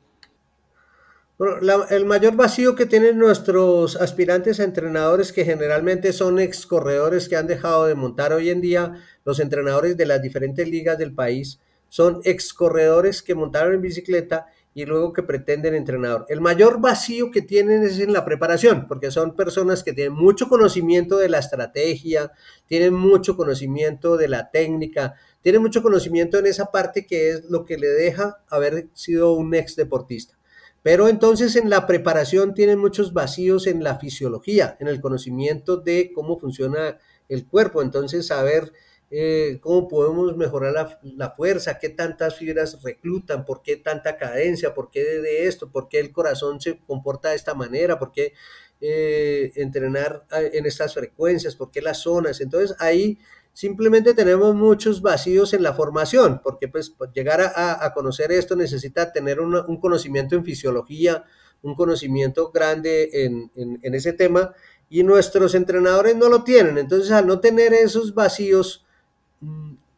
Bueno, 1.36 1.57
el 1.90 2.05
mayor 2.05 2.36
vacío 2.36 2.76
que 2.76 2.86
tienen 2.86 3.18
nuestros 3.18 3.97
aspirantes 3.97 4.61
a 4.61 4.62
entrenadores, 4.62 5.32
que 5.32 5.45
generalmente 5.45 6.12
son 6.12 6.38
ex 6.38 6.64
corredores 6.64 7.28
que 7.28 7.34
han 7.34 7.49
dejado 7.49 7.86
de 7.86 7.97
montar 7.97 8.32
hoy 8.32 8.51
en 8.51 8.61
día, 8.61 9.05
los 9.24 9.40
entrenadores 9.40 9.97
de 9.97 10.07
las 10.07 10.22
diferentes 10.22 10.68
ligas 10.68 10.99
del 10.99 11.12
país, 11.12 11.59
son 11.88 12.20
ex 12.22 12.55
corredores 12.55 13.24
que 13.24 13.34
montaron 13.34 13.74
en 13.74 13.80
bicicleta 13.80 14.47
y 14.74 14.84
luego 14.84 15.12
que 15.12 15.22
pretenden 15.22 15.74
entrenador. 15.74 16.26
El 16.28 16.40
mayor 16.40 16.80
vacío 16.80 17.30
que 17.30 17.42
tienen 17.42 17.84
es 17.84 18.00
en 18.00 18.12
la 18.12 18.24
preparación, 18.24 18.86
porque 18.88 19.12
son 19.12 19.36
personas 19.36 19.84
que 19.84 19.92
tienen 19.92 20.12
mucho 20.12 20.48
conocimiento 20.48 21.16
de 21.16 21.28
la 21.28 21.38
estrategia, 21.38 22.32
tienen 22.66 22.92
mucho 22.92 23.36
conocimiento 23.36 24.16
de 24.16 24.28
la 24.28 24.50
técnica, 24.50 25.14
tienen 25.42 25.62
mucho 25.62 25.82
conocimiento 25.82 26.38
en 26.38 26.46
esa 26.46 26.66
parte 26.72 27.06
que 27.06 27.30
es 27.30 27.44
lo 27.44 27.64
que 27.64 27.78
le 27.78 27.88
deja 27.88 28.42
haber 28.48 28.88
sido 28.94 29.32
un 29.32 29.54
ex 29.54 29.76
deportista. 29.76 30.36
Pero 30.82 31.08
entonces 31.08 31.56
en 31.56 31.70
la 31.70 31.86
preparación 31.86 32.52
tienen 32.52 32.78
muchos 32.78 33.14
vacíos 33.14 33.66
en 33.66 33.82
la 33.82 33.98
fisiología, 33.98 34.76
en 34.80 34.88
el 34.88 35.00
conocimiento 35.00 35.78
de 35.78 36.12
cómo 36.12 36.38
funciona 36.38 36.98
el 37.28 37.46
cuerpo. 37.46 37.80
Entonces 37.80 38.26
saber 38.26 38.72
eh, 39.16 39.60
cómo 39.60 39.86
podemos 39.86 40.36
mejorar 40.36 40.98
la, 41.02 41.30
fuerza, 41.30 41.78
qué 41.78 41.88
tantas 41.88 42.34
fibras 42.34 42.82
reclutan, 42.82 43.44
por 43.44 43.62
qué 43.62 43.76
tanta 43.76 44.16
cadencia, 44.16 44.74
por 44.74 44.90
qué 44.90 45.04
de, 45.04 45.46
esto, 45.46 45.70
por 45.70 45.88
qué 45.88 46.00
el 46.00 46.10
corazón 46.10 46.60
se 46.60 46.80
comporta 46.80 47.28
de 47.30 47.36
esta 47.36 47.54
manera, 47.54 47.96
por 47.96 48.10
qué 48.10 48.32
eh, 48.80 49.52
entrenar 49.54 50.26
en 50.32 50.66
estas 50.66 50.94
frecuencias, 50.94 51.54
por 51.54 51.70
qué 51.70 51.80
las 51.80 51.98
zonas. 51.98 52.40
Entonces 52.40 52.76
ahí 52.80 53.20
simplemente 53.52 54.14
tenemos 54.14 54.52
muchos 54.56 55.00
vacíos 55.00 55.54
en 55.54 55.62
la 55.62 55.74
formación, 55.74 56.40
porque 56.42 56.66
pues 56.66 56.92
llegar 57.14 57.40
a, 57.40 57.92
conocer 57.94 58.32
esto 58.32 58.56
necesita 58.56 59.12
tener 59.12 59.38
un 59.38 59.80
conocimiento 59.80 60.34
en 60.34 60.44
fisiología, 60.44 61.22
un 61.62 61.76
conocimiento 61.76 62.50
grande 62.50 63.10
en 63.54 63.94
ese 63.94 64.12
tema, 64.12 64.54
y 64.88 65.04
nuestros 65.04 65.54
entrenadores 65.54 66.16
no 66.16 66.28
lo 66.28 66.42
tienen. 66.42 66.78
Entonces 66.78 67.12
al 67.12 67.28
no 67.28 67.38
tener 67.38 67.72
esos 67.74 68.12
vacíos, 68.12 68.84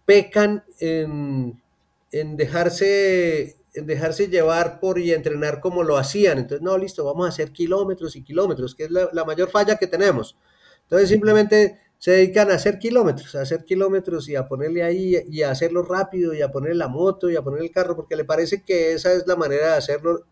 pecan 0.05 0.65
en, 0.79 1.61
dejarse 2.13 3.57
dejarse 3.75 4.29
llevar 4.29 4.81
por 4.81 4.99
y 4.99 5.13
entrenar 5.13 5.61
como 5.61 5.83
lo 5.83 5.99
hacían. 5.99 6.39
Entonces, 6.39 6.63
no, 6.63 6.79
listo, 6.79 7.05
vamos 7.05 7.27
a 7.27 7.29
hacer 7.29 7.53
kilómetros 7.53 8.17
y 8.17 8.23
kilómetros, 8.23 8.75
que 8.75 8.85
es 8.85 8.91
la, 8.91 9.25
mayor 9.27 9.51
falla 9.51 9.77
que 9.77 9.87
tenemos. 9.87 10.37
Entonces, 10.85 11.11
simplemente 11.11 11.79
se 11.99 12.13
dedican 12.13 12.51
a 12.51 12.55
hacer 12.55 12.79
kilómetros, 12.79 13.35
a 13.35 13.43
hacer 13.43 13.65
kilómetros 13.65 14.29
y 14.29 14.37
a 14.37 14.49
ponerle 14.49 14.83
ahí 14.83 15.17
y 15.29 15.43
a 15.43 15.51
hacerlo 15.51 15.83
rápido 15.83 16.35
y 16.35 16.43
a 16.43 16.51
poner 16.51 16.77
la 16.77 16.89
moto 16.89 17.31
y 17.31 17.37
a 17.37 17.43
poner 17.43 17.63
el 17.63 17.71
carro, 17.71 17.97
porque 17.97 18.17
le 18.17 18.25
parece 18.25 18.63
que 18.63 18.93
esa 18.93 19.13
es 19.13 19.27
la 19.27 19.37
manera 19.37 19.69
de 19.69 19.75
hacerlo 19.75 20.25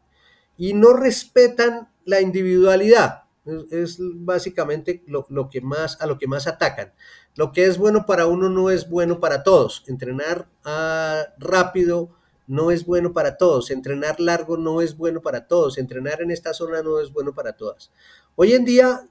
y 0.57 0.75
no 0.75 0.93
respetan 0.93 1.89
la 2.05 2.21
individualidad. 2.21 3.25
Es, 3.71 3.99
básicamente 4.01 5.03
lo, 5.07 5.27
lo, 5.29 5.51
que 5.51 5.61
más, 5.61 6.01
a 6.01 6.07
lo 6.07 6.19
que 6.19 6.27
más 6.27 6.47
atacan. 6.47 6.93
Lo 7.37 7.51
que 7.53 7.65
es 7.65 7.79
bueno 7.79 8.07
para 8.07 8.27
uno 8.27 8.49
no 8.49 8.71
es 8.71 8.89
bueno 8.89 9.19
para 9.19 9.43
todos. 9.43 9.83
Entrenar 9.87 10.49
ah, 10.65 11.25
rápido 11.39 12.11
no 12.47 12.71
es 12.71 12.87
bueno 12.87 13.13
para 13.13 13.37
todos. 13.37 13.71
Entrenar 13.71 14.21
largo 14.21 14.57
no 14.57 14.81
es 14.81 14.97
bueno 14.97 15.21
para 15.21 15.47
todos. 15.49 15.79
Entrenar 15.79 16.23
en 16.23 16.31
esta 16.31 16.55
zona 16.55 16.83
no 16.83 17.01
es 17.01 17.13
bueno 17.13 17.35
para 17.35 17.55
todas. 17.55 17.91
Hoy 18.37 18.53
en 18.53 18.65
día 18.65 19.09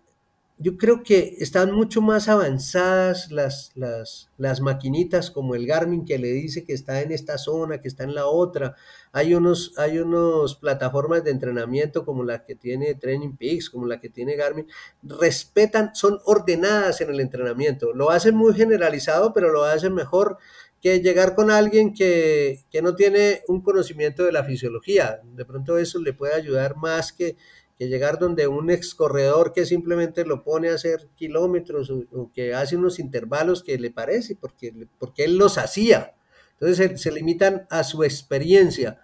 yo 0.59 0.77
creo 0.77 1.03
que 1.03 1.35
están 1.39 1.71
mucho 1.71 2.01
más 2.01 2.29
avanzadas 2.29 3.31
las, 3.31 3.71
las, 3.75 4.29
las, 4.37 4.61
maquinitas 4.61 5.31
como 5.31 5.55
el 5.55 5.65
Garmin 5.65 6.05
que 6.05 6.19
le 6.19 6.29
dice 6.29 6.63
que 6.63 6.73
está 6.73 7.01
en 7.01 7.11
esta 7.11 7.37
zona, 7.37 7.81
que 7.81 7.87
está 7.87 8.03
en 8.03 8.13
la 8.13 8.27
otra. 8.27 8.75
Hay 9.11 9.33
unos, 9.33 9.73
hay 9.77 9.97
unos 9.97 10.55
plataformas 10.55 11.23
de 11.23 11.31
entrenamiento 11.31 12.05
como 12.05 12.23
la 12.23 12.45
que 12.45 12.55
tiene 12.55 12.93
Training 12.95 13.35
Peaks, 13.35 13.69
como 13.69 13.87
la 13.87 13.99
que 13.99 14.09
tiene 14.09 14.35
Garmin. 14.35 14.67
Respetan, 15.01 15.95
son 15.95 16.19
ordenadas 16.25 17.01
en 17.01 17.09
el 17.09 17.19
entrenamiento. 17.19 17.93
Lo 17.93 18.11
hacen 18.11 18.35
muy 18.35 18.53
generalizado, 18.53 19.33
pero 19.33 19.51
lo 19.51 19.63
hacen 19.63 19.93
mejor 19.93 20.37
que 20.81 20.99
llegar 20.99 21.33
con 21.33 21.49
alguien 21.49 21.93
que, 21.93 22.65
que 22.69 22.81
no 22.81 22.93
tiene 22.93 23.41
un 23.47 23.61
conocimiento 23.61 24.23
de 24.23 24.33
la 24.33 24.43
fisiología. 24.43 25.19
De 25.23 25.45
pronto 25.45 25.77
eso 25.77 25.99
le 25.99 26.13
puede 26.13 26.35
ayudar 26.35 26.75
más 26.75 27.11
que 27.11 27.37
que 27.77 27.87
llegar 27.87 28.19
donde 28.19 28.47
un 28.47 28.69
ex 28.69 28.93
corredor 28.93 29.53
que 29.53 29.65
simplemente 29.65 30.25
lo 30.25 30.43
pone 30.43 30.69
a 30.69 30.75
hacer 30.75 31.09
kilómetros 31.15 31.89
o, 31.89 32.31
que 32.33 32.53
hace 32.53 32.77
unos 32.77 32.99
intervalos 32.99 33.63
que 33.63 33.77
le 33.77 33.91
parece, 33.91 34.35
porque, 34.35 34.87
porque 34.99 35.25
él 35.25 35.37
los 35.37 35.57
hacía. 35.57 36.13
Entonces 36.59 37.01
se, 37.01 37.11
limitan 37.11 37.67
a 37.69 37.83
su 37.83 38.03
experiencia. 38.03 39.01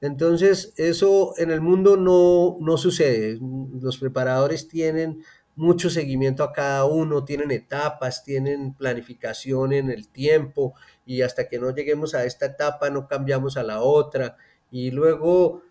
Entonces 0.00 0.72
eso 0.76 1.34
en 1.36 1.50
el 1.50 1.60
mundo 1.60 1.96
no, 1.96 2.56
no 2.60 2.76
sucede. 2.76 3.38
Los 3.80 3.98
preparadores 3.98 4.68
tienen 4.68 5.22
mucho 5.54 5.88
seguimiento 5.88 6.44
a 6.44 6.52
cada 6.52 6.84
uno, 6.84 7.24
tienen 7.24 7.50
etapas, 7.50 8.22
tienen 8.24 8.74
planificación 8.74 9.72
en 9.72 9.90
el 9.90 10.08
tiempo 10.08 10.74
y 11.06 11.22
hasta 11.22 11.48
que 11.48 11.58
no 11.58 11.74
lleguemos 11.74 12.14
a 12.14 12.24
esta 12.24 12.46
etapa 12.46 12.90
no 12.90 13.08
cambiamos 13.08 13.56
a 13.56 13.62
la 13.62 13.80
otra. 13.80 14.36
Y 14.70 14.90
luego 14.90 15.62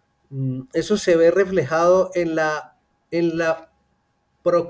eso 0.74 0.98
se 0.98 1.16
ve 1.16 1.32
reflejado 1.32 2.12
en 2.16 2.36
la, 2.36 2.78
en 3.12 3.38
la 3.38 3.72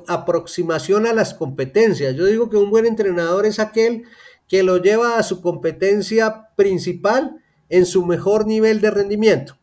aproximación 0.08 1.06
a 1.06 1.14
las 1.14 1.34
competencias. 1.34 2.16
Yo 2.16 2.26
digo 2.26 2.50
que 2.50 2.58
un 2.58 2.70
buen 2.70 2.86
entrenador 2.86 3.46
es 3.46 3.60
aquel 3.60 4.04
que 4.48 4.64
lo 4.64 4.78
lleva 4.78 5.18
a 5.18 5.24
su 5.24 5.42
competencia 5.42 6.50
principal 6.56 7.42
en 7.70 7.86
su 7.86 8.06
mejor 8.06 8.46
nivel 8.46 8.80
de 8.82 8.92
rendimiento. 8.92 9.58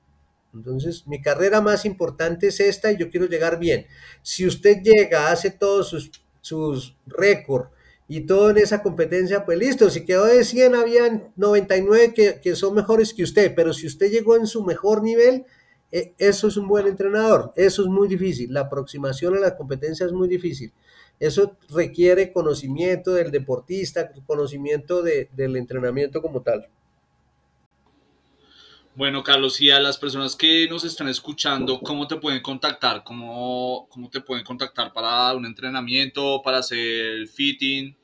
Entonces, 0.54 1.06
mi 1.06 1.22
carrera 1.22 1.60
más 1.60 1.84
importante 1.84 2.48
es 2.48 2.60
esta 2.60 2.92
y 2.92 2.98
yo 2.98 3.10
quiero 3.10 3.26
llegar 3.26 3.58
bien. 3.58 3.86
Si 4.22 4.46
usted 4.46 4.82
llega, 4.82 5.30
hace 5.30 5.50
todos 5.50 5.88
sus, 5.88 6.10
sus 6.42 6.96
récords 7.06 7.70
y 8.06 8.22
todo 8.22 8.50
en 8.50 8.58
esa 8.58 8.82
competencia, 8.82 9.46
pues 9.46 9.58
listo, 9.58 9.88
si 9.88 10.04
quedó 10.04 10.26
de 10.26 10.44
100, 10.44 10.74
habían 10.74 11.32
99 11.36 12.12
que, 12.12 12.40
que 12.40 12.54
son 12.54 12.74
mejores 12.74 13.14
que 13.14 13.22
usted, 13.22 13.54
pero 13.54 13.72
si 13.72 13.86
usted 13.86 14.10
llegó 14.10 14.36
en 14.36 14.46
su 14.46 14.62
mejor 14.62 15.02
nivel, 15.02 15.46
eso 15.92 16.48
es 16.48 16.56
un 16.56 16.66
buen 16.66 16.86
entrenador, 16.86 17.52
eso 17.54 17.82
es 17.82 17.88
muy 17.88 18.08
difícil, 18.08 18.52
la 18.52 18.62
aproximación 18.62 19.36
a 19.36 19.40
la 19.40 19.56
competencia 19.56 20.06
es 20.06 20.12
muy 20.12 20.26
difícil. 20.26 20.72
Eso 21.20 21.56
requiere 21.68 22.32
conocimiento 22.32 23.12
del 23.12 23.30
deportista, 23.30 24.10
conocimiento 24.26 25.02
del 25.02 25.56
entrenamiento 25.56 26.20
como 26.20 26.42
tal. 26.42 26.68
Bueno, 28.94 29.22
Carlos, 29.22 29.60
y 29.60 29.70
a 29.70 29.80
las 29.80 29.96
personas 29.96 30.36
que 30.36 30.66
nos 30.68 30.84
están 30.84 31.08
escuchando, 31.08 31.80
¿cómo 31.80 32.06
te 32.06 32.16
pueden 32.16 32.42
contactar? 32.42 33.04
¿Cómo, 33.04 33.86
cómo 33.88 34.10
te 34.10 34.20
pueden 34.20 34.44
contactar 34.44 34.92
para 34.92 35.32
un 35.34 35.46
entrenamiento, 35.46 36.42
para 36.42 36.58
hacer 36.58 37.26
fitting? 37.28 37.96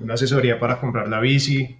Una 0.00 0.14
asesoría 0.14 0.58
para 0.58 0.80
comprar 0.80 1.06
la 1.06 1.20
bici. 1.20 1.76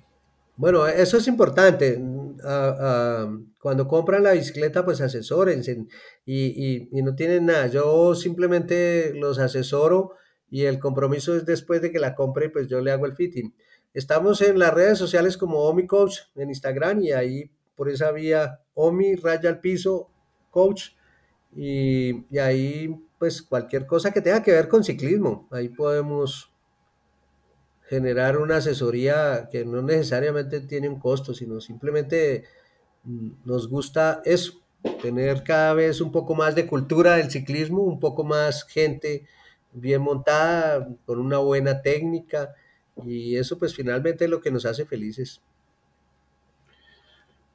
Bueno, 0.55 0.87
eso 0.87 1.17
es 1.17 1.27
importante. 1.27 1.99
Ah, 2.45 2.77
ah, 2.79 3.39
cuando 3.63 3.87
compran 3.87 4.25
la 4.25 4.33
bicicleta, 4.33 4.85
pues 4.85 5.01
asesórense 5.01 5.87
y, 6.27 6.89
y, 6.91 7.03
no 7.03 7.15
tienen 7.15 7.47
nada. 7.47 7.69
Yo 7.69 8.17
simplemente 8.17 9.13
los 9.15 9.39
asesoro 9.39 10.17
y 10.51 10.65
el 10.65 10.81
compromiso 10.81 11.37
es 11.37 11.47
después 11.47 11.81
de 11.81 11.93
que 11.93 12.01
la 12.01 12.17
compre, 12.17 12.51
pues 12.51 12.67
yo 12.67 12.81
le 12.81 12.91
hago 12.91 13.07
el 13.07 13.15
fitting. 13.15 13.55
Estamos 13.95 14.43
en 14.43 14.59
las 14.59 14.75
redes 14.75 14.99
sociales 14.99 15.37
como 15.37 15.61
Omi 15.61 15.87
Coach 15.87 16.23
en 16.35 16.49
Instagram 16.49 17.03
y 17.03 17.13
ahí 17.13 17.53
por 17.77 17.89
esa 17.89 18.11
vía 18.11 18.59
Omi 18.75 19.15
raya 19.15 19.51
al 19.51 19.61
piso 19.61 20.11
coach 20.51 20.89
y, 21.55 22.27
y 22.35 22.39
ahí 22.39 22.93
pues 23.21 23.43
cualquier 23.43 23.87
cosa 23.87 24.11
que 24.11 24.21
tenga 24.21 24.43
que 24.43 24.51
ver 24.51 24.67
con 24.67 24.83
ciclismo, 24.83 25.47
ahí 25.53 25.69
podemos 25.69 26.51
generar 27.85 28.39
una 28.39 28.57
asesoría 28.57 29.49
que 29.53 29.65
no 29.65 29.83
necesariamente 29.83 30.63
tiene 30.63 30.89
un 30.89 30.99
costo, 30.99 31.33
sino 31.33 31.61
simplemente 31.61 32.43
nos 33.05 33.69
gusta 33.69 34.23
eso, 34.25 34.61
tener 35.01 35.43
cada 35.43 35.75
vez 35.75 36.01
un 36.01 36.13
poco 36.13 36.35
más 36.35 36.55
de 36.55 36.67
cultura 36.67 37.17
del 37.17 37.31
ciclismo, 37.31 37.83
un 37.83 38.01
poco 38.01 38.25
más 38.25 38.65
gente 38.65 39.27
bien 39.73 40.03
montada, 40.03 40.89
con 41.07 41.19
una 41.19 41.39
buena 41.39 41.81
técnica 41.81 42.55
Y 43.05 43.37
eso 43.37 43.59
pues 43.59 43.75
finalmente 43.75 44.25
es 44.25 44.31
lo 44.31 44.41
que 44.41 44.51
nos 44.51 44.67
hace 44.67 44.85
felices. 44.85 45.41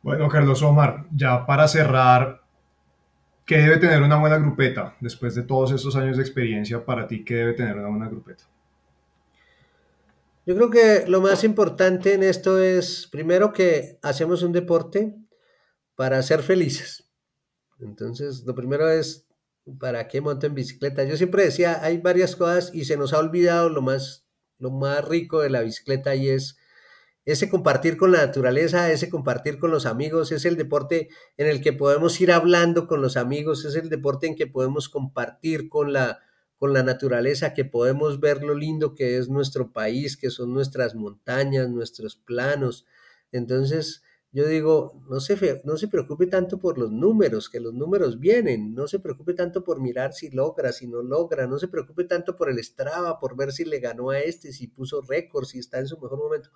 Bueno, 0.01 0.27
Carlos 0.29 0.61
Omar, 0.63 1.05
ya 1.11 1.45
para 1.45 1.67
cerrar, 1.67 2.41
¿qué 3.45 3.57
debe 3.57 3.77
tener 3.77 4.01
una 4.01 4.19
buena 4.19 4.37
grupeta? 4.37 4.95
Después 4.99 5.35
de 5.35 5.43
todos 5.43 5.71
estos 5.71 5.95
años 5.95 6.17
de 6.17 6.23
experiencia, 6.23 6.83
para 6.83 7.07
ti, 7.07 7.23
¿qué 7.23 7.35
debe 7.35 7.53
tener 7.53 7.77
una 7.77 7.89
buena 7.89 8.09
grupeta? 8.09 8.43
Yo 10.45 10.55
creo 10.55 10.69
que 10.69 11.05
lo 11.07 11.19
más 11.19 11.43
importante 11.43 12.13
en 12.13 12.23
esto 12.23 12.57
es, 12.57 13.07
primero, 13.11 13.51
que 13.51 13.99
hacemos 14.01 14.43
un 14.43 14.53
deporte 14.53 15.13
para 15.97 16.21
ser 16.21 16.43
felices. 16.43 17.09
Entonces, 17.79 18.43
lo 18.45 18.53
primero 18.53 18.87
es, 18.87 19.27
¿para 19.79 20.07
qué 20.07 20.21
monto 20.21 20.45
en 20.45 20.53
bicicleta? 20.53 21.03
Yo 21.03 21.17
siempre 21.17 21.43
decía, 21.43 21.83
hay 21.83 21.97
varias 21.97 22.35
cosas 22.35 22.69
y 22.73 22.85
se 22.85 22.97
nos 22.97 23.13
ha 23.13 23.19
olvidado 23.19 23.69
lo 23.69 23.81
más, 23.81 24.27
lo 24.59 24.69
más 24.69 25.03
rico 25.03 25.41
de 25.41 25.49
la 25.49 25.61
bicicleta 25.61 26.15
y 26.15 26.29
es 26.29 26.55
ese 27.25 27.49
compartir 27.49 27.97
con 27.97 28.11
la 28.11 28.19
naturaleza, 28.19 28.91
ese 28.91 29.09
compartir 29.09 29.57
con 29.57 29.71
los 29.71 29.87
amigos, 29.87 30.31
es 30.31 30.45
el 30.45 30.55
deporte 30.55 31.09
en 31.35 31.47
el 31.47 31.61
que 31.61 31.73
podemos 31.73 32.21
ir 32.21 32.31
hablando 32.31 32.87
con 32.87 33.01
los 33.01 33.17
amigos, 33.17 33.65
es 33.65 33.75
el 33.75 33.89
deporte 33.89 34.27
en 34.27 34.35
que 34.35 34.47
podemos 34.47 34.89
compartir 34.89 35.67
con 35.67 35.93
la, 35.93 36.19
con 36.57 36.73
la 36.73 36.83
naturaleza, 36.83 37.55
que 37.55 37.65
podemos 37.65 38.19
ver 38.19 38.43
lo 38.43 38.53
lindo 38.53 38.93
que 38.93 39.17
es 39.17 39.29
nuestro 39.29 39.73
país, 39.73 40.15
que 40.15 40.29
son 40.29 40.53
nuestras 40.53 40.93
montañas, 40.93 41.69
nuestros 41.69 42.15
planos. 42.15 42.85
Entonces, 43.31 44.03
yo 44.31 44.45
digo, 44.45 45.01
no 45.09 45.19
se, 45.19 45.61
no 45.63 45.77
se 45.77 45.87
preocupe 45.87 46.27
tanto 46.27 46.59
por 46.59 46.77
los 46.77 46.91
números, 46.91 47.49
que 47.49 47.59
los 47.59 47.73
números 47.73 48.19
vienen, 48.19 48.73
no 48.73 48.87
se 48.87 48.99
preocupe 48.99 49.33
tanto 49.33 49.63
por 49.63 49.79
mirar 49.79 50.13
si 50.13 50.29
logra, 50.29 50.71
si 50.71 50.87
no 50.87 51.01
logra, 51.01 51.47
no 51.47 51.57
se 51.57 51.67
preocupe 51.67 52.03
tanto 52.03 52.35
por 52.35 52.49
el 52.49 52.63
Strava, 52.63 53.19
por 53.19 53.35
ver 53.35 53.51
si 53.51 53.65
le 53.65 53.79
ganó 53.79 54.09
a 54.09 54.19
este, 54.19 54.51
si 54.51 54.67
puso 54.67 55.01
récord, 55.01 55.45
si 55.45 55.59
está 55.59 55.79
en 55.79 55.87
su 55.87 55.97
mejor 55.99 56.19
momento. 56.19 56.49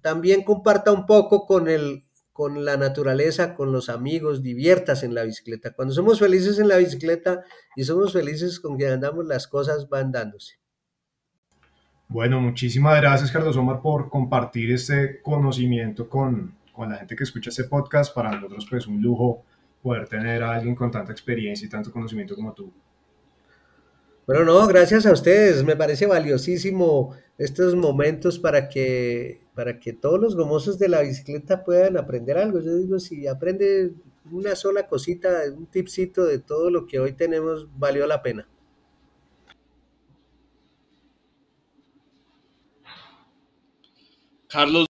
También 0.00 0.42
comparta 0.42 0.92
un 0.92 1.06
poco 1.06 1.46
con 1.46 1.68
el 1.68 2.02
con 2.36 2.66
la 2.66 2.76
naturaleza, 2.76 3.54
con 3.54 3.72
los 3.72 3.88
amigos, 3.88 4.42
diviertas 4.42 5.02
en 5.02 5.14
la 5.14 5.22
bicicleta. 5.22 5.72
Cuando 5.72 5.94
somos 5.94 6.18
felices 6.18 6.58
en 6.58 6.68
la 6.68 6.76
bicicleta 6.76 7.42
y 7.74 7.84
somos 7.84 8.12
felices 8.12 8.60
con 8.60 8.76
que 8.76 8.86
andamos, 8.86 9.24
las 9.24 9.48
cosas 9.48 9.88
van 9.88 10.12
dándose. 10.12 10.56
Bueno, 12.08 12.38
muchísimas 12.38 13.00
gracias, 13.00 13.32
Carlos 13.32 13.56
Omar, 13.56 13.80
por 13.80 14.10
compartir 14.10 14.70
este 14.70 15.22
conocimiento 15.22 16.10
con, 16.10 16.54
con 16.76 16.90
la 16.90 16.98
gente 16.98 17.16
que 17.16 17.24
escucha 17.24 17.50
este 17.50 17.64
podcast. 17.64 18.14
Para 18.14 18.30
nosotros, 18.30 18.66
pues, 18.70 18.86
un 18.86 19.02
lujo 19.02 19.42
poder 19.82 20.06
tener 20.08 20.42
a 20.42 20.54
alguien 20.54 20.74
con 20.74 20.90
tanta 20.90 21.12
experiencia 21.12 21.66
y 21.66 21.68
tanto 21.68 21.90
conocimiento 21.90 22.36
como 22.36 22.52
tú. 22.52 22.72
Bueno, 24.26 24.44
no, 24.44 24.66
gracias 24.66 25.06
a 25.06 25.12
ustedes. 25.12 25.64
Me 25.64 25.76
parece 25.76 26.06
valiosísimo 26.06 27.14
estos 27.38 27.74
momentos 27.76 28.38
para 28.38 28.68
que, 28.68 29.40
para 29.54 29.78
que 29.78 29.92
todos 29.92 30.20
los 30.20 30.36
gomosos 30.36 30.78
de 30.78 30.88
la 30.88 31.02
bicicleta 31.02 31.64
puedan 31.64 31.96
aprender 31.96 32.36
algo. 32.36 32.60
Yo 32.60 32.76
digo, 32.76 32.98
si 32.98 33.26
aprende 33.26 33.92
una 34.30 34.56
sola 34.56 34.88
cosita, 34.88 35.42
un 35.56 35.66
tipcito 35.66 36.24
de 36.24 36.40
todo 36.40 36.70
lo 36.70 36.86
que 36.86 36.98
hoy 36.98 37.12
tenemos, 37.12 37.68
valió 37.78 38.06
la 38.06 38.22
pena. 38.22 38.48
Carlos, 44.48 44.86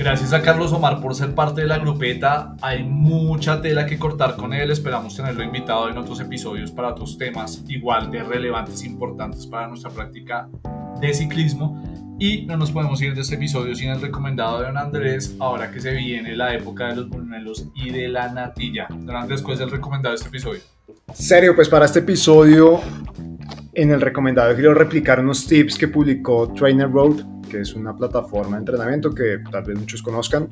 Gracias 0.00 0.32
a 0.32 0.40
Carlos 0.40 0.72
Omar 0.72 0.98
por 1.02 1.14
ser 1.14 1.34
parte 1.34 1.60
de 1.60 1.66
la 1.66 1.76
grupeta. 1.76 2.56
Hay 2.62 2.82
mucha 2.84 3.60
tela 3.60 3.84
que 3.84 3.98
cortar 3.98 4.34
con 4.34 4.54
él. 4.54 4.70
Esperamos 4.70 5.14
tenerlo 5.14 5.44
invitado 5.44 5.90
en 5.90 5.98
otros 5.98 6.20
episodios 6.20 6.70
para 6.70 6.88
otros 6.88 7.18
temas 7.18 7.62
igual 7.68 8.10
de 8.10 8.22
relevantes 8.22 8.82
e 8.82 8.86
importantes 8.86 9.46
para 9.46 9.68
nuestra 9.68 9.90
práctica 9.90 10.48
de 11.02 11.12
ciclismo. 11.12 12.16
Y 12.18 12.46
no 12.46 12.56
nos 12.56 12.72
podemos 12.72 13.02
ir 13.02 13.14
de 13.14 13.20
este 13.20 13.34
episodio 13.34 13.74
sin 13.74 13.90
el 13.90 14.00
recomendado 14.00 14.60
de 14.60 14.68
Don 14.68 14.78
Andrés, 14.78 15.36
ahora 15.38 15.70
que 15.70 15.82
se 15.82 15.92
viene 15.92 16.34
la 16.34 16.54
época 16.54 16.88
de 16.88 16.96
los 16.96 17.10
buñuelos 17.10 17.66
y 17.74 17.90
de 17.90 18.08
la 18.08 18.32
natilla. 18.32 18.86
Don 18.88 19.14
Andrés, 19.14 19.42
¿cuál 19.42 19.56
es 19.56 19.60
el 19.60 19.70
recomendado 19.70 20.14
de 20.14 20.16
este 20.16 20.28
episodio? 20.28 20.62
Serio, 21.12 21.54
pues 21.54 21.68
para 21.68 21.84
este 21.84 21.98
episodio, 21.98 22.80
en 23.72 23.90
el 23.90 24.00
recomendado 24.00 24.54
quiero 24.54 24.74
replicar 24.74 25.20
unos 25.20 25.46
tips 25.46 25.78
que 25.78 25.88
publicó 25.88 26.52
Trainer 26.52 26.90
Road 26.90 27.24
que 27.50 27.60
es 27.60 27.74
una 27.74 27.94
plataforma 27.94 28.56
de 28.56 28.60
entrenamiento 28.60 29.10
que 29.10 29.40
tal 29.50 29.64
vez 29.64 29.78
muchos 29.78 30.02
conozcan, 30.02 30.48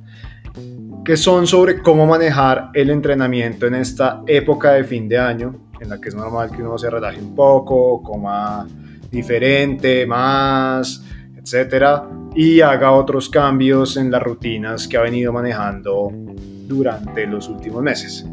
que 1.05 1.17
son 1.17 1.47
sobre 1.47 1.81
cómo 1.81 2.07
manejar 2.07 2.71
el 2.75 2.91
entrenamiento 2.91 3.67
en 3.67 3.77
esta 3.77 4.23
época 4.27 4.73
de 4.73 4.85
fin 4.85 5.09
de 5.09 5.17
año, 5.17 5.71
en 5.81 5.89
la 5.89 6.01
que 6.01 6.09
es 6.11 6.15
normal 6.15 6.51
que 6.51 6.63
uno 6.63 6.77
se 6.77 6.91
relaje 6.91 7.21
un 7.21 7.35
poco, 7.35 8.03
coma 8.03 8.67
diferente, 9.11 10.05
más, 10.05 11.05
etcétera, 11.37 12.07
y 12.35 12.61
haga 12.61 12.91
otros 12.93 13.31
cambios 13.31 13.97
en 13.97 14.11
las 14.11 14.23
rutinas 14.23 14.87
que 14.87 14.97
ha 14.97 15.03
venido 15.03 15.33
manejando 15.33 16.13
durante 16.67 17.27
los 17.27 17.49
últimos 17.49 17.83
meses. 17.83 18.27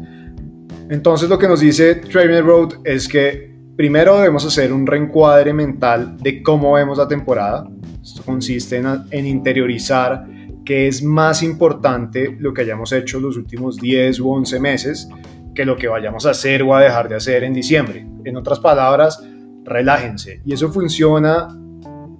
Entonces 0.90 1.28
lo 1.28 1.38
que 1.38 1.48
nos 1.48 1.60
dice 1.60 1.94
Trainer 1.96 2.44
Road 2.44 2.74
es 2.84 3.08
que 3.08 3.55
primero 3.76 4.16
debemos 4.16 4.44
hacer 4.46 4.72
un 4.72 4.86
reencuadre 4.86 5.52
mental 5.52 6.16
de 6.18 6.42
cómo 6.42 6.72
vemos 6.72 6.98
la 6.98 7.06
temporada, 7.06 7.68
esto 8.02 8.22
consiste 8.24 8.82
en, 9.10 9.26
interiorizar 9.26 10.26
que 10.64 10.88
es 10.88 11.02
más 11.02 11.42
importante 11.42 12.36
lo 12.38 12.54
que 12.54 12.62
hayamos 12.62 12.92
hecho 12.92 13.20
los 13.20 13.36
últimos 13.36 13.76
10 13.76 14.20
u 14.20 14.30
11 14.30 14.60
meses 14.60 15.08
que 15.54 15.64
lo 15.64 15.76
que 15.76 15.88
vayamos 15.88 16.26
a 16.26 16.30
hacer 16.30 16.62
o 16.62 16.74
a 16.74 16.82
dejar 16.82 17.08
de 17.08 17.16
hacer 17.16 17.44
en 17.44 17.52
diciembre. 17.52 18.06
En 18.24 18.36
otras 18.36 18.60
palabras, 18.60 19.24
relájense. 19.64 20.40
Y 20.44 20.52
eso 20.52 20.70
funciona 20.70 21.48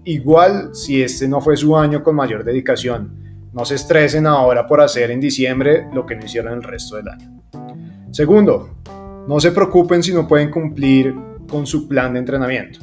igual 0.04 0.70
si 0.74 1.02
este 1.02 1.28
no 1.28 1.40
fue 1.40 1.57
su 1.57 1.76
año 1.76 2.02
con 2.02 2.16
mayor 2.16 2.44
dedicación. 2.44 3.48
No 3.52 3.64
se 3.64 3.74
estresen 3.74 4.26
ahora 4.26 4.66
por 4.66 4.80
hacer 4.80 5.11
en 5.11 5.20
diciembre 5.20 5.86
lo 5.92 6.07
que 6.07 6.16
no 6.16 6.24
hicieron 6.24 6.54
el 6.54 6.62
resto 6.62 6.96
del 6.96 7.09
año. 7.09 7.42
Segundo, 8.11 8.76
no 9.28 9.40
se 9.40 9.52
preocupen 9.52 10.02
si 10.02 10.12
no 10.12 10.26
pueden 10.26 10.50
cumplir 10.50 11.14
con 11.47 11.66
su 11.66 11.88
plan 11.88 12.12
de 12.12 12.20
entrenamiento 12.20 12.80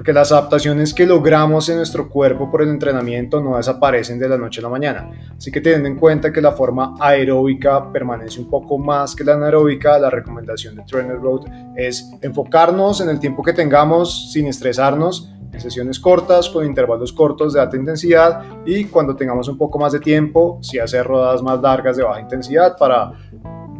porque 0.00 0.14
las 0.14 0.32
adaptaciones 0.32 0.94
que 0.94 1.04
logramos 1.04 1.68
en 1.68 1.76
nuestro 1.76 2.08
cuerpo 2.08 2.50
por 2.50 2.62
el 2.62 2.70
entrenamiento 2.70 3.38
no 3.42 3.58
desaparecen 3.58 4.18
de 4.18 4.30
la 4.30 4.38
noche 4.38 4.60
a 4.60 4.62
la 4.62 4.70
mañana. 4.70 5.10
Así 5.36 5.52
que 5.52 5.60
teniendo 5.60 5.88
en 5.88 5.96
cuenta 5.96 6.32
que 6.32 6.40
la 6.40 6.52
forma 6.52 6.94
aeróbica 6.98 7.92
permanece 7.92 8.40
un 8.40 8.48
poco 8.48 8.78
más 8.78 9.14
que 9.14 9.24
la 9.24 9.34
anaeróbica, 9.34 9.98
la 9.98 10.08
recomendación 10.08 10.74
de 10.74 10.84
Trainer 10.84 11.20
Road 11.20 11.42
es 11.76 12.10
enfocarnos 12.22 13.02
en 13.02 13.10
el 13.10 13.20
tiempo 13.20 13.42
que 13.42 13.52
tengamos 13.52 14.32
sin 14.32 14.46
estresarnos, 14.46 15.34
en 15.52 15.60
sesiones 15.60 16.00
cortas, 16.00 16.48
con 16.48 16.64
intervalos 16.64 17.12
cortos 17.12 17.52
de 17.52 17.60
alta 17.60 17.76
intensidad 17.76 18.42
y 18.64 18.86
cuando 18.86 19.14
tengamos 19.14 19.48
un 19.48 19.58
poco 19.58 19.78
más 19.78 19.92
de 19.92 20.00
tiempo, 20.00 20.60
si 20.62 20.78
hacer 20.78 21.06
rodadas 21.06 21.42
más 21.42 21.60
largas 21.60 21.98
de 21.98 22.04
baja 22.04 22.22
intensidad 22.22 22.74
para 22.78 23.12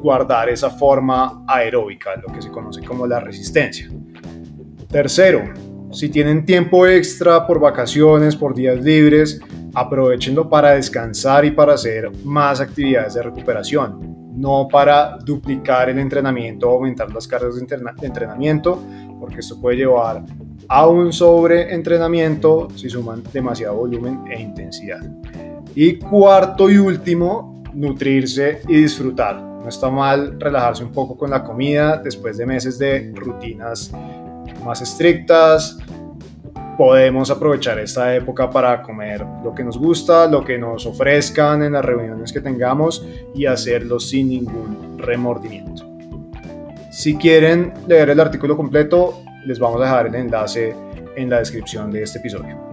guardar 0.03 0.49
esa 0.49 0.71
forma 0.71 1.45
aeróbica, 1.47 2.17
lo 2.17 2.33
que 2.33 2.43
se 2.43 2.51
conoce 2.51 2.83
como 2.83 3.07
la 3.07 3.21
resistencia. 3.21 3.89
Tercero, 4.89 5.45
si 5.93 6.09
tienen 6.09 6.45
tiempo 6.45 6.87
extra 6.87 7.47
por 7.47 7.61
vacaciones, 7.61 8.37
por 8.37 8.55
días 8.55 8.81
libres, 8.81 9.41
aprovechenlo 9.75 10.49
para 10.49 10.71
descansar 10.73 11.45
y 11.45 11.51
para 11.51 11.75
hacer 11.75 12.11
más 12.25 12.61
actividades 12.61 13.15
de 13.15 13.23
recuperación, 13.23 14.33
no 14.37 14.69
para 14.71 15.19
duplicar 15.19 15.91
el 15.91 15.99
entrenamiento 15.99 16.69
o 16.69 16.75
aumentar 16.75 17.13
las 17.13 17.27
cargas 17.27 17.57
de, 17.57 17.67
entrenamiento, 18.03 18.83
porque 19.19 19.41
esto 19.41 19.61
puede 19.61 19.79
llevar 19.79 20.25
a 20.69 20.87
un 20.87 21.13
sobreentrenamiento 21.13 22.69
si 22.77 22.89
suman 22.89 23.23
demasiado 23.33 23.77
volumen 23.77 24.23
e 24.31 24.41
intensidad. 24.41 25.01
Y 25.75 25.99
cuarto 25.99 26.71
y 26.71 26.79
último, 26.79 27.63
nutrirse 27.75 28.61
y 28.69 28.83
disfrutar. 28.83 29.50
No 29.63 29.69
está 29.69 29.91
mal 29.91 30.41
relajarse 30.41 30.83
un 30.83 30.93
poco 30.93 31.17
con 31.17 31.31
la 31.31 31.45
comida 31.45 31.99
después 31.99 32.37
de 32.39 32.47
meses 32.47 32.79
de 32.79 33.13
rutinas 33.15 33.93
más 34.65 34.81
estrictas. 34.81 35.79
Podemos 36.79 37.31
aprovechar 37.31 37.79
esta 37.79 38.15
época 38.15 38.49
para 38.49 38.81
comer 38.83 39.25
lo 39.45 39.55
que 39.55 39.63
nos 39.63 39.77
gusta, 39.77 40.27
lo 40.27 40.43
que 40.43 40.57
nos 40.57 40.87
ofrezcan 40.87 41.63
en 41.63 41.73
las 41.73 41.85
reuniones 41.85 42.33
que 42.33 42.41
tengamos 42.41 43.07
y 43.35 43.45
hacerlo 43.45 44.01
sin 44.01 44.31
ningún 44.31 44.99
remordimiento. 44.99 45.87
Si 46.91 47.17
quieren 47.17 47.75
leer 47.87 48.11
el 48.11 48.21
artículo 48.21 48.57
completo, 48.57 49.23
les 49.45 49.59
vamos 49.59 49.81
a 49.81 49.85
dejar 49.85 50.07
el 50.07 50.15
enlace 50.15 50.75
en 51.17 51.29
la 51.29 51.39
descripción 51.39 51.91
de 51.91 52.03
este 52.03 52.19
episodio. 52.19 52.70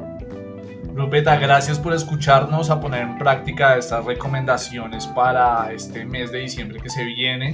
Rupeta, 0.97 1.37
gracias 1.37 1.77
por 1.77 1.93
escucharnos 1.93 2.71
a 2.71 2.81
poner 2.81 3.03
en 3.03 3.19
práctica 3.19 3.77
estas 3.77 4.03
recomendaciones 4.03 5.05
para 5.05 5.71
este 5.71 6.03
mes 6.05 6.31
de 6.31 6.39
diciembre 6.39 6.79
que 6.79 6.89
se 6.89 7.05
viene. 7.05 7.53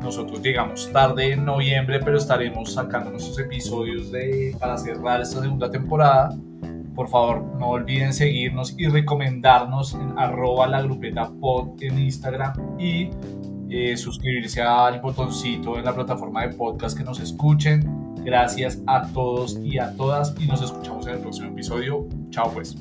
Nosotros 0.00 0.40
llegamos 0.40 0.88
tarde 0.92 1.32
en 1.32 1.44
noviembre, 1.44 1.98
pero 1.98 2.16
estaremos 2.16 2.72
sacando 2.72 3.10
nuestros 3.10 3.36
episodios 3.40 4.12
de, 4.12 4.56
para 4.60 4.78
cerrar 4.78 5.20
esta 5.20 5.40
segunda 5.40 5.68
temporada. 5.68 6.38
Por 6.94 7.08
favor, 7.08 7.42
no 7.58 7.70
olviden 7.70 8.12
seguirnos 8.12 8.76
y 8.78 8.86
recomendarnos 8.86 9.94
en 9.94 10.16
arroba 10.16 10.68
la 10.68 10.80
grupeta 10.80 11.32
pod 11.40 11.82
en 11.82 11.98
Instagram 11.98 12.78
y 12.78 13.10
eh, 13.70 13.96
suscribirse 13.96 14.62
al 14.62 15.00
botoncito 15.00 15.76
en 15.76 15.84
la 15.84 15.92
plataforma 15.92 16.46
de 16.46 16.54
podcast 16.54 16.96
que 16.96 17.02
nos 17.02 17.18
escuchen. 17.18 18.07
Gracias 18.24 18.80
a 18.86 19.06
todos 19.12 19.58
y 19.62 19.78
a 19.78 19.96
todas 19.96 20.34
y 20.38 20.46
nos 20.46 20.62
escuchamos 20.62 21.06
en 21.06 21.14
el 21.14 21.20
próximo 21.20 21.48
episodio. 21.48 22.06
Chao 22.30 22.50
pues. 22.52 22.76